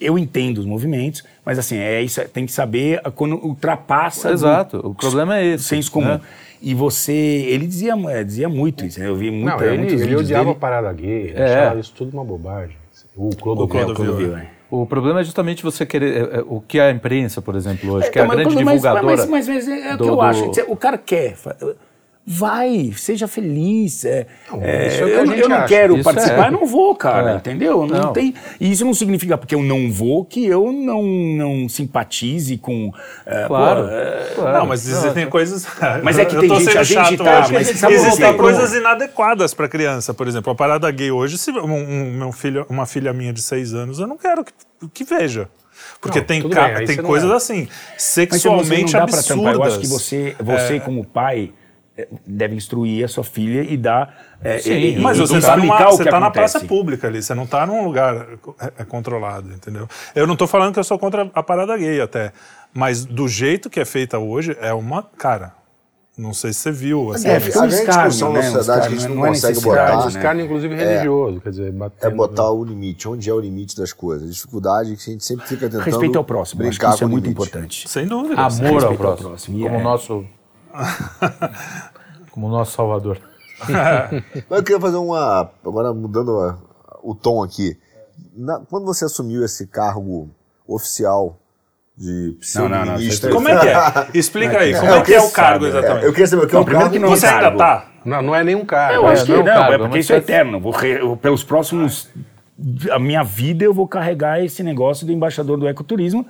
[0.00, 4.30] eu entendo os movimentos, mas assim, é isso, tem que saber quando ultrapassa.
[4.30, 5.64] Exato, do, o problema é esse.
[5.64, 6.08] Senso comum.
[6.08, 6.20] Né?
[6.62, 9.08] E você, ele dizia, é, dizia muito isso, né?
[9.08, 10.56] eu vi muita, Não, ele, muitos ele odiava dele.
[10.56, 11.44] a parada gay, é.
[11.44, 12.76] achava isso tudo uma bobagem.
[13.16, 13.88] O Clodovil.
[13.88, 14.50] O Clodovil, é.
[14.70, 16.16] O problema é justamente você querer.
[16.16, 19.02] É, é, o que a imprensa, por exemplo, hoje, que é a grande divulgadora.
[19.02, 20.20] Mas, mas, mas é, o que eu do...
[20.20, 20.44] acho.
[20.68, 21.34] O cara quer.
[22.32, 24.04] Vai, seja feliz.
[24.04, 24.24] É,
[24.60, 25.66] é, isso é a eu, eu não acha.
[25.66, 26.46] quero Isso participar, é.
[26.46, 27.34] eu não vou, cara, É.
[27.34, 27.84] entendeu?
[27.88, 28.12] Não, Não.
[28.12, 28.32] tem.
[28.60, 32.92] E isso não significa porque eu não vou que eu não, não simpatize com.
[33.26, 33.82] é, Claro.
[33.82, 34.58] pô, é, claro.
[34.58, 35.66] Não, mas existem coisas.
[36.04, 37.52] Mas é que tem gente- a gente tá, hoje.
[37.52, 40.14] mas sabe Existem coisas inadequadas para criança.
[40.14, 43.42] Por exemplo, a parada gay hoje, se um, um- meu filho, uma filha minha de
[43.42, 44.52] seis anos, eu não quero que,
[44.94, 45.48] que veja.
[46.00, 47.34] Porque Não, tem, bem, tem não coisas é.
[47.34, 49.26] assim, Mas você sexualmente não dá pra absurdas.
[49.26, 49.54] tampar.
[49.54, 51.52] Eu acho que você, você como pai,
[52.26, 54.36] deve instruir a sua filha e dar.
[54.42, 57.06] eh, Sim, e- Mas e você está numa, o você que tá na praça pública
[57.08, 58.14] ali, você não está num lugar
[58.60, 59.88] é, é controlado, entendeu?
[60.14, 62.32] Eu não estou falando que eu sou contra a parada gay até,
[62.72, 65.02] mas do jeito que é feita hoje, é uma.
[65.02, 65.52] Cara,
[66.18, 67.12] não sei se você viu.
[67.12, 68.40] Assim, É, fica um escárnio, discussão né?
[68.42, 70.44] na Um sociedade que a escárnio, gente não, não é consegue necessidade, botar Os caras,
[70.44, 73.08] inclusive, religioso, quer dizer, é batendo- botar o limite.
[73.08, 74.28] Onde é o limite das coisas?
[74.28, 76.60] A dificuldade que a gente sempre fica tentando Respeito ao próximo.
[76.62, 77.40] Acho que brincar isso é com o muito limite.
[77.42, 77.88] importante.
[77.88, 78.34] sem dúvida.
[78.34, 79.28] Amor ao Respeito ao próximo.
[79.30, 79.82] próximo, Como é.
[79.82, 80.24] nosso.
[82.30, 83.18] como nosso salvador.
[83.68, 84.22] Mas
[84.58, 85.50] eu queria fazer uma.
[85.64, 86.58] Agora mudando a-
[87.02, 87.76] o tom aqui.
[88.36, 90.30] Na- quando você assumiu esse cargo
[90.66, 91.36] oficial
[91.96, 93.28] de pseudo-ministro.
[93.28, 93.74] isso Como é que é?
[94.18, 96.04] Explica aí, como é, que é o cargo saber, exatamente?
[96.04, 96.92] é, eu queria saber o que é o primeiro cargo.
[96.94, 97.58] que não é Você ainda cargo.
[97.58, 97.86] tá?
[98.04, 98.94] Não, não é nenhum cara.
[98.94, 100.56] Eu É, acho que não é um cargo, é é porque isso é eterno.
[100.56, 102.08] Eu Vou re- eu- pelos próximos.
[102.90, 106.26] A minha vida eu vou carregar esse negócio do embaixador do ecoturismo,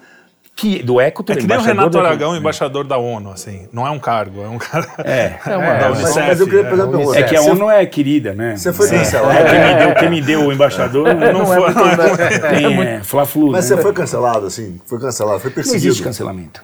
[0.61, 1.49] que, do É ecoturismo.
[1.49, 3.67] que nem o Renato eco- Aragão, embaixador da ONU, assim.
[3.73, 4.87] Não é um cargo, é um cara.
[5.05, 5.39] É.
[5.47, 5.73] É uma.
[5.79, 7.19] da Mas, Unicef, mas eu queria é, uma pergunta.
[7.19, 8.57] É que a ONU é querida, né?
[8.57, 9.33] Você foi cancelado.
[9.39, 12.83] É, quem, me deu, quem me deu o embaixador não, Não é foi- muito- Tem
[12.83, 13.77] é, Fla-Flu, Mas né?
[13.77, 14.81] você foi cancelado, assim?
[14.85, 15.87] Foi cancelado, foi Não perseguido.
[15.87, 16.63] existe cancelamento.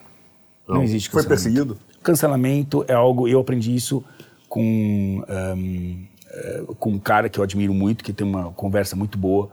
[0.68, 1.74] Não, existe Foi cancelamento.
[1.74, 1.78] perseguido?
[2.02, 3.26] Cancelamento é algo.
[3.26, 4.04] Eu aprendi isso
[4.48, 9.48] com, eh, com um cara que eu admiro muito, que tem uma conversa muito boa,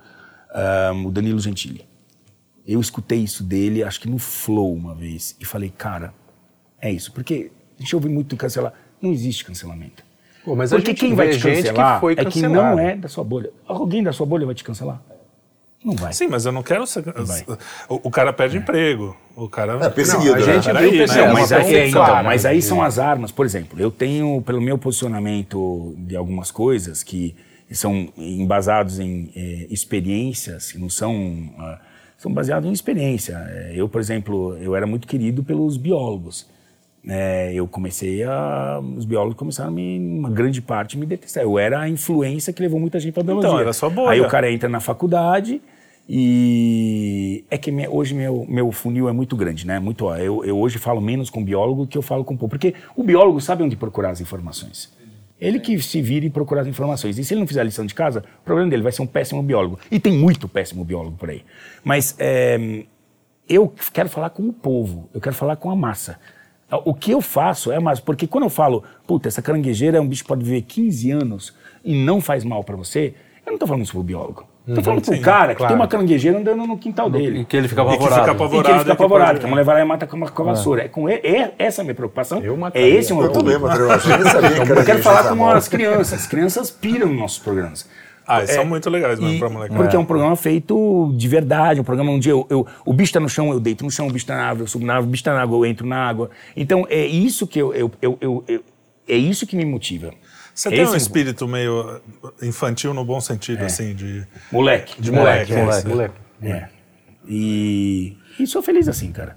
[1.06, 1.86] o Danilo Gentili.
[2.68, 6.14] Eu escutei isso dele, acho que no Flow uma vez, e falei, cara,
[6.82, 7.12] é isso.
[7.12, 8.74] Porque a gente ouve muito cancelar.
[9.02, 10.04] Não existe cancelamento.
[10.46, 12.76] Pô, mas a Porque gente quem vai te que cancelar foi é que cancelado.
[12.76, 13.52] não é da sua bolha.
[13.68, 15.02] Alguém da sua bolha vai te cancelar?
[15.84, 16.14] Não vai.
[16.14, 17.04] Sim, mas eu não quero ser.
[17.04, 17.46] Vai.
[17.90, 19.16] O, o cara perde emprego.
[19.36, 19.74] O cara.
[19.86, 20.54] É, perseguido, Não, a né?
[20.54, 20.98] gente Peraí, viu né?
[21.00, 22.62] perseguido, Não, É mas, aí, é, então, mas aí né?
[22.62, 23.32] são as armas.
[23.32, 27.36] Por exemplo, eu tenho, pelo meu posicionamento de algumas coisas que
[27.72, 31.54] são embasados em eh, experiências, que não são.
[31.60, 31.80] ah,
[32.24, 33.34] são baseados em experiência.
[33.50, 36.48] Eh, Eu, por exemplo, eu era muito querido pelos biólogos.
[37.06, 38.80] Eh, eu comecei a.
[38.98, 41.44] Os biólogos começaram a me, uma grande parte, me detestar.
[41.44, 43.50] Eu era a influência que levou muita gente para biologia.
[43.50, 44.12] Então, era sua bolha.
[44.12, 45.62] Aí o cara entra na faculdade
[46.08, 49.80] e é que me- hoje meu, meu funil é muito grande, né?
[49.80, 52.50] Muito, ó, eu, eu hoje falo menos com biólogo que eu falo com o povo,
[52.52, 54.90] porque o biólogo sabe onde procurar as informações.
[55.44, 57.20] Ele que se vira e procurar as informações.
[57.20, 59.08] E se ele não fizer a lição de casa, o problema dele vai ser um
[59.08, 59.78] péssimo biólogo.
[59.92, 61.44] E tem muito péssimo biólogo por aí.
[61.84, 62.86] Mas é,
[63.50, 66.18] eu quero falar com o povo, eu quero falar com a massa.
[66.86, 70.08] O que eu faço é mais, porque quando eu falo, puta, essa caranguejeira é um
[70.08, 73.14] bicho que pode viver 15 anos e não faz mal para você,
[73.46, 74.48] eu não tô falando isso pro biólogo.
[74.66, 75.74] Tô falando pro sim, cara que claro.
[75.74, 77.42] tem uma caranguejeira andando no quintal dele.
[77.42, 78.22] E que ele fica E que apavorado.
[78.22, 78.80] fica E que ele apavorado.
[78.80, 80.46] fica que apavorado, pode- que a mulher vai lá e mata com uma com a
[80.46, 80.84] vassoura.
[80.86, 82.42] É com ele, é, essa é a minha preocupação.
[82.42, 82.88] Eu é mataria.
[82.88, 83.58] esse o meu Eu também.
[83.60, 83.90] Matheus.
[83.90, 84.00] Eu
[84.66, 86.14] que Eu quero falar com as crianças.
[86.14, 87.90] As crianças piram nos nossos programas.
[88.26, 89.76] Ah, É, são muito legais mesmo E- pra moleque.
[89.76, 90.00] porque é.
[90.00, 93.52] um programa feito de verdade, um programa onde eu, eu- o bicho está no chão,
[93.52, 95.20] eu deito no chão, o bicho está na água, eu subo na água, o bicho
[95.20, 96.30] está na água, eu entro na água.
[96.56, 98.64] Então é isso que eu, eu, eu, eu- eu-
[99.10, 100.12] é isso que me motiva.
[100.54, 102.02] Você Esse tem é um espírito meio
[102.42, 104.26] infantil no bom sentido, assim, de.
[104.52, 105.02] Moleque.
[105.02, 105.88] De moleque, É, moleque.
[105.88, 106.16] moleque.
[106.44, 106.70] É.
[107.28, 109.36] E, e sou feliz assim, cara.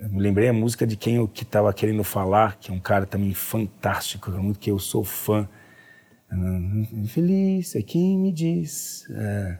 [0.00, 2.80] Eu me lembrei a música de quem eu que tava querendo falar, que é um
[2.80, 5.48] cara também fantástico, que é muito que eu sou fã.
[6.32, 9.04] Hum, Feliz é quem me diz.
[9.10, 9.58] É.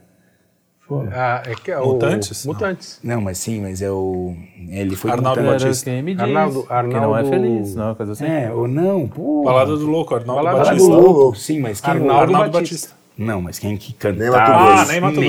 [0.93, 1.09] Pô.
[1.12, 2.45] Ah, é que é o- Mutantes?
[2.45, 2.53] Não.
[2.53, 3.01] Mutantes.
[3.03, 4.34] Não, mas sim, mas é o.
[4.68, 5.90] Ele foi Arnaldo Batista.
[5.90, 8.26] Quem me diz Arnaldo- que não é Arnaldo- feliz, não, coisa assim.
[8.26, 9.43] É, ou não, pô.
[9.45, 11.09] Balada do Louco, Arnaldo Balada Fala do Batista.
[11.11, 12.88] louco, sim, mas quem Arnaldo Arnaldo Batista.
[12.88, 13.03] Batista.
[13.18, 14.20] Não, mas quem que cantava?
[14.24, 14.80] Nem Mato Grosso.
[14.80, 15.20] Ah, nem Mato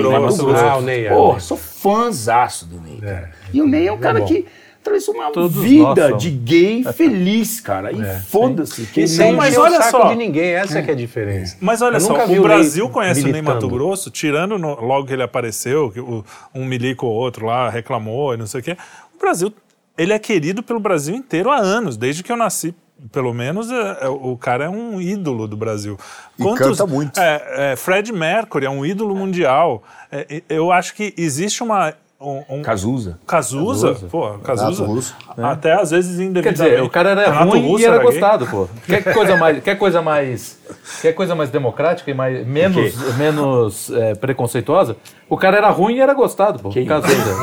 [0.45, 0.49] Grosso.
[0.65, 1.09] Ah, o Ney, é.
[1.09, 3.31] Pô, sou fãzaço do Ney, cara.
[3.53, 4.25] E o Ney é um cara bom.
[4.25, 4.45] que
[4.83, 7.91] traz uma Todos vida de gay feliz, cara.
[7.91, 8.85] E foda-se.
[8.87, 10.09] que E ele sem não- mas olha só.
[10.09, 11.57] de ninguém, essa que é a diferença.
[11.61, 13.55] Mas olha Eu só, o Brasil conhece o Ney militando.
[13.55, 16.23] Mato Grosso, tirando no- logo que ele apareceu, que o-
[16.53, 18.77] um milico ou outro lá reclamou e não sei o quê.
[19.15, 19.53] O Brasil,
[19.97, 22.75] ele é querido pelo Brasil inteiro há anos, desde que eu nasci.
[23.11, 25.97] Pelo menos é- é- o cara é um ídolo do Brasil.
[26.39, 27.19] E canta muito.
[27.19, 29.83] É, é, Fred Mercury é um ídolo mundial.
[30.09, 31.93] É, eu acho que existe uma,
[32.23, 33.19] um, um Cazuza.
[33.27, 35.15] Cazuza, pô, Cazuza, Russo.
[35.37, 36.63] até às vezes Quer indevidamente.
[36.71, 38.05] dizer, o cara era Renato ruim Russo e era gay.
[38.05, 38.67] gostado, pô.
[38.85, 40.57] Quer coisa mais, quer coisa mais,
[41.01, 44.95] quer coisa mais democrática e mais menos, menos é, preconceituosa?
[45.29, 46.69] O cara era ruim e era gostado, pô.
[46.87, 47.35] Cazuza.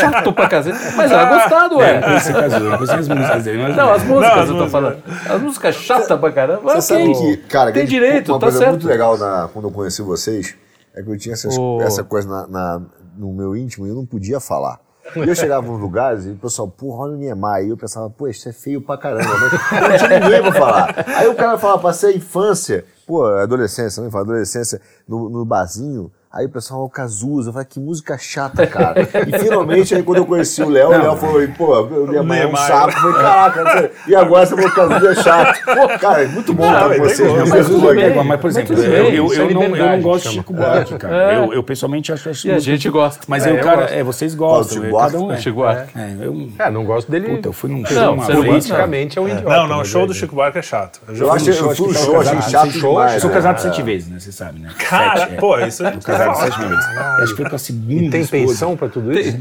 [0.00, 2.00] Chato pra cacete, mas era gostado, É, ué.
[2.02, 3.62] conheci Cazuza, eu conheci as músicas dele.
[3.62, 4.72] Mas Não, as músicas Não, as eu tô músicas.
[4.72, 5.02] falando.
[5.30, 6.62] As músicas chatas pra caramba.
[6.62, 7.14] Você sabe ok.
[7.14, 8.70] que, cara, tem que direito, uma tá coisa certo.
[8.72, 10.54] muito legal na- quando eu conheci vocês
[10.94, 12.82] é que eu tinha essas- O- essa coisa na- na-
[13.16, 14.80] no meu íntimo eu não podia falar.
[15.16, 17.66] E eu chegava nos lugares e o pessoal, porra, olha o Niemeyer.
[17.66, 19.24] E eu pensava, pô, isso é feio pra caramba.
[19.70, 21.04] Mas não tinha ninguém pra falar.
[21.16, 26.10] Aí o cara falava, passei a infância, pô, adolescência, também fala adolescência, no, no barzinho.
[26.32, 29.02] Aí o pessoal, o Cazuza, eu falei, que música chata, cara.
[29.02, 32.46] E finalmente, aí quando eu conheci o Léo, o Léo falou, pô, o Niemeyer é
[32.46, 32.50] um.
[32.50, 35.62] Eu falei, caraca, não e agora você falou que o Cazuza é chato.
[35.82, 37.32] Pô, cara, é muito bom estar mas com tem vocês.
[37.32, 37.44] né?
[37.48, 37.96] Mas Foi.
[37.96, 40.28] bem, mas, por exemplo, tudo eu, bem, eu, isso é eu não, eu não gosto
[40.28, 40.34] de.
[40.36, 41.32] Chico Buarque, cara.
[41.32, 41.36] É.
[41.36, 43.24] Eu, eu pessoalmente acho acho E a gente gosta.
[43.28, 44.74] Mas É, eu, eu cara, é, vocês gostam.
[44.76, 45.12] Chico é, Buarque?
[45.12, 45.36] cada um é.
[45.36, 45.98] Chico Buarque.
[45.98, 47.28] É, eu, É, não gosto dele.
[47.36, 49.48] puta, eu fui num Não, show vez, Politicamente é um idiota.
[49.50, 51.00] Não, não, o mas show é- do Chico Buarque é chato.
[51.08, 53.14] Eu Eu eu fui no tá show, achei chato demais.
[53.14, 53.36] Eu sou né?
[53.36, 54.18] casado sete vezes, né?
[54.18, 54.70] Você sabe, né?
[54.78, 55.26] Cara, é.
[55.36, 55.92] pô, isso é.
[56.24, 56.84] Casado sete vezes.
[56.86, 58.44] Acho que foi com a segunda E tem esposa.
[58.46, 59.40] pensão pra tudo isso?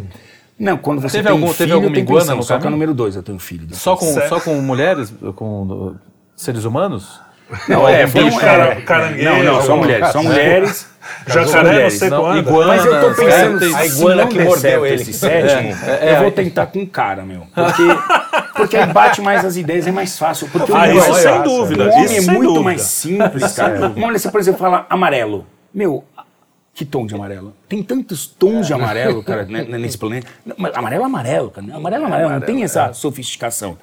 [0.59, 2.35] Não, quando você Teve tem algum- filho, teve alguma tem iguana pensão.
[2.37, 2.71] no Só que é o caminho?
[2.77, 3.67] número dois, eu tenho filho.
[3.71, 4.29] Só com, Sério?
[4.29, 5.11] só com mulheres?
[5.35, 5.95] Com
[6.35, 7.19] seres humanos?
[7.67, 10.07] Não, é, foi um, bicho, é, cara- caranguejo, Não, não, só mulheres.
[10.09, 10.87] Só mulheres.
[11.27, 12.37] Jacaré, não sei Não, quando.
[12.37, 12.67] iguana.
[12.67, 15.01] Mas eu tô pensando, tem- se a iguana que mordeu certo ele.
[15.01, 17.41] esse sétimo, É, é, eu vou aí- tentar com cara, meu.
[17.53, 17.83] Porque,
[18.55, 20.47] porque aí bate mais as ideias, é mais fácil.
[20.49, 21.83] Porque Ah, o isso sem dúvida.
[21.85, 22.63] O homem isso é muito dúvida.
[22.63, 23.91] mais simples, cara.
[24.01, 25.45] Olha, você, por exemplo, fala amarelo.
[25.73, 26.03] Meu,
[26.73, 27.53] que tom de amarelo?
[27.71, 30.27] Tem tantos tons de amarelo, cara, né, nesse planeta.
[30.45, 31.65] Não, mas Amarelo é amarelo, cara.
[31.73, 33.77] Amarelo é amarelo, não tem essa sofisticação.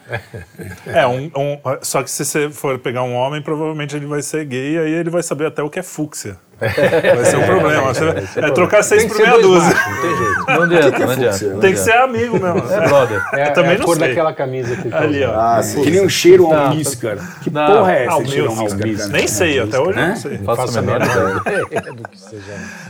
[0.86, 4.44] É, um, um- só que se você for pegar um homem, provavelmente ele vai ser
[4.44, 6.36] gay e aí ele vai saber até o que é fúcsia.
[6.60, 7.94] Vai ser um problema.
[7.94, 9.72] Você- é trocar seis que por meia dúzia.
[9.74, 10.38] não tem jeito.
[10.48, 11.32] Não adianta, não adianta.
[11.32, 11.48] fúcsia?
[11.52, 11.92] não Tem que adianta.
[11.92, 12.72] ser amigo mesmo.
[12.72, 13.22] É brother.
[13.32, 14.08] É, Eu também é a não cor sei.
[14.08, 15.34] daquela camisa que ele tá Ali, ó.
[15.40, 15.82] Ah, sim.
[15.82, 17.20] Que nem um cheiro almis, cara.
[17.42, 17.66] Que Não.
[17.66, 18.24] porra é essa?
[18.26, 19.06] Cheiro almis, cara?
[19.08, 20.38] Nem sei, até hoje eu não sei.
[20.38, 21.92] Faço a menor ideia.
[21.94, 22.42] do que seja.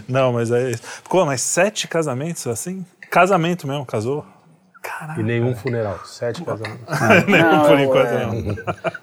[0.09, 0.73] Não, mas é.
[1.09, 2.85] Pô, mas sete casamentos assim?
[3.11, 4.25] Casamento mesmo, casou?
[5.17, 6.01] E nenhum funeral.
[6.05, 6.81] Sete casamentos.
[7.29, 8.27] Nenhum por eu- enquanto é.
[8.27, 8.57] não.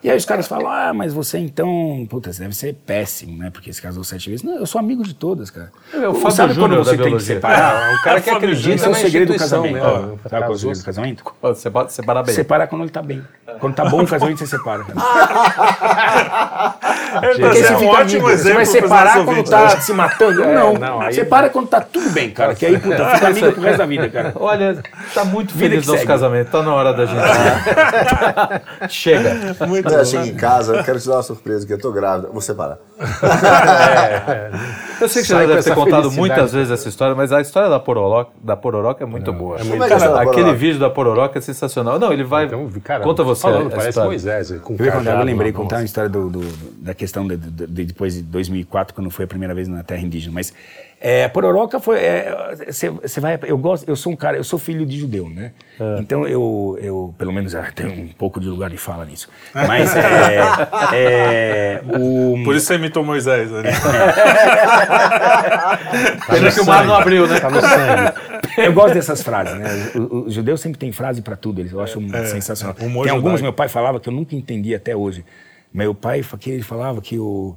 [0.04, 3.50] E aí os caras falam, ah, mas você então, puta, você deve ser péssimo, né?
[3.50, 4.44] Porque você casou sete vezes.
[4.44, 5.72] Não, eu sou amigo de todas, cara.
[5.94, 7.94] É o Pô, Fábio Sabe quando Júnior você tem que separar?
[7.94, 9.80] O cara que acredita Esse é o segredo do casamento.
[9.80, 11.24] Sabe qual é o segredo do casamento?
[11.56, 12.36] Separa, separa bem.
[12.36, 13.24] Separa quando ele tá bem.
[13.60, 14.86] Quando tá bom o casamento, você separa.
[17.22, 18.38] Aí você sendo um fica ótimo amigo.
[18.42, 19.52] Você vai separar quando ouvintes.
[19.52, 20.42] tá se matando?
[20.46, 22.54] não, não, aí- separa quando tá tudo bem, cara.
[22.56, 24.34] Que aí, puta, fica amigo pro resto da vida, cara.
[24.36, 24.84] Olha,
[25.14, 26.08] tá muito Vida feliz nosso segue.
[26.12, 26.50] casamento.
[26.52, 27.22] Tá na hora da gente.
[28.94, 29.56] Chega.
[29.68, 32.30] Muito Quando chego em casa, eu quero te dar uma surpresa, que eu tô grávida.
[32.32, 32.78] Vou separar.
[35.02, 37.32] Eu sei que você Sai já com deve ter contado muitas vezes essa história, mas
[37.34, 39.58] a história da Pororoca, da Pororoca é muito boa.
[39.58, 40.58] Como é que é essa Cara, aquele Pororoca?
[40.58, 42.00] vídeo da Pororoca é sensacional.
[42.00, 42.46] Não, ele vai.
[42.46, 43.42] Então, cara, conta você.
[43.42, 44.10] Falando, parece história.
[44.10, 44.52] Moisés.
[44.62, 47.68] Com Eu, cajado eu lembrei na contar a história do, do- da questão de, de-
[47.68, 50.34] de- depois de 2004, quando foi a primeira vez na terra indígena.
[50.34, 50.54] Mas
[51.02, 52.00] é, Pororoca foi.
[53.02, 53.38] Você vai.
[53.44, 53.88] Eu gosto.
[53.88, 54.38] Eu sou um cara.
[54.38, 55.52] Eu sou filho de judeu, né?
[56.00, 59.30] Então eu, eu pelo menos ah, tenho um pouco de lugar de fala nisso.
[59.54, 60.40] Mas é,
[60.94, 63.70] é, o Por isso você imitou Moisés ali.
[66.28, 67.40] Pena que o mar não abriu, né?
[67.40, 68.14] Tá no sangue.
[68.58, 69.92] Eu gosto dessas frases, né?
[69.96, 72.76] O, o- o judeu sempre tem frase para tudo, eles- eu acho sensacional.
[72.80, 73.44] humor Tem alguns judaico.
[73.44, 75.26] meu pai falava que eu nunca entendi até hoje.
[75.74, 77.56] Meu pai ele falava que o,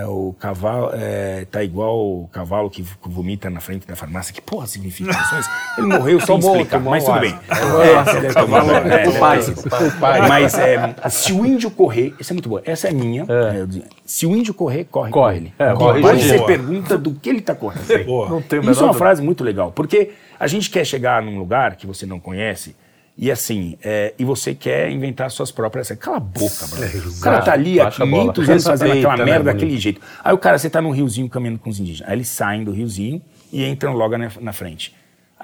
[0.00, 4.34] é, o cavalo é, tá igual o cavalo que vomita na frente da farmácia.
[4.34, 5.50] Que porra significa isso?
[5.78, 7.38] Ele morreu sem Tomou- explicar, tomou mas tudo bem.
[7.48, 9.38] É, você deve tomar, é, O pai.
[9.40, 10.28] o pai.
[10.28, 12.60] Mas é, se o índio correr, isso é muito bom.
[12.64, 13.24] Essa é minha.
[13.28, 15.36] é, dizia, se o índio correr, corre, Corre.
[15.36, 15.54] ele.
[15.58, 16.00] É, Corre.
[16.00, 18.04] Mas você pergunta do que ele está correndo.
[18.04, 18.28] Boa.
[18.28, 20.10] Não tem Isso é uma frase muito legal, porque
[20.40, 22.74] a gente quer chegar num lugar que você não conhece
[23.16, 25.88] e assim, é, e você quer inventar suas próprias.
[25.92, 27.10] Cala a boca, mano.
[27.16, 28.32] o cara tá ali há Baixa a bola.
[28.32, 29.60] 500 anos fazendo aquela né, merda bonito?
[29.60, 30.00] daquele jeito.
[30.22, 32.10] Aí o cara, você tá num riozinho caminhando com os indígenas.
[32.10, 33.22] Aí eles saem do riozinho
[33.52, 34.92] e entram logo na, na frente.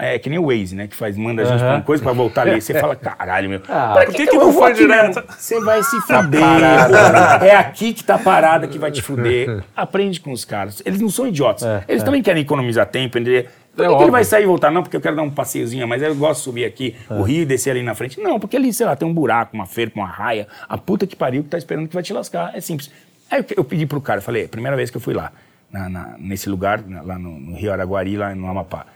[0.03, 0.87] É que nem o Waze, né?
[0.87, 2.61] Que faz, manda a gente pra uma coisa pra voltar ali.
[2.61, 3.61] Você fala, caralho, meu.
[3.69, 5.23] Ah, pra por que que que eu não vou foi direto?
[5.37, 6.41] Você vai se fuder.
[6.41, 7.47] porra.
[7.47, 9.63] é aqui que tá a parada que vai te fuder.
[9.77, 10.83] Aprende com os caras.
[10.87, 11.65] Eles não são idiotas.
[11.87, 13.19] Eles também querem economizar tempo.
[13.19, 13.51] Entender?
[13.77, 14.71] Por que, que ele vai sair e voltar?
[14.71, 17.43] Não, porque eu quero dar um passeiozinho, mas eu gosto de subir aqui o rio
[17.43, 18.21] e descer ali na frente.
[18.21, 20.47] Não, porque ali, sei lá, tem um buraco, uma ferpa, uma raia.
[20.69, 22.55] A puta que pariu que tá esperando que vai te lascar.
[22.55, 22.91] É simples.
[23.31, 25.33] Aí eu, eu pedi pro cara, falei, primeira vez que eu fui lá,
[25.71, 28.87] na- na- nesse lugar, na- lá no, no Rio Araguari, lá no Amapá.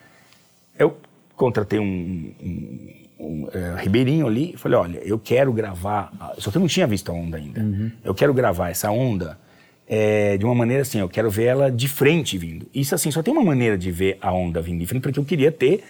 [0.79, 0.97] Eu
[1.37, 1.85] contratei um,
[2.43, 6.67] um- um, é, ribeirinho ali e falei, olha, eu quero gravar, só que eu não
[6.69, 7.65] tinha visto a onda ainda.
[8.05, 9.39] Eu quero gravar essa onda
[9.89, 12.67] é, de uma maneira assim, eu quero ver ela de frente vindo.
[12.75, 15.25] Isso assim, só tem uma maneira de ver a onda vindo de frente, porque eu
[15.25, 15.83] queria ter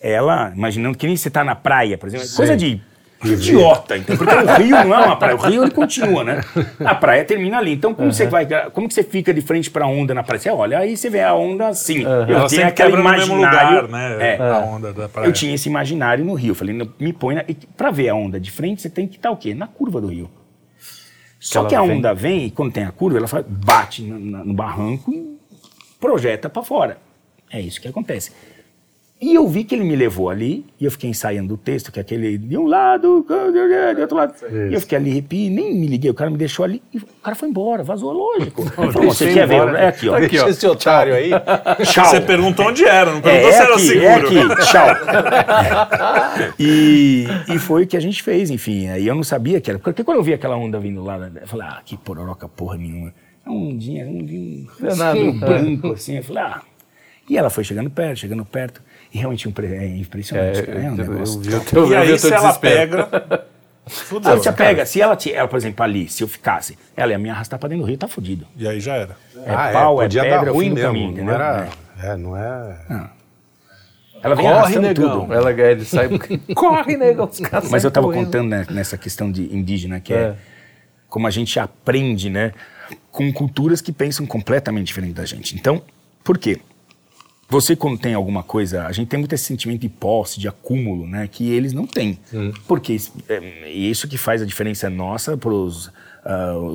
[0.00, 2.80] ela, imaginando que nem você tá na praia, por exemplo, é coisa de
[3.24, 6.42] idiota, então, porque o rio não é uma praia, o rio ele continua, né?
[6.84, 7.72] A praia termina ali.
[7.72, 10.38] Então, como você vai, como que você fica de frente para a onda na praia?
[10.38, 12.02] Você olha, aí você vê a onda assim.
[12.02, 14.34] Eu Ela tenho sempre aquele imaginário, lugar, né?
[14.34, 14.38] É.
[14.38, 15.26] A onda da praia.
[15.26, 16.54] Eu tinha esse imaginário no rio.
[16.54, 17.44] Falei, me põe na,
[17.76, 19.54] pra ver a onda de frente, você tem que estar o quê?
[19.54, 20.30] Na curva do rio.
[21.46, 24.44] Só que a vem- onda vem e quando tem a curva, ela faz- bate na-
[24.44, 25.36] no barranco e
[26.00, 26.98] projeta para fora.
[27.50, 28.32] É isso que acontece.
[29.18, 31.98] E eu vi que ele me levou ali, e eu fiquei ensaiando o texto, que
[31.98, 33.24] é aquele de um lado,
[33.94, 34.34] de outro lado.
[34.70, 37.02] E eu fiquei ali, arrepi, nem me liguei, o cara me deixou ali, e o
[37.22, 38.60] cara foi embora, vazou, lógico.
[38.60, 39.54] Ele falou, você quer ver?
[39.54, 39.78] embora.
[39.78, 40.18] É aqui, ó.
[40.20, 41.30] Deixa esse otário aí.
[41.90, 42.04] Tchau.
[42.04, 44.04] Você perguntou onde era, não É, perguntou é se era aqui, seguro.
[44.04, 44.86] é aqui, tchau.
[46.60, 48.88] e, e foi o que a gente fez, enfim.
[48.88, 49.78] Aí eu não sabia que era.
[49.78, 53.14] Porque quando eu vi aquela onda vindo lá, eu falei, ah, que pororoca porra nenhuma.
[53.46, 55.18] É um ondinha, um, um, É nada.
[55.18, 56.18] um branco assim.
[56.18, 56.60] Eu falei, ah.
[57.28, 58.82] E ela foi chegando perto, chegando perto.
[59.16, 60.58] E realmente um pre- é impressionante.
[60.58, 61.40] É, cara, é um eu, negócio.
[61.40, 63.08] vi o teu, E eu vi aí, o se ela pega.
[63.86, 64.32] Fudeu.
[64.32, 67.18] Ela te pega, se ela, te, ela, por exemplo, ali, se eu ficasse, ela ia
[67.18, 68.44] me arrastar pra dentro do rio, tá fudido.
[68.56, 69.16] E aí já era.
[69.44, 70.86] É Ah, pau, é, podia pedra, dar é o ruim mesmo.
[70.88, 71.34] caminho, não entendeu?
[71.34, 71.68] era.
[72.02, 72.76] É, não é.
[74.22, 75.20] Ela vem Corre, negão.
[75.20, 75.32] tudo.
[75.32, 76.08] Ela, ele sai.
[76.54, 77.26] Corre, negão.
[77.26, 78.24] Os caras Mas eu estava correndo.
[78.26, 80.16] contando né, nessa questão de indígena, que é.
[80.16, 80.34] É.
[81.08, 82.52] como a gente aprende, né,
[83.12, 85.54] com culturas que pensam completamente diferente da gente.
[85.54, 85.80] Então,
[86.24, 86.58] por quê?
[87.48, 91.06] Você quando tem alguma coisa, a gente tem muito esse sentimento de posse, de acúmulo,
[91.06, 92.18] né, que eles não têm.
[92.66, 95.90] Porque isso- é é isso que faz a diferença nossa para os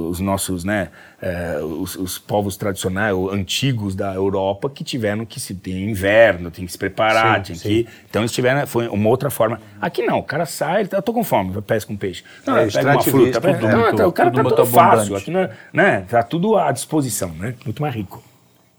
[0.10, 0.88] os nossos, né,
[1.22, 6.50] eh, os, os povos tradicionais, ou antigos da Europa que tiveram que se ter inverno,
[6.50, 9.60] tem que se preparar, Sim, que então eles tiveram, foi uma outra forma.
[9.82, 12.24] Aqui não, o cara sai, eu tô com fome, eu pesco um peixe.
[12.48, 14.92] Não, É, pega uma fruta, tudo pega- não, muito- tá, o cara tá tudo fácil,
[15.18, 15.22] abundante.
[15.22, 18.24] aqui não, né, tá tudo à disposição, né, muito mais rico.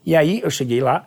[0.07, 1.05] E aí eu cheguei lá,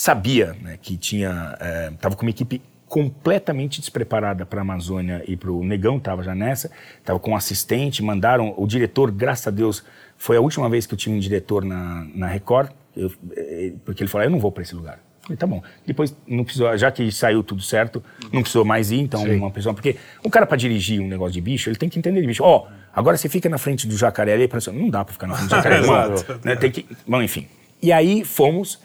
[0.00, 5.36] sabia né, que tinha, eh, tava com uma equipe completamente despreparada para a Amazônia e
[5.36, 9.50] para o Negão, estava já nessa, estava com um assistente, mandaram, o diretor, graças a
[9.50, 9.84] Deus,
[10.16, 14.02] foi a última vez que eu tive um diretor na, na Record, eu- eh, porque
[14.02, 14.94] ele falou, eu não vou para esse lugar.
[14.94, 15.62] Eu Falei, tá bom.
[15.86, 18.02] Depois, não precisou, já que saiu tudo certo,
[18.32, 19.74] não precisou mais ir, então uma pessoa.
[19.74, 22.42] Porque o cara, para dirigir um negócio de bicho, ele tem que entender de bicho.
[22.42, 25.50] Ó, agora você fica na frente do jacaré ali, não dá para ficar na frente
[25.50, 26.14] do jacaré, mano.
[26.14, 26.40] Exato.
[26.42, 27.46] Né, tem que, bom, enfim.
[27.82, 28.80] E aí fomos,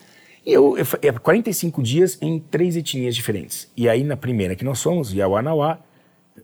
[0.45, 3.69] e eu, eu, fa- é 45 dias em três etnias diferentes.
[3.75, 5.79] E aí na primeira que nós fomos, Yawanawá,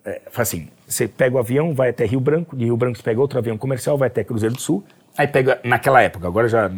[0.06, 3.20] é, assim, você pega o avião, vai até Rio Branco, de Rio Branco você pega
[3.22, 4.84] outro avião comercial, vai até Cruzeiro do Sul,
[5.18, 6.70] aí pega, naquela época, agora já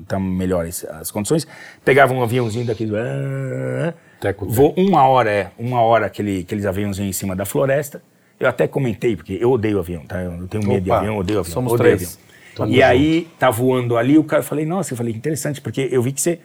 [0.00, 1.46] estão melhores as condições,
[1.84, 2.92] pegava um aviãozinho daquele...
[2.96, 4.48] ah, Teco, teco.
[4.52, 8.02] Vou uma hora, é, uma hora aquele, aqueles aviãozinhos em cima da floresta,
[8.38, 10.20] eu até comentei, porque eu odeio avião, tá?
[10.22, 11.52] Eu tenho medo de Opa, avião, eu odeio avião.
[11.52, 12.18] somos odeio três.
[12.58, 12.76] avião.
[12.76, 15.88] E aí, tá voando ali, o cara, eu falei, nossa, eu falei, que interessante, porque
[15.90, 16.40] eu vi que você,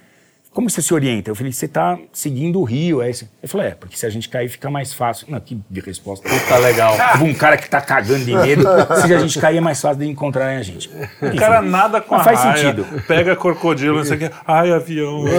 [0.53, 1.31] como você se orienta?
[1.31, 3.27] Eu falei, você tá seguindo o rio, é isso?
[3.41, 5.25] Ele falou, é, porque se a gente cair fica mais fácil.
[5.29, 6.27] Não, que de resposta.
[6.47, 6.95] Tá legal.
[7.23, 8.63] Um cara que tá cagando de medo,
[9.01, 10.89] se a gente cair é mais fácil de encontrarem a gente.
[11.21, 12.85] O cara nada com Mas a faz raia, sentido.
[13.07, 14.31] Pega crocodilo, não sei o que.
[14.45, 15.23] Ai, avião.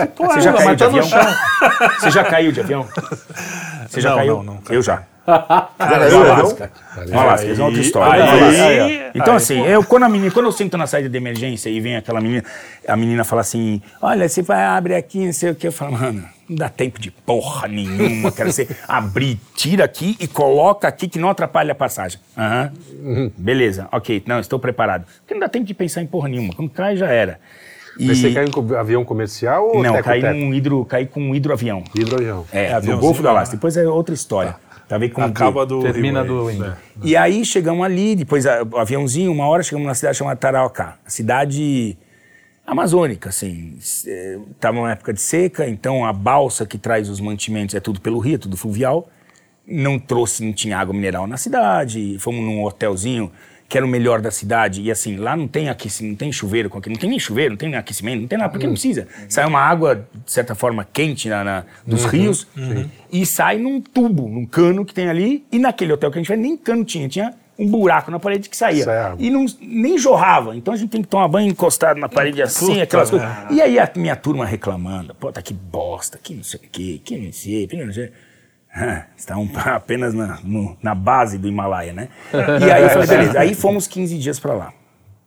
[0.00, 1.08] Que porra Você já é caiu de avião?
[1.98, 2.88] Você já caiu de avião?
[3.88, 4.36] Você já Não, caiu?
[4.42, 5.02] não, não, Eu já.
[5.26, 6.70] Alasca.
[7.12, 8.24] Alasca, é outra história.
[8.24, 11.68] Aí, Então, aí, assim, eu, quando, a menina, quando eu sinto na saída de emergência
[11.68, 12.44] e vem aquela menina,
[12.86, 15.66] a menina fala assim: Olha, você vai abrir aqui, não sei o que.
[15.66, 18.32] Eu falo, mano, não dá tempo de porra nenhuma.
[18.32, 22.20] Quero você abrir, tira aqui e coloca aqui que não atrapalha a passagem.
[22.36, 22.72] Aham.
[23.36, 25.04] Beleza, ok, não, estou preparado.
[25.20, 26.54] Porque não dá tempo de pensar em porra nenhuma.
[26.54, 27.38] Quando cai, já era.
[27.98, 30.34] E, Mas você caiu em avião comercial ou não, caí teco?
[30.34, 31.82] num hidro, caí com um hidroavião.
[31.94, 32.46] Hidroavião.
[32.52, 33.30] É, no aviãozinho, Golfo do né?
[33.30, 33.56] Alasca.
[33.56, 34.52] Depois é outra história.
[34.52, 34.69] Tá.
[34.98, 35.80] Vendo com Acaba do.
[35.82, 36.56] Termina Rio do aí.
[36.56, 36.64] Indo.
[36.66, 36.76] É.
[37.02, 40.96] e aí chegamos ali, depois a- o aviãozinho, uma hora chegamos na cidade chamada Tarauacá.
[41.04, 41.96] A cidade
[42.66, 43.76] amazônica, assim.
[43.78, 48.18] Estava numa época de seca, então a balsa que traz os mantimentos é tudo pelo
[48.18, 49.08] rio, é tudo fluvial.
[49.66, 52.16] Não trouxe, não tinha água mineral na cidade.
[52.18, 53.30] Fomos num hotelzinho
[53.70, 54.82] que era o melhor da cidade.
[54.82, 57.68] E assim, lá não tem aquecimento, não tem chuveiro, não tem nem chuveiro, não tem
[57.68, 59.06] nem aquecimento, não tem nada, porque não precisa.
[59.28, 62.48] Sai uma água, de certa forma, quente na, na- dos rios
[63.12, 65.44] e sai num tubo, num cano que tem ali.
[65.52, 68.48] E naquele hotel que a gente foi, nem cano tinha, tinha um buraco na parede
[68.48, 68.82] que saía.
[68.84, 69.16] Sai água.
[69.20, 70.56] E não, nem jorrava.
[70.56, 73.28] Então a gente tem que tomar banho encostado na parede assim, Puta aquelas coisas.
[73.50, 77.00] E aí a minha turma reclamando, pô, tá que bosta, que não sei o quê,
[77.04, 78.10] que não sei, que não sei.
[79.16, 82.08] Estão apenas na, no- na base do Himalaia, né?
[82.32, 83.40] E aí falei, beleza.
[83.40, 84.72] Aí fomos 15 dias pra lá.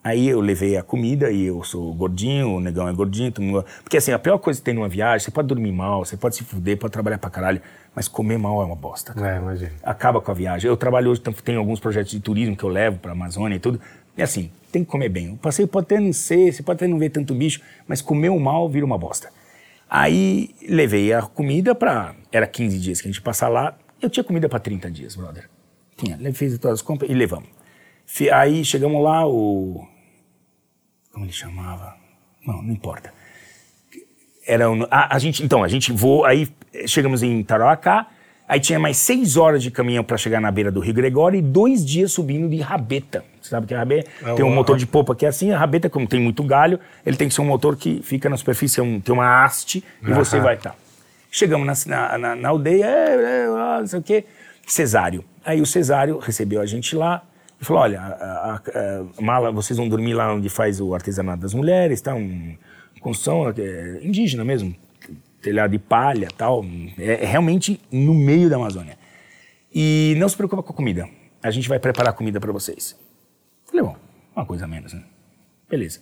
[0.03, 3.31] Aí eu levei a comida e eu sou gordinho, o negão é gordinho.
[3.39, 6.17] mundo- Porque assim, a pior coisa que tem numa viagem, você pode dormir mal, você
[6.17, 7.61] pode se fuder, pode trabalhar pra caralho,
[7.95, 9.13] mas comer mal é uma bosta.
[9.13, 9.71] cara É, imagina.
[9.81, 10.67] acaba com a viagem.
[10.69, 13.55] Eu trabalho hoje, então, tenho alguns projetos de turismo que eu levo para a Amazônia
[13.55, 13.79] e tudo.
[14.17, 15.31] E assim, tem que comer bem.
[15.31, 18.27] O passeio pode até não ser, você pode até não ver tanto bicho, mas comer
[18.29, 19.29] o mal vira uma bosta.
[19.89, 22.15] Aí levei a comida para.
[22.31, 23.77] Era 15 dias que a gente passar lá.
[24.01, 25.49] Eu tinha comida para 30 dias, brother.
[25.95, 26.17] Tinha.
[26.33, 27.49] Fiz todas as compras e levamos.
[28.31, 29.87] Aí chegamos lá, o.
[31.11, 31.95] Como ele chamava?
[32.45, 33.13] Não, não importa.
[34.45, 38.07] Era um, a, a gente, então, a gente voou, aí eh, chegamos em Tarauacá,
[38.47, 41.41] aí tinha mais seis horas de caminhão para chegar na beira do Rio Gregório e
[41.41, 43.23] dois dias subindo de rabeta.
[43.41, 44.09] Você sabe que é rabeta?
[44.35, 47.17] tem um motor de popa que é assim, a rabeta, como tem muito galho, ele
[47.17, 50.11] tem que ser um motor que fica na superfície, é um- tem uma haste e
[50.13, 50.75] você vai estar.
[51.31, 53.47] Chegamos na, na, na- aldeia, é, é,
[53.79, 54.23] não sei o quê,
[54.67, 55.25] Cesário.
[55.43, 57.23] Aí o Cesário recebeu a gente lá
[57.59, 61.41] e falou: olha, a, a- a- mala, vocês vão dormir lá onde faz o artesanato
[61.41, 62.13] das mulheres, tá?
[62.13, 62.55] Um,
[63.01, 64.73] construção é, indígena mesmo,
[65.43, 66.65] telhado de palha tal.
[66.97, 68.97] É, é realmente no meio da Amazônia.
[69.73, 71.07] E não se preocupa com a comida.
[71.41, 72.97] A gente vai preparar comida para vocês.
[73.65, 73.95] Falei, bom,
[74.35, 75.03] uma coisa a menos, né?
[75.69, 75.99] Beleza.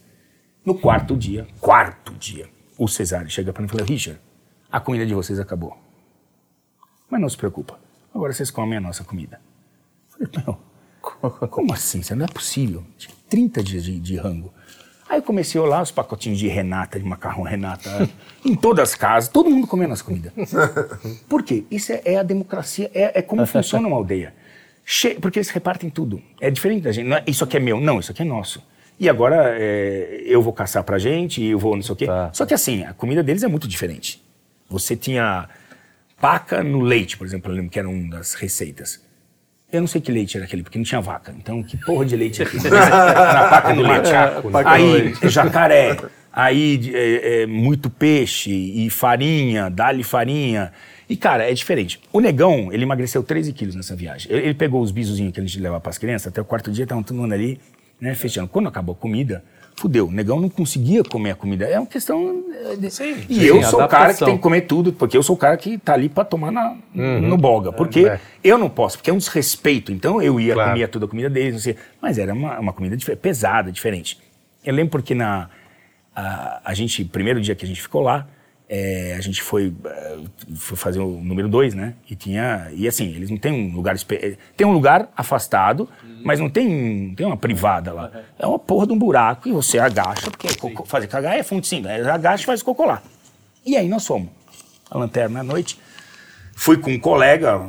[0.63, 2.47] No quarto dia, quarto dia,
[2.77, 4.21] o Cesário chega para mim e fala, Richard,
[4.71, 5.77] a comida de vocês acabou.
[7.09, 7.79] Mas não se preocupa,
[8.13, 9.41] agora vocês comem a nossa comida.
[10.09, 10.57] Falei, meu,
[11.49, 11.99] como assim?
[11.99, 12.85] Isso não é possível.
[12.97, 14.53] Tinha 30 dias de, de rango.
[15.11, 18.09] Aí eu comecei a olhar os pacotinhos de Renata, de macarrão Renata,
[18.45, 20.31] em todas as casas, todo mundo comendo as comidas.
[21.27, 21.65] Por quê?
[21.69, 24.33] Isso é, é a democracia, é, é como funciona uma aldeia.
[24.85, 26.21] Che- porque eles repartem tudo.
[26.39, 27.07] É diferente da gente.
[27.09, 27.81] Não é, isso aqui é meu.
[27.81, 28.65] Não, isso aqui é nosso.
[28.97, 32.05] E agora é, eu vou caçar pra gente, eu vou não sei o quê.
[32.05, 32.29] Tá.
[32.31, 34.23] Só que assim, a comida deles é muito diferente.
[34.69, 35.49] Você tinha
[36.21, 39.01] paca no leite, por exemplo, eu lembro que era uma das receitas.
[39.71, 41.33] Eu não sei que leite era aquele, porque não tinha vaca.
[41.37, 42.67] Então, que porra de leite é aquele?
[42.67, 44.11] Era paca no leite.
[44.51, 45.29] paca no aí, leite.
[45.29, 45.97] jacaré.
[46.33, 50.71] Aí, é, é, muito peixe e farinha, dá-lhe farinha.
[51.09, 51.99] E, cara, é diferente.
[52.11, 54.31] O negão, ele emagreceu 13 quilos nessa viagem.
[54.31, 56.83] Ele, ele pegou os bisozinhos que a gente levava pras crianças, até o quarto dia
[56.83, 57.59] estavam todo mundo ali,
[57.99, 58.47] né, fechando.
[58.47, 59.43] Quando acabou a comida,
[59.81, 60.07] fudeu.
[60.07, 61.65] O negão não conseguia comer a comida.
[61.65, 62.43] É uma questão...
[62.71, 65.23] é, de- e sim, eu sou o cara que tem que comer tudo, porque eu
[65.23, 67.71] sou o cara que tá ali pra tomar na, no bolga.
[67.71, 68.19] Porque É.
[68.43, 69.91] eu não posso, porque é um desrespeito.
[69.91, 70.69] Então eu ia, Claro.
[70.71, 71.75] comia toda a comida deles, não sei.
[72.01, 74.17] Mas era uma, uma comida dife- pesada, diferente.
[74.63, 75.49] Eu lembro porque na,
[76.15, 78.27] a, a gente, primeiro dia que a gente ficou lá,
[78.73, 80.17] é, a gente foi, eh,
[80.55, 81.93] foi fazer o número dois, né?
[82.09, 82.69] E tinha.
[82.73, 83.97] E assim, eles não têm um lugar.
[84.11, 85.89] eh, Tem um lugar afastado,
[86.23, 88.09] mas não tem, não tem uma privada lá.
[88.39, 90.47] É uma porra de um buraco e você agacha, porque
[90.85, 92.01] fazer cagar é fonte sim, né?
[92.09, 93.01] agacha e faz cocô lá.
[93.65, 94.29] E aí nós fomos.
[94.89, 95.77] A lanterna à noite.
[96.55, 97.59] Fui com um colega,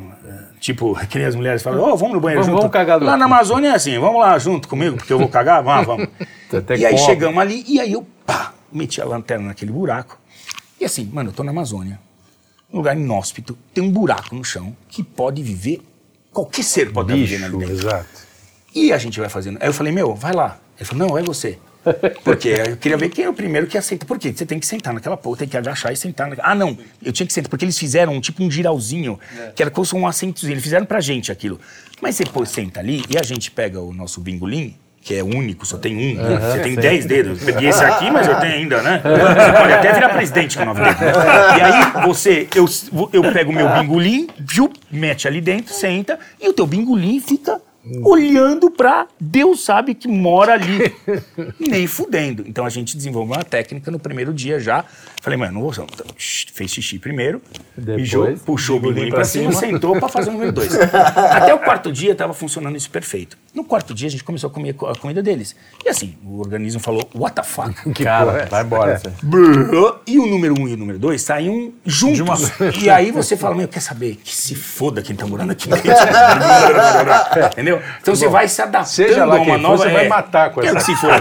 [0.61, 2.71] tipo, que nem as mulheres falam, ô, vamos no banheiro Vamos- junto.
[2.71, 5.63] vamos cagar lá na Amazônia é assim, vamos lá junto comigo, porque eu vou cagar,
[5.63, 6.09] vamos, vamos.
[6.79, 10.19] E aí chegamos ali, e aí eu, pá, meti a lanterna naquele buraco.
[10.83, 12.01] E assim, mano, eu tô na Amazônia,
[12.73, 15.81] um lugar inóspito, tem um buraco no chão que pode viver,
[16.33, 17.87] qualquer ser pode estar vivendo ali Bicho, dentro.
[17.89, 18.09] exato.
[18.75, 19.59] E a gente vai fazendo.
[19.61, 20.59] Aí eu falei, meu, vai lá.
[20.77, 21.57] Ele falou, não, é você.
[22.25, 24.05] Porque eu queria ver quem é o primeiro que aceita.
[24.05, 24.33] Por quê?
[24.33, 26.29] Você tem que sentar naquela porra, tem que agachar e sentar.
[26.29, 26.37] Na...
[26.41, 29.21] Ah, não, eu tinha que sentar, porque eles fizeram um, tipo um giralzinho,
[29.55, 30.55] que era como se fosse um assentozinho.
[30.55, 31.61] Eles fizeram pra gente aquilo.
[32.01, 35.67] Mas você pô, senta ali e a gente pega o nosso bingolim, que é único,
[35.67, 36.23] só tem um.
[36.23, 36.39] né?
[36.39, 37.41] Você tem dez dedos.
[37.41, 39.03] Eu peguei esse aqui, mas eu tenho ainda, né?
[39.03, 40.97] Você pode até virar presidente com nove dedos.
[41.59, 42.67] E aí você, eu,
[43.13, 47.61] eu pego o meu bingolim, viu, mete ali dentro, senta, e o teu bingolim fica
[48.05, 50.95] olhando pra Deus sabe que mora ali.
[51.59, 52.45] Nem fudendo.
[52.47, 54.85] Então a gente desenvolveu uma técnica no primeiro dia já.
[55.23, 55.71] Falei, mano, não vou.
[55.71, 57.41] Então, fez xixi primeiro,
[57.77, 60.75] Depois, mijou, puxou o bingolim pra pra cima, sentou pra fazer o número dois.
[60.75, 63.39] Até o quarto dia tava funcionando isso perfeito.
[63.55, 65.55] No quarto dia a gente começou a comer a comida deles.
[65.85, 67.73] E assim, o organismo falou, what the fuck?
[68.03, 69.01] Cara, vai embora.
[69.23, 70.01] Brrr.
[70.09, 72.51] E o número um e o número dois saíam juntos.
[72.83, 74.17] E aí você fala, meu, quer saber?
[74.17, 75.93] Que se foda quem tá morando aqui dentro.
[77.53, 77.81] Entendeu?
[78.01, 79.77] Então você vai se adaptando Seja lá a uma quem for, nova...
[79.77, 81.13] você vai é, matar com quero essa que se for.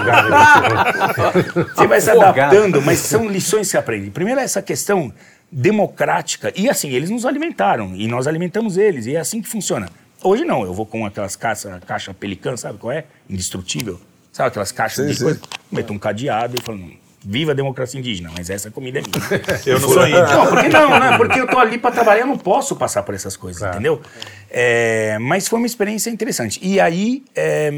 [1.76, 3.91] Você vai se adaptando, mas são lições que você aprende.
[4.12, 5.14] Primeiro é essa questão
[5.52, 6.54] democrática.
[6.56, 7.96] E assim, eles nos alimentaram.
[7.96, 9.06] E nós alimentamos eles.
[9.06, 9.90] E é assim que funciona.
[10.24, 13.06] Hoje não, eu vou com aquelas caixas caixa pelican, sabe qual é?
[13.30, 14.00] Indestrutível.
[14.32, 15.24] Sabe aquelas caixas Sim, de sim.
[15.26, 15.42] coisa?
[15.72, 16.92] Meto um cadeado e falo, "Não,
[17.24, 19.42] viva a democracia indígena, mas essa comida é minha.
[19.66, 20.22] Eu não sou índio.
[20.22, 21.18] Não, porque não, né?
[21.18, 24.02] Porque eu tô ali para trabalhar, eu não posso passar por essas coisas, entendeu?
[24.50, 26.60] É, mas foi uma experiência interessante.
[26.64, 27.72] E aí, é,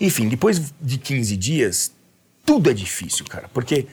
[0.00, 1.92] enfim, depois de 15 dias,
[2.44, 3.86] tudo é difícil, cara, porque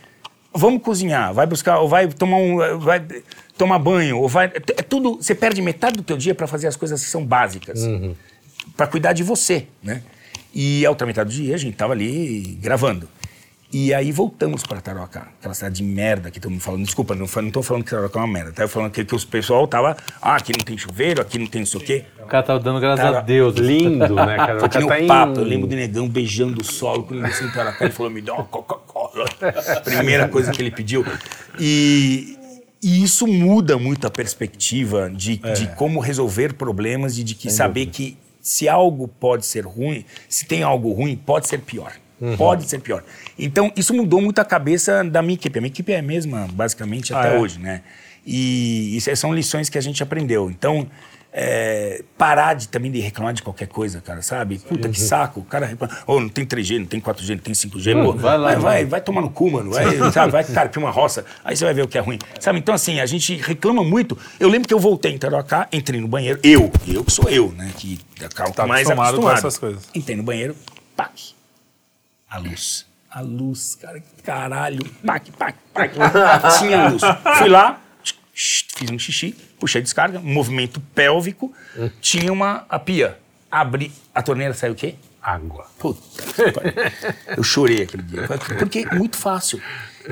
[0.55, 3.05] vamos cozinhar, vai buscar, ou vai tomar um, vai
[3.57, 6.75] tomar banho, ou vai, é tudo, você perde metade do teu dia para fazer as
[6.75, 7.81] coisas que são básicas,
[8.75, 10.01] para cuidar de você, né?
[10.53, 13.09] E a outra metade do dia a gente tava ali gravando.
[13.77, 16.85] E aí voltamos para Tarocá, aquela cidade de merda que todo mundo falando.
[16.85, 18.63] Desculpa, não, não tô falando que Tarocá é uma merda, tá?
[18.63, 21.59] Eu falando que, que os pessoal tava, ah, aqui não tem chuveiro, aqui não tem
[21.59, 22.05] não sei o quê.
[22.23, 23.57] O cara tava dando graças a Deus.
[23.57, 24.59] Lindo, né, cara?
[24.59, 27.03] Foi O que nem cara tá em- papo, eu lembro do negão beijando o solo,
[27.03, 29.25] quando ele sentou na cara, ele falou, me dá uma Coca-Cola.
[29.83, 31.05] Primeira coisa que ele pediu.
[31.59, 32.37] E,
[32.81, 37.87] e isso muda muito a perspectiva de, de como resolver problemas e de que saber
[37.87, 41.91] que se algo pode ser ruim, se tem algo ruim, pode ser pior.
[42.37, 43.03] Pode ser pior.
[43.37, 45.57] Então, isso mudou muito a cabeça da minha equipe.
[45.59, 47.39] A minha equipe é a mesma, basicamente, Ah, até é?
[47.39, 47.81] hoje, né?
[48.25, 50.49] E isso são lições que a gente aprendeu.
[50.49, 50.87] Então,
[51.37, 54.57] é, parar de, também de reclamar de qualquer coisa, cara, sabe?
[54.57, 55.41] Puta, que saco.
[55.41, 55.93] O cara reclama.
[56.07, 57.93] Ô, não tem 3G, não tem 4G, não tem 5G.
[58.03, 58.61] pô, vai lá, vai, vai.
[58.63, 59.71] vai, vai tomar no cu, mano.
[59.71, 60.31] Vai, sabe?
[60.31, 61.25] vai carpir uma roça.
[61.43, 62.17] Aí você vai ver o que é ruim.
[62.39, 62.59] Sabe?
[62.59, 64.17] Então, assim, a gente reclama muito.
[64.39, 66.39] Eu lembro que eu voltei em Tarocá, entrei no banheiro.
[66.41, 67.69] Eu, eu que sou eu, né?
[67.77, 69.21] Que tá Tá mais acostumado acostumado.
[69.21, 69.83] com essas coisas.
[69.93, 70.55] Entrei no banheiro,
[70.95, 71.35] pac.
[72.35, 72.85] A luz.
[73.09, 74.83] A luz, cara, caralho.
[75.05, 75.93] Pac, pac, pac.
[76.59, 77.01] Tinha luz.
[77.37, 77.79] Fui lá,
[78.33, 81.53] fiz um xixi, puxei a descarga, um movimento pélvico,
[82.01, 83.17] tinha uma a pia.
[83.49, 84.95] Abri, a torneira saiu o quê?
[85.23, 85.65] Água.
[85.79, 86.01] Puta
[86.33, 86.73] que pariu.
[87.37, 88.27] Eu chorei aquele dia.
[88.59, 89.61] Porque é muito fácil.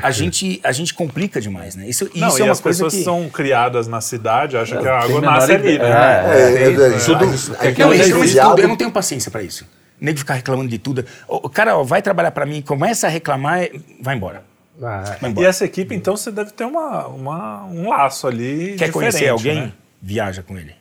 [0.02, 1.90] A gente, a gente complica demais, né?
[1.90, 3.04] Isso, Não, isso e é uma as coisa pessoas que...
[3.04, 5.86] são criadas na cidade, acham que a água nasce ali, né?
[5.86, 9.66] É, é, é, é é eu não tenho paciência pra isso.
[9.66, 11.06] Nem de ficar reclamando de tudo.
[11.28, 13.72] O cara ó, vai trabalhar pra mim, começa a reclamar, é-
[14.02, 14.44] vai embora.
[14.82, 18.92] Ah, Vai E essa equipe, então, você deve ter uma, uma- um laço ali Quer
[18.92, 19.62] conhecer alguém?
[19.62, 19.74] né?
[20.02, 20.74] Viaja com ele.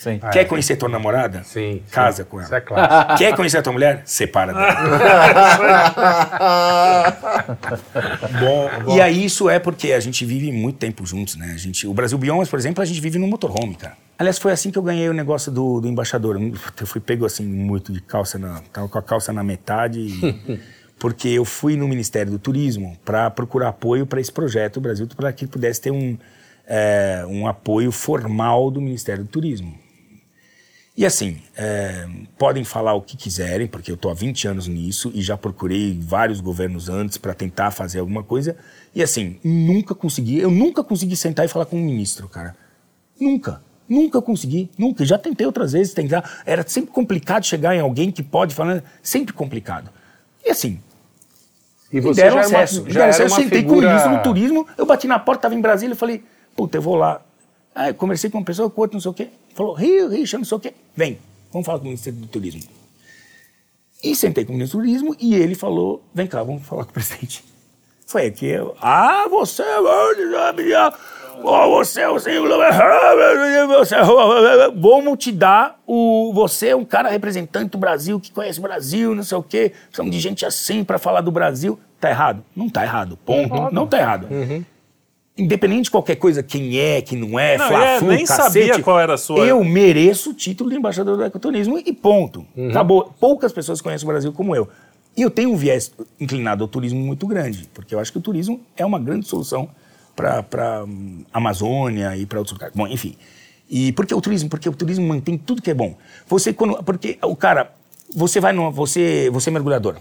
[0.00, 0.18] Sim.
[0.32, 1.42] Quer conhecer tua namorada?
[1.44, 1.82] sim.
[1.90, 2.28] Casa sim.
[2.30, 2.64] com Isso é ela.
[2.66, 3.18] claro.
[3.18, 4.00] Quer conhecer a tua mulher?
[4.06, 4.70] Separa dela.
[8.40, 8.96] Bom, bom.
[8.96, 11.52] E aí isso é porque a gente vive muito tempo juntos, né?
[11.54, 13.94] A gente, o Brasil Biomas, por exemplo, a gente vive no motorhome, cara.
[14.18, 16.38] Aliás, foi assim que eu ganhei o negócio do, do embaixador.
[16.80, 20.60] Eu fui pego assim muito de calça na, tava com a calça na metade, e-
[20.98, 25.06] porque eu fui no Ministério do Turismo para procurar apoio para esse projeto do Brasil,
[25.16, 26.16] para que pudesse ter um,
[26.66, 29.74] é, um apoio formal do Ministério do Turismo.
[31.00, 32.06] E assim, é,
[32.36, 35.98] podem falar o que quiserem, porque eu estou há 20 anos nisso e já procurei
[35.98, 38.54] vários governos antes para tentar fazer alguma coisa.
[38.94, 42.54] E assim, nunca consegui, eu nunca consegui sentar e falar com um ministro, cara.
[43.18, 43.62] Nunca.
[43.88, 45.02] Nunca consegui, nunca.
[45.06, 46.42] Já tentei outras vezes tentar.
[46.44, 49.90] Era sempre complicado chegar em alguém que pode falar, sempre complicado.
[50.44, 50.80] E assim,
[51.90, 52.84] E você deram já, era uma- acesso.
[52.90, 53.22] já era acesso.
[53.22, 53.88] Eu uma sentei com o figura...
[53.88, 56.22] ministro do turismo, eu bati na porta, estava em Brasília, eu falei,
[56.54, 57.22] puta, eu vou lá.
[57.74, 59.28] Aí eu conversei com uma pessoa, com outra, não sei o quê.
[59.54, 60.74] Falou, Rio, Rio, não sei o quê.
[61.00, 61.18] Vem,
[61.50, 62.60] vamos falar com o ministro do turismo.
[64.04, 66.90] E sentei com o ministro do turismo e ele falou, vem cá, vamos falar com
[66.90, 67.42] o presidente.
[68.06, 69.62] Foi aqui, eu, ah, você,
[71.42, 73.96] oh, você, você, você,
[74.76, 79.14] vamos te dar o, você é um cara representante do Brasil, que conhece o Brasil,
[79.14, 81.80] não sei o quê, precisamos de gente assim para falar do Brasil.
[81.98, 82.44] Tá errado?
[82.54, 83.72] Não tá errado, ponto.
[83.72, 84.28] Não tá errado.
[85.42, 88.82] Independente de qualquer coisa, quem é, quem não é, Não, fla-flu, é, nem cacete, sabia
[88.82, 92.46] qual era a sua- Eu mereço o título de embaixador do ecoturismo e ponto.
[92.70, 93.12] Acabou.
[93.18, 94.68] Poucas pessoas conhecem o Brasil como eu.
[95.16, 98.20] E eu tenho um viés inclinado ao turismo muito grande, porque eu acho que o
[98.20, 99.68] turismo é uma grande solução
[100.14, 100.84] para a
[101.32, 102.74] Amazônia e para outros lugares.
[102.76, 103.14] Bom, enfim.
[103.68, 104.48] E por que o turismo?
[104.48, 105.96] Porque o turismo mantém tudo que é bom.
[106.28, 107.72] Você quando, porque o cara,
[108.14, 109.96] você vai no, você, você é mergulhador.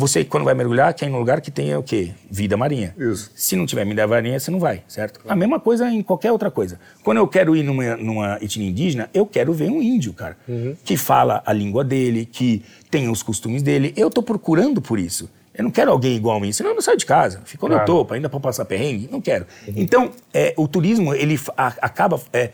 [0.00, 2.12] Você, quando vai mergulhar, quer ir num lugar que tenha o quê?
[2.30, 2.94] Vida marinha.
[2.98, 3.30] Isso.
[3.34, 5.20] Se não tiver vida marinha, você não vai, certo?
[5.28, 6.80] A mesma coisa em qualquer outra coisa.
[7.02, 10.38] Quando eu quero ir numa, numa etnia indígena, eu quero ver um índio, cara,
[10.84, 13.92] que fala a língua dele, que tem os costumes dele.
[13.96, 15.28] Eu tô procurando por isso.
[15.52, 17.42] Eu não quero alguém igual a mim, senão eu não saio de casa.
[17.44, 17.84] Fico Claro.
[17.84, 19.46] tô, ainda para passar perrengue, não quero.
[19.68, 22.50] Então, é, o turismo, ele a- acaba é,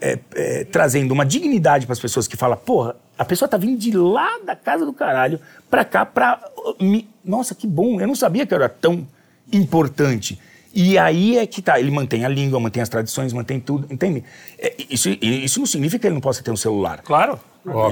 [0.00, 3.78] é, é, trazendo uma dignidade para as pessoas que falam, porra, a pessoa tá vindo
[3.78, 5.38] de lá da casa do caralho
[5.74, 7.08] pra cá pra uh, me...
[7.24, 9.06] Nossa, que bom, eu não sabia que era tão
[9.52, 10.38] importante.
[10.72, 14.22] E aí é que tá, ele mantém a língua, mantém as tradições, mantém tudo, entende?
[14.58, 17.00] É, isso, isso não significa que ele não possa ter um celular.
[17.02, 17.40] Claro.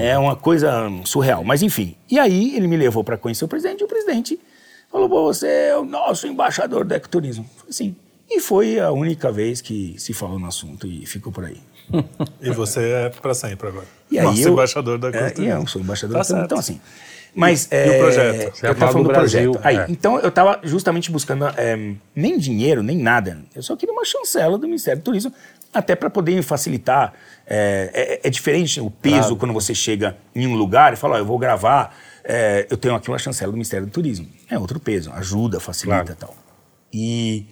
[0.01, 1.43] É uma coisa surreal.
[1.43, 1.95] Mas enfim.
[2.09, 4.39] E aí ele me levou para conhecer o presidente e o presidente
[4.91, 7.45] falou: Pô, você é o nosso embaixador do ecoturismo.
[7.57, 7.95] Falei, Sim.
[8.29, 11.57] E foi a única vez que se falou no assunto e ficou por aí.
[12.41, 13.85] E você é para sempre agora.
[14.11, 15.47] E aí Nosso eu, embaixador da é, cultura.
[15.47, 16.39] e eu sou embaixador Tá da cultura.
[16.39, 16.45] certo.
[16.45, 16.81] Então, assim.
[17.35, 17.67] Mas.
[17.71, 18.37] E o projeto?
[18.37, 19.51] Você Eu falar tava falando do do projeto.
[19.53, 19.85] Brasil, Aí, é.
[19.89, 23.39] então eu estava justamente buscando é, nem dinheiro, nem nada.
[23.55, 25.33] Eu só queria uma chancela do Ministério do Turismo,
[25.73, 27.13] até para poder facilitar.
[27.45, 31.17] É, é- é diferente o peso quando você chega em um lugar e fala: ó,
[31.17, 34.27] eu vou gravar, é, eu tenho aqui uma chancela do Ministério do Turismo.
[34.49, 36.11] É outro peso, ajuda, facilita Claro.
[36.11, 36.35] e tal.
[36.93, 37.45] E.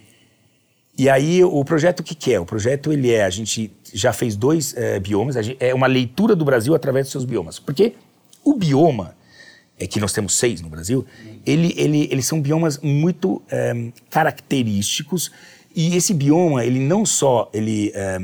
[0.96, 2.38] E aí o projeto o que, que é?
[2.38, 5.86] O projeto ele é, a gente já fez dois eh, biomas, a gente- é uma
[5.86, 7.58] leitura do Brasil através dos seus biomas.
[7.58, 7.94] Porque
[8.44, 9.14] o bioma,
[9.78, 11.04] é que nós temos seis no Brasil,
[11.44, 15.30] ele, ele, eles são biomas muito eh, característicos
[15.74, 18.18] e esse bioma, ele não só, ele, eh,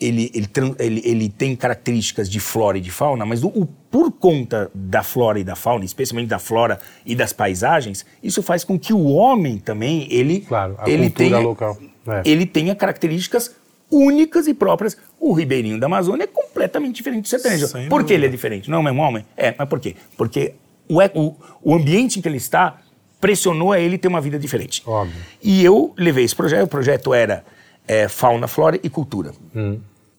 [0.00, 4.12] ele, ele, ele, ele tem características de flora e de fauna, mas o, o- por
[4.12, 8.78] conta da flora e da fauna, especialmente da flora e das paisagens, isso faz com
[8.78, 11.78] que o homem também, ele, Claro, a ele cultura tenha, local.
[12.06, 12.22] É.
[12.24, 13.54] ele tenha características
[13.90, 14.96] únicas e próprias.
[15.18, 17.66] O ribeirinho da Amazônia é completamente diferente do sertanejo.
[17.66, 18.70] Sem por que ele é diferente?
[18.70, 19.24] Não é o mesmo homem?
[19.36, 19.96] É, mas por quê?
[20.16, 20.54] Porque
[20.88, 22.78] o, e- o, o ambiente em que ele está
[23.20, 24.82] pressionou a ele ter uma vida diferente.
[24.86, 25.16] Óbvio.
[25.42, 27.44] E eu levei esse projeto, o projeto era
[27.86, 29.32] é, fauna, flora e cultura.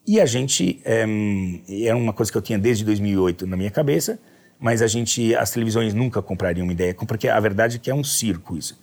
[0.06, 1.06] E a gente, é,
[1.86, 4.20] era uma coisa que eu tinha desde 2008 na minha cabeça,
[4.60, 7.96] mas a gente, as televisões nunca comprariam uma ideia, porque a verdade é que é
[7.96, 8.78] um circo isso.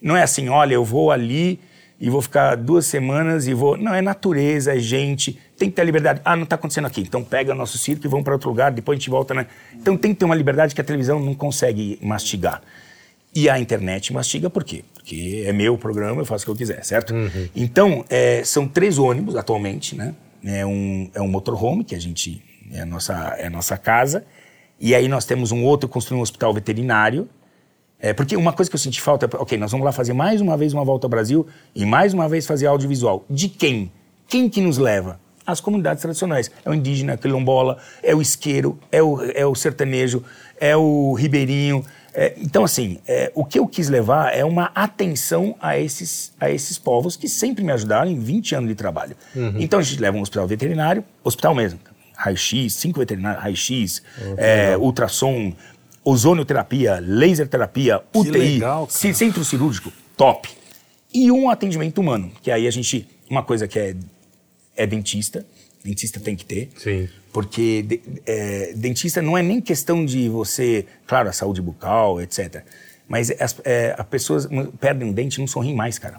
[0.00, 1.60] Não é assim, olha, eu vou ali
[2.02, 3.76] e vou ficar duas semanas e vou.
[3.76, 6.20] Não, é natureza, é gente, tem que ter a liberdade.
[6.24, 8.96] Ah, não está acontecendo aqui, então pega nosso circo e vamos para outro lugar, depois
[8.96, 9.32] a gente volta.
[9.32, 9.46] Né?
[9.72, 12.60] Então tem que ter uma liberdade que a televisão não consegue mastigar.
[13.32, 14.84] E a internet mastiga por quê?
[14.92, 17.14] Porque é meu programa, eu faço o que eu quiser, certo?
[17.54, 20.12] Então, é, são três ônibus atualmente, né?
[20.44, 22.42] É um, é um motorhome, que a gente.
[22.72, 24.24] É a, nossa, é a nossa casa.
[24.78, 27.28] E aí nós temos um outro, construir um hospital veterinário.
[28.02, 30.40] É, porque uma coisa que eu senti falta é, ok, nós vamos lá fazer mais
[30.40, 33.24] uma vez uma volta ao Brasil e mais uma vez fazer audiovisual.
[33.30, 33.92] De quem?
[34.26, 35.20] Quem que nos leva?
[35.46, 36.50] As comunidades tradicionais.
[36.64, 40.24] É o indígena, quilombola, é o isqueiro, é o, é o sertanejo,
[40.60, 41.84] é o ribeirinho.
[42.12, 46.50] É, então, assim, é, o que eu quis levar é uma atenção a esses, a
[46.50, 49.16] esses povos que sempre me ajudaram em 20 anos de trabalho.
[49.60, 51.78] Então, a gente leva um hospital veterinário, hospital mesmo,
[52.16, 54.02] raio-x, cinco veterinários, raio-x,
[54.36, 55.52] é, ultrassom,
[56.04, 60.48] ozonioterapia, laser terapia, UTI, legal, centro cirúrgico, top.
[61.14, 63.94] E um atendimento humano, que aí a gente, uma coisa que é,
[64.76, 65.44] é dentista,
[65.84, 66.70] dentista tem que ter.
[66.76, 67.08] Sim.
[67.32, 72.62] Porque de- é, dentista não é nem questão de você, claro, a saúde bucal, etc.
[73.08, 74.48] Mas as é, as pessoas
[74.80, 76.18] perdem um dente e não sorriem mais, cara.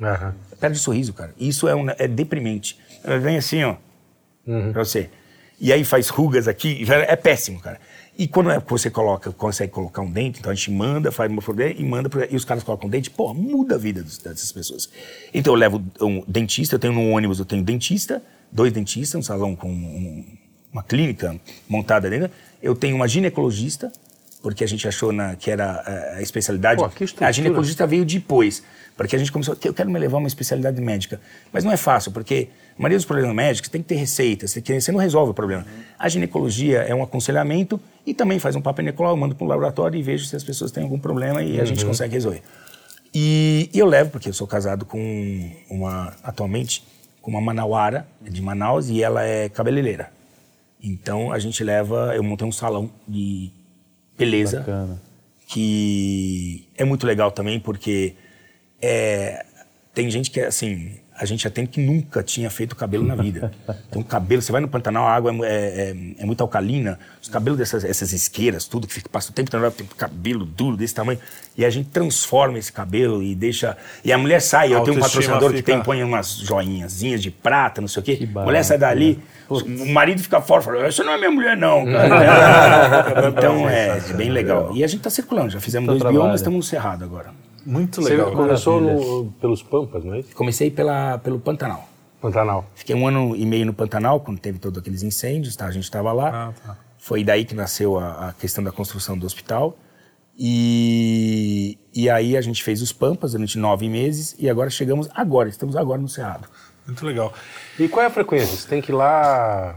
[0.00, 0.34] Aham.
[0.60, 1.34] Perde o sorriso, cara.
[1.38, 2.78] Isso é, um, é deprimente.
[3.02, 3.76] Ela vem assim, ó,
[4.72, 5.08] pra você.
[5.60, 7.80] E aí faz rugas aqui, é péssimo, cara.
[8.16, 11.42] E quando é você coloca, consegue colocar um dente, então a gente manda, faz uma
[11.42, 14.88] flor e manda, e os caras colocam um dente, pô, muda a vida dessas pessoas.
[15.32, 18.22] Então eu levo um dentista, eu tenho no ônibus, eu tenho dentista,
[18.52, 20.24] dois dentistas, um salão com um-
[20.72, 21.34] uma clínica
[21.68, 22.30] montada dentro.
[22.62, 23.90] Eu tenho uma ginecologista,
[24.42, 26.80] porque a gente achou na, que era eh, a especialidade.
[26.80, 28.62] Pô, a ginecologista veio depois,
[28.96, 31.20] porque a gente começou, eu quero me levar uma especialidade médica.
[31.52, 33.94] Mas não é fácil, porque a maioria dos problemas médicos tem que ter
[34.60, 35.64] que- você não resolve o problema.
[35.98, 38.60] A ginecologia é um aconselhamento e também faz um
[39.10, 41.64] eu mando para o laboratório e vejo se as pessoas têm algum problema e a
[41.64, 42.42] gente consegue resolver.
[43.14, 46.82] E, e eu levo, porque eu sou casado com uma, atualmente,
[47.22, 50.10] com uma manauara de Manaus e ela é cabeleireira.
[50.82, 53.50] Então a gente leva, eu montei um salão de
[54.18, 55.00] beleza Bacana.
[55.46, 58.14] que é muito legal também porque
[58.82, 59.46] é,
[59.94, 63.52] tem gente que é assim a gente atende que nunca tinha feito cabelo na vida.
[63.88, 67.56] Então, cabelo, você vai no Pantanal, a água é, é- é muito alcalina, os cabelos
[67.58, 71.18] dessas essas isqueiras, tudo que fica, passa o tempo todo, tem cabelo duro desse tamanho,
[71.56, 73.76] e a gente transforma esse cabelo e deixa.
[74.04, 77.30] E a mulher sai, eu tenho um patrocinador que fica- tem, põe umas joinhazinhas de
[77.30, 78.16] prata, não sei o quê.
[78.16, 79.22] Que a mulher sai dali, né?
[79.48, 81.84] o marido fica fora, fala: Essa não é minha mulher, não.
[81.86, 84.72] cara." então é, é bem legal.
[84.74, 86.22] E a gente tá circulando, já fizemos Tá dois trabalho.
[86.22, 87.30] biomas, estamos no Cerrado agora.
[87.66, 88.32] Muito Você legal.
[88.32, 90.34] começou no- pelos Pampas, não é isso?
[90.34, 91.88] Comecei pela, pelo Pantanal.
[92.20, 92.64] Pantanal.
[92.74, 95.66] Fiquei um ano e meio no Pantanal, quando teve todos aqueles incêndios, tá?
[95.66, 96.48] a gente estava lá.
[96.48, 96.78] Ah, tá.
[96.98, 99.76] Foi daí que nasceu a, a questão da construção do hospital.
[100.36, 105.48] E, e aí a gente fez os Pampas durante nove meses e agora chegamos agora,
[105.48, 106.48] estamos agora no Cerrado.
[106.86, 107.32] Muito legal.
[107.78, 108.56] E qual é a frequência?
[108.56, 109.76] Você tem que ir lá.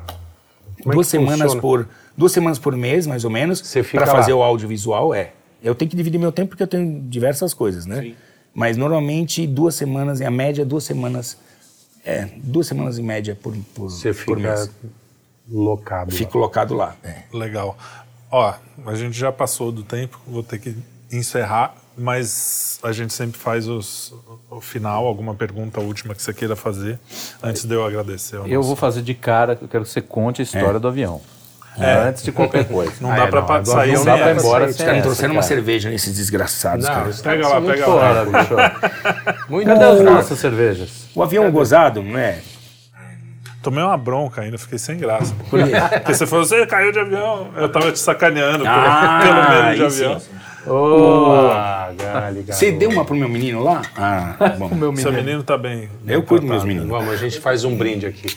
[0.81, 1.61] Como é duas que semanas funciona?
[1.61, 1.88] por
[2.18, 5.34] duas semanas por mês, mais ou menos, Você para fazer o audiovisual é.
[5.63, 8.13] Eu tenho que dividir meu tempo porque eu tenho diversas coisas, né?
[8.53, 11.38] Mas normalmente duas semanas, em a média duas semanas,
[12.03, 14.69] é duas semanas em média por por, Você por fica mês.
[15.49, 16.11] locado.
[16.11, 16.17] lá.
[16.17, 16.95] Fico colocado lá.
[17.03, 17.23] é.
[17.34, 17.77] Legal.
[18.31, 18.53] Ó,
[18.85, 20.75] a gente já passou do tempo, vou ter que
[21.11, 24.13] encerrar, mas a gente sempre faz os,
[24.49, 26.99] o final, alguma pergunta última que você queira fazer,
[27.41, 28.35] antes de eu agradecer.
[28.35, 31.21] Eu nosso- vou fazer de cara, eu quero que você conte a história do avião.
[31.79, 32.93] Antes de qualquer coisa.
[33.01, 35.33] Não Ah, dá é, pra não, sair não dá pra ir embora Os caras trouxeram
[35.33, 37.09] uma cerveja nesses desgraçados, Não, cara.
[37.23, 38.25] Pega lá, pega lá.
[39.49, 40.89] Muito Cadê as nossas cervejas?
[41.13, 42.39] O avião gozado, não é?
[43.61, 45.33] Tomei uma bronca ainda, fiquei sem graça.
[45.49, 47.49] Porque você falou, você caiu de avião.
[47.55, 50.05] Eu tava te sacaneando pelo- Ah, pelo medo de sim.
[50.05, 50.21] avião.
[51.53, 53.81] Ah, Gali, Você deu uma pro meu menino lá?
[53.97, 54.95] Ah, bom.
[54.97, 55.89] Seu menino tá bem.
[56.05, 56.89] Eu cuido dos meus meninos.
[56.89, 58.35] Vamos, a gente faz um brinde aqui.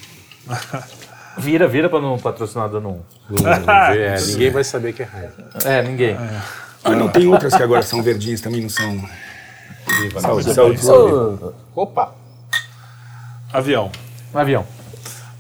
[1.39, 3.01] Vira, vira pra não patrocinador não.
[3.31, 5.33] Não- não é, ninguém vai saber que é raiva.
[5.65, 6.17] É, ninguém.
[6.85, 9.01] Ah, não, tem outras que agora são verdinhas também, não são.
[10.01, 10.55] Viva Saúde, Deus.
[10.57, 11.55] saúde, saúde.
[11.75, 12.15] Opa!
[13.53, 13.91] Avião.
[14.35, 14.67] Um avião.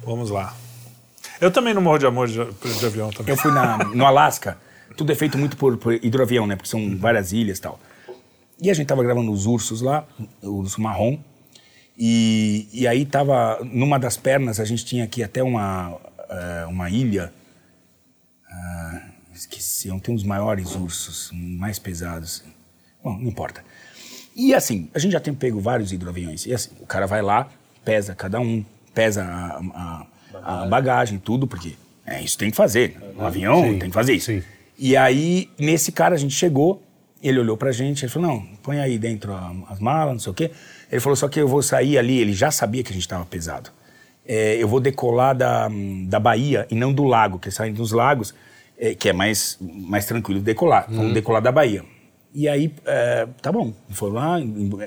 [0.04, 0.54] Vamos lá.
[1.40, 3.34] Eu também não morro de amor de, de avião também.
[3.34, 4.58] Eu fui na, no Alasca,
[4.96, 6.56] tudo é feito muito por, por hidroavião, né?
[6.56, 7.78] Porque são várias ilhas e tal.
[8.60, 10.04] E a gente tava gravando os ursos lá,
[10.42, 11.18] o urso marrom.
[12.02, 15.98] E, e aí tava, numa das pernas, a gente tinha aqui até uma,
[16.30, 17.30] eh, uma ilha.
[18.50, 19.02] ah,
[19.34, 22.42] esqueci, tem uns maiores ursos, mais pesados.
[23.04, 23.62] Bom, não importa.
[24.34, 26.46] E assim, a gente já tem pego vários hidroaviões.
[26.46, 27.48] E assim, o cara vai lá,
[27.84, 28.64] pesa cada um,
[28.94, 31.74] pesa a, a, a bagagem, tudo, porque
[32.06, 32.96] é isso tem que fazer.
[33.14, 34.26] Um avião Sim, tem que fazer isso.
[34.26, 34.42] sim.
[34.78, 36.82] E aí, nesse cara, a gente chegou,
[37.22, 39.34] ele olhou pra gente, ele falou, não, põe aí dentro
[39.68, 40.50] as malas, não sei o quê.
[40.90, 43.24] Ele falou, só que eu vou sair ali, ele já sabia que a gente estava
[43.24, 43.70] pesado.
[44.26, 45.68] É, eu vou decolar da,
[46.06, 48.34] da Bahia e não do lago, que saindo dos lagos,
[48.78, 50.86] é, que é mais, mais tranquilo decolar.
[50.88, 51.84] Vamos decolar da Bahia.
[52.32, 54.38] E aí, é, tá bom, foi lá.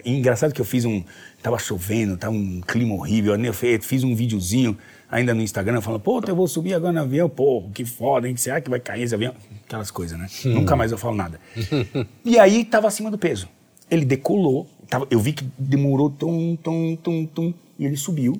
[0.05, 1.03] engraçado que eu fiz um.
[1.41, 3.35] Tava chovendo, tava um clima horrível.
[3.35, 4.77] Eu fiz um videozinho
[5.11, 7.27] ainda no Instagram falando: pô, eu vou subir agora no avião.
[7.29, 8.37] Pô, que foda, hein?
[8.37, 9.35] Será que vai cair esse avião?
[9.65, 10.27] Aquelas coisas, né?
[10.53, 11.39] Nunca mais eu falo nada.
[12.23, 13.49] e aí tava acima do peso.
[13.91, 18.39] Ele decolou, tava, eu vi que demorou tum, tum, tum, tum, e ele subiu.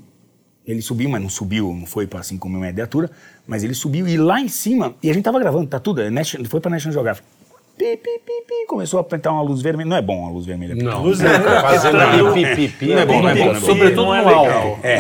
[0.66, 3.10] Ele subiu, mas não subiu, não foi para assim como uma altura,
[3.48, 6.24] mas ele subiu e lá em cima, e a gente tava gravando, tá tudo, é
[6.46, 7.28] foi para National Geographic.
[7.76, 9.90] Pi, pi, pi, pi, começou a apertar uma luz vermelha.
[9.90, 10.76] Não é bom a luz vermelha.
[10.76, 12.86] Não, Luz vermelha, fazendo porque tá- ali pipipi.
[12.86, 13.66] Não é bom, não é bom, não é bom.
[13.66, 14.80] Sobretudo não é legal.
[14.84, 15.00] É.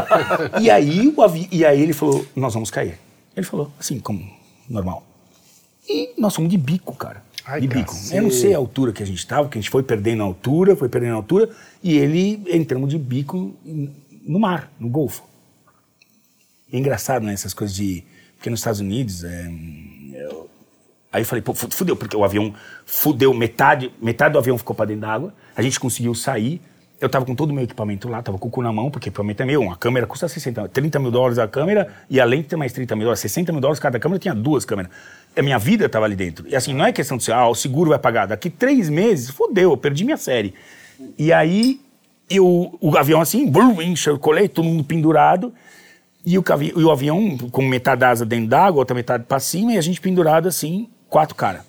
[0.62, 1.46] e, aí, o avi...
[1.52, 2.98] e aí ele falou, nós vamos cair.
[3.36, 4.26] Ele falou, assim, como
[4.68, 5.04] normal.
[5.86, 7.22] E nós fomos de bico, cara.
[7.46, 7.92] Ai, de bico.
[7.92, 8.16] cacete.
[8.16, 10.26] Eu não sei a altura que a gente estava, que a gente foi perdendo a
[10.26, 11.48] altura, foi perdendo a altura,
[11.82, 13.54] e ele entramos de bico
[14.26, 15.22] no mar, no Golfo.
[16.72, 18.02] É engraçado, né, essas coisas de...
[18.36, 19.50] Porque nos Estados Unidos, é,
[20.14, 20.50] eu-
[21.12, 22.52] Aí eu falei, pô, fu- fudeu, porque o avião
[22.84, 26.60] fudeu, metade, metade do avião ficou pra dentro d'água, a gente conseguiu sair,
[27.00, 29.08] eu tava com todo o meu equipamento lá, tava com o cu na mão, porque
[29.08, 32.42] o equipamento é meu, uma câmera custa 60, 30 mil dólares a câmera, e além
[32.42, 34.90] de ter mais 30 mil dólares, 60 mil dólares cada câmera, tinha duas câmeras.
[35.36, 36.46] A minha vida tava ali dentro.
[36.48, 39.70] E assim, não é questão de ah, o seguro vai pagar, daqui três meses, fudeu,
[39.70, 40.54] eu perdi minha série.
[41.18, 41.80] E aí,
[42.30, 45.52] eu, o avião assim, brum, enxercolei, todo mundo pendurado,
[46.24, 46.44] e o,
[46.76, 49.80] e o avião com metade da asa dentro d'água, outra metade para cima, e a
[49.80, 51.62] gente pendurado assim, quatro caras.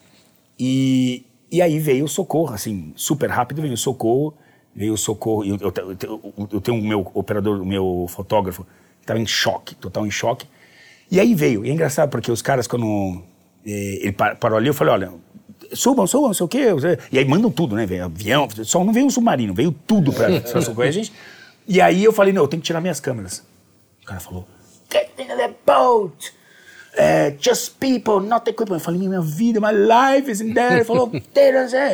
[0.58, 4.34] E, e aí veio o socorro, assim, super rápido veio o socorro,
[4.76, 5.44] veio o socorro.
[5.46, 9.76] Eu, eu, eu, eu- tenho o meu operador, o meu fotógrafo, que estava em choque,
[9.76, 10.48] total em choque.
[11.12, 11.66] E aí veio.
[11.66, 13.22] E é engraçado porque os caras, quando
[13.72, 15.12] ele par- parou ali, eu falei: olha,
[15.74, 16.66] subam, subam, não sei o quê.
[17.12, 17.86] E aí mandam tudo, né?
[17.86, 21.12] Veio avião, só não veio um submarino, veio tudo para socorrer a gente.
[21.68, 23.44] E aí eu falei: não, eu tenho que tirar minhas câmeras.
[24.04, 24.48] O cara falou:
[24.92, 26.34] Get into the boat!
[27.00, 28.78] É, just people, not equipment.
[28.78, 30.76] Eu falei: minha vida, my life is in there.
[30.76, 31.12] Ele falou.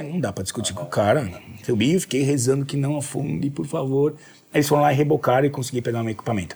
[0.01, 1.29] Não dá pra discutir com o cara.
[1.67, 4.15] Eu fiquei rezando que não afunde, por favor.
[4.53, 6.55] Eles foram lá e rebocaram e consegui pegar o meu equipamento.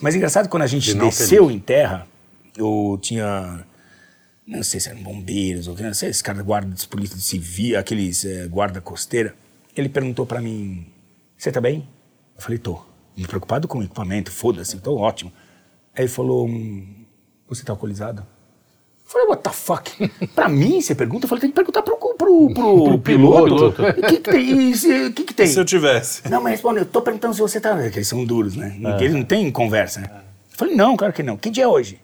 [0.00, 2.06] Mas engraçado, quando a gente desceu em terra,
[2.56, 3.64] eu tinha.
[4.46, 7.78] Não sei se eram bombeiros ou que, não sei, esses caras guarda de polícia civil,
[7.78, 9.34] aqueles eh, guarda costeira.
[9.74, 10.86] Ele perguntou pra mim:
[11.36, 11.88] Você tá bem?
[12.36, 12.82] Eu falei: Tô.
[13.16, 15.32] Me preocupado com o equipamento, foda-se, tô ótimo.
[15.96, 16.86] Aí ele falou: hum,
[17.48, 18.26] Você tá alcoolizado?
[19.06, 20.10] Eu falei, what the fuck?
[20.34, 21.26] pra mim, você pergunta?
[21.26, 23.66] Eu falei, tem que perguntar pro, pro, pro, pro piloto.
[23.68, 24.70] O que que tem?
[24.72, 25.46] E que que tem?
[25.46, 26.28] Se eu tivesse.
[26.28, 27.76] Não, mas responde, eu tô perguntando se você tá.
[27.76, 28.76] Porque eles são duros, né?
[28.98, 30.08] Eles não têm conversa, né?
[30.10, 31.36] Eu falei, não, claro que não.
[31.36, 32.00] Que dia é hoje?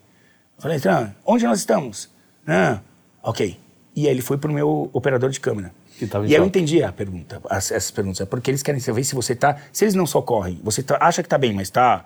[0.56, 2.10] Eu falei, Tran, onde nós estamos?
[2.46, 2.80] Ah,
[3.22, 3.58] ok.
[3.96, 5.72] E aí ele foi pro meu operador de câmera.
[6.00, 6.46] E aí eu choque.
[6.48, 8.20] entendi a pergunta, as- essas perguntas.
[8.20, 9.56] É porque eles querem saber se você tá.
[9.72, 12.04] Se eles não socorrem, você tá- acha que tá bem, mas tá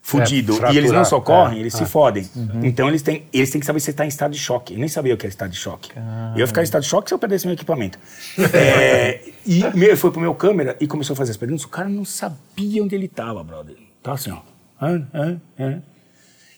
[0.00, 1.78] fudido, É, e eles não socorrem, é, eles é.
[1.78, 2.28] se fodem.
[2.62, 4.74] Então eles têm, eles têm que saber se você tá em estado de choque.
[4.74, 5.90] Eu nem sabia o que era estado de choque.
[6.34, 7.98] Eu ia ficar em estado de choque se eu perdesse meu equipamento.
[8.54, 11.64] É, e me- foi pro meu câmera e começou a fazer as perguntas.
[11.64, 13.76] O cara não sabia onde ele tava, brother.
[14.02, 14.40] Tava assim, ó.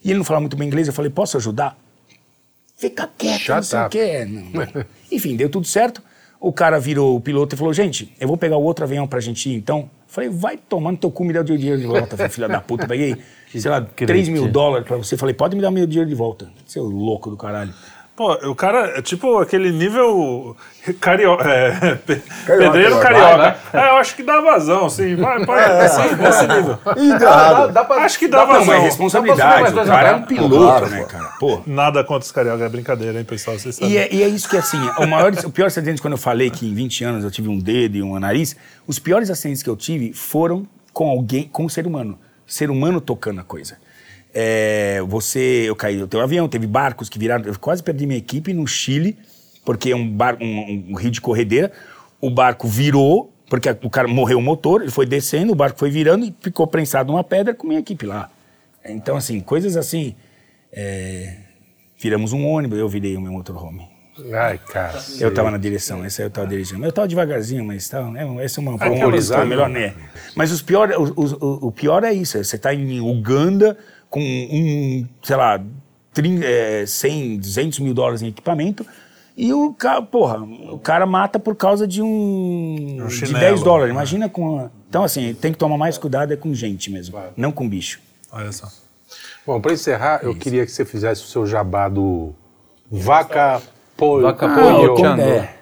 [0.05, 0.87] E ele não falava muito bem inglês.
[0.87, 1.79] Eu falei, posso ajudar?
[2.77, 4.25] Fica quieto, Shut não sei o quê.
[4.25, 4.85] Não.
[5.11, 6.03] Enfim, deu tudo certo.
[6.41, 9.21] O cara virou o piloto e falou, gente, eu vou pegar o outro avião pra
[9.21, 9.89] gente ir, então.
[10.07, 12.17] Falei, vai tomando teu cu, me dá o dinheiro de volta.
[12.17, 13.17] Falei, filha da puta, peguei,
[13.51, 15.17] sei lá, 3 mil dólares pra você.
[15.17, 16.53] Falei, pode me dar meu dinheiro de volta.
[16.67, 17.75] Seu louco do caralho.
[18.17, 20.57] Pô, o cara é tipo aquele nível
[21.01, 23.57] carioca, é, pe- Carioca, pedreiro vai, carioca.
[23.73, 25.17] É, eu acho que dá vazão, sim.
[25.17, 26.79] Vai, vai, assim, nesse nível.
[26.97, 27.77] Ih, deu errado.
[27.95, 28.83] Acho que dá Não, mas vazão.
[28.85, 29.73] responsabilidade.
[29.77, 31.33] O cara é um piloto, Claro, né, cara?
[31.41, 31.61] Pô.
[31.67, 33.59] Nada contra os carioca, é brincadeira, hein, pessoal?
[33.59, 33.93] Vocês sabem.
[33.93, 36.51] E é, e é isso que, assim, o, maior, o pior acidente, quando eu falei
[36.51, 38.55] que em 20 anos eu tive um dedo e um nariz,
[38.87, 42.17] os piores acidentes que eu tive foram com alguém, com o ser humano.
[42.47, 43.77] Ser humano tocando a coisa.
[44.35, 48.19] É, você, eu caí do teu avião, teve barcos que viraram, eu quase perdi minha
[48.19, 49.17] equipe no Chile,
[49.65, 51.71] porque é um, bar, um, um rio de corredeira,
[52.21, 55.91] o barco virou Porque o cara morreu o motor, ele foi descendo, o barco foi
[55.91, 58.31] virando e ficou prensado numa pedra com minha equipe lá.
[58.85, 60.15] Então, assim, coisas assim.
[60.73, 61.37] é,
[61.99, 63.89] Viramos um ônibus, eu virei o meu motorhome.
[64.33, 65.03] Ai, cara.
[65.19, 66.85] Eu tava na direção, essa aí eu tava dirigindo.
[66.85, 69.95] Eu tava devagarzinho, mas tá, é, essa é uma, Alcoolizado, coisa melhor, né?
[70.35, 73.77] Mas os pior, o, o, o pior é isso, você tá em Uganda
[74.15, 75.61] com um, sei lá,
[76.13, 78.87] 30, é, 100, 200 mil dólares em equipamento
[79.37, 83.63] e o cara, porra, o cara mata por causa de um, Um de chinelo, 10
[83.65, 83.89] dólares.
[83.89, 83.95] né?
[83.95, 87.51] Imagina com a, Então, assim, tem que tomar mais cuidado é com gente mesmo, não
[87.51, 87.99] com bicho.
[88.31, 88.69] Olha só.
[89.45, 92.33] Bom, para encerrar, eu queria que você fizesse o seu jabá do
[92.91, 93.61] Vaca
[93.97, 94.23] Pollo.
[94.23, 94.85] Vaca Ah, Pollo.
[94.85, 95.23] eu con- Tchango.
[95.23, 95.55] é.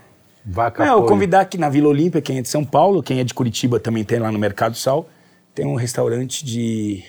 [0.44, 1.08] Vaca Não, eu Pollo.
[1.08, 4.04] convidar aqui na Vila Olímpia, quem é de São Paulo, quem é de Curitiba também
[4.04, 5.08] tem lá no Mercado Sal,
[5.54, 7.02] tem um restaurante de.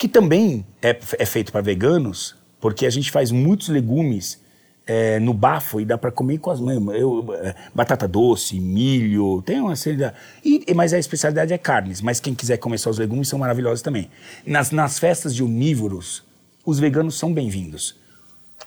[0.00, 4.40] Que também é, é feito para veganos, porque a gente faz muitos legumes
[4.86, 6.94] é, no bafo e dá para comer com as mãos.
[6.94, 10.10] Eu, é, batata doce, milho, tem uma série de.
[10.42, 13.82] E, mas a especialidade é carnes, mas quem quiser comer só os legumes são maravilhosos
[13.82, 14.10] também.
[14.46, 16.24] Nas, nas festas de onívoros,
[16.64, 18.00] os veganos são bem-vindos.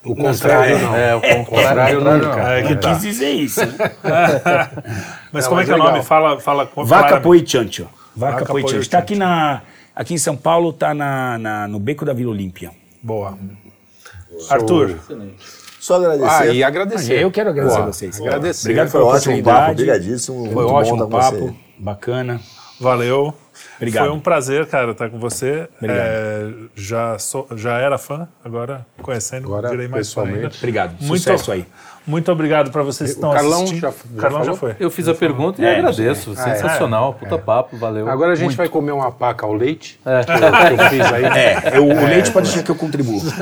[0.04, 0.96] O contrário, não.
[0.96, 2.54] É, o O contrário, nunca.
[2.54, 2.94] É que Eu tá.
[2.94, 3.62] quis dizer isso.
[5.34, 6.04] Mas Não, como é que é o nome?
[6.04, 7.24] Fala, fala Vaca claramente.
[7.24, 7.90] Poi Chancho.
[8.16, 8.90] Vaca, Vaca Poi Poi Chancho.
[8.90, 9.04] Tá Chancho.
[9.04, 9.64] aqui, na,
[9.96, 12.72] aqui em São Paulo, tá na, na- no Beco da Vila Olímpia.
[13.02, 13.38] Boa.
[14.50, 14.98] Arthur,
[15.80, 16.30] Só agradecer.
[16.30, 17.22] Ah, e agradecer.
[17.22, 18.20] Eu quero agradecer Pô, a vocês.
[18.22, 18.68] Agradecer.
[18.68, 19.72] Obrigado Foi pela ótimo papo, oportunidade.
[19.72, 20.38] obrigadíssimo.
[20.46, 21.38] Foi muito ótimo papo.
[21.48, 21.54] você.
[21.78, 22.40] Bacana.
[22.80, 23.34] valeu.
[23.78, 24.06] Obrigado.
[24.08, 25.68] Foi um prazer, cara, estar com você.
[25.78, 26.00] Obrigado.
[26.00, 30.32] É, já, sou, já era fã, agora conhecendo, Agora, virei mais fã ainda.
[30.34, 30.58] pessoalmente.
[30.58, 30.92] Obrigado.
[31.02, 31.66] Muito, Sucesso aí.
[32.06, 33.80] Muito obrigado para vocês que O estão Carlão assistindo.
[33.82, 34.58] já- já Carlão já falou?
[34.60, 34.76] foi.
[34.80, 36.32] Eu fiz a pergunta e É, agradeço.
[36.34, 36.36] É?
[36.36, 37.14] Sensacional.
[37.14, 38.10] Puta papo, valeu.
[38.10, 40.00] Agora a gente vai comer uma paca ao leite.
[40.06, 40.24] É.
[40.24, 40.38] Que eu,
[40.78, 41.26] que eu fiz aí.
[41.26, 43.22] É, eu- o leite pode deixar que eu contribuo.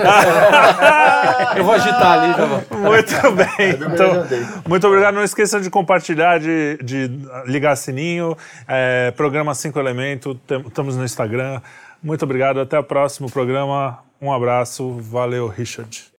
[1.55, 2.61] Eu vou agitar ali, já vou.
[2.79, 3.69] Muito bem.
[3.93, 4.25] Então,
[4.67, 5.13] muito obrigado.
[5.15, 7.11] Não esqueçam de compartilhar, de, de
[7.45, 8.35] ligar sininho.
[8.67, 10.35] É, programa 5 Elemento.
[10.47, 11.61] tem- Estamos no Instagram.
[12.01, 12.59] Muito obrigado.
[12.59, 13.99] Até o próximo programa.
[14.21, 14.91] Um abraço.
[15.01, 16.10] Valeu, Richard.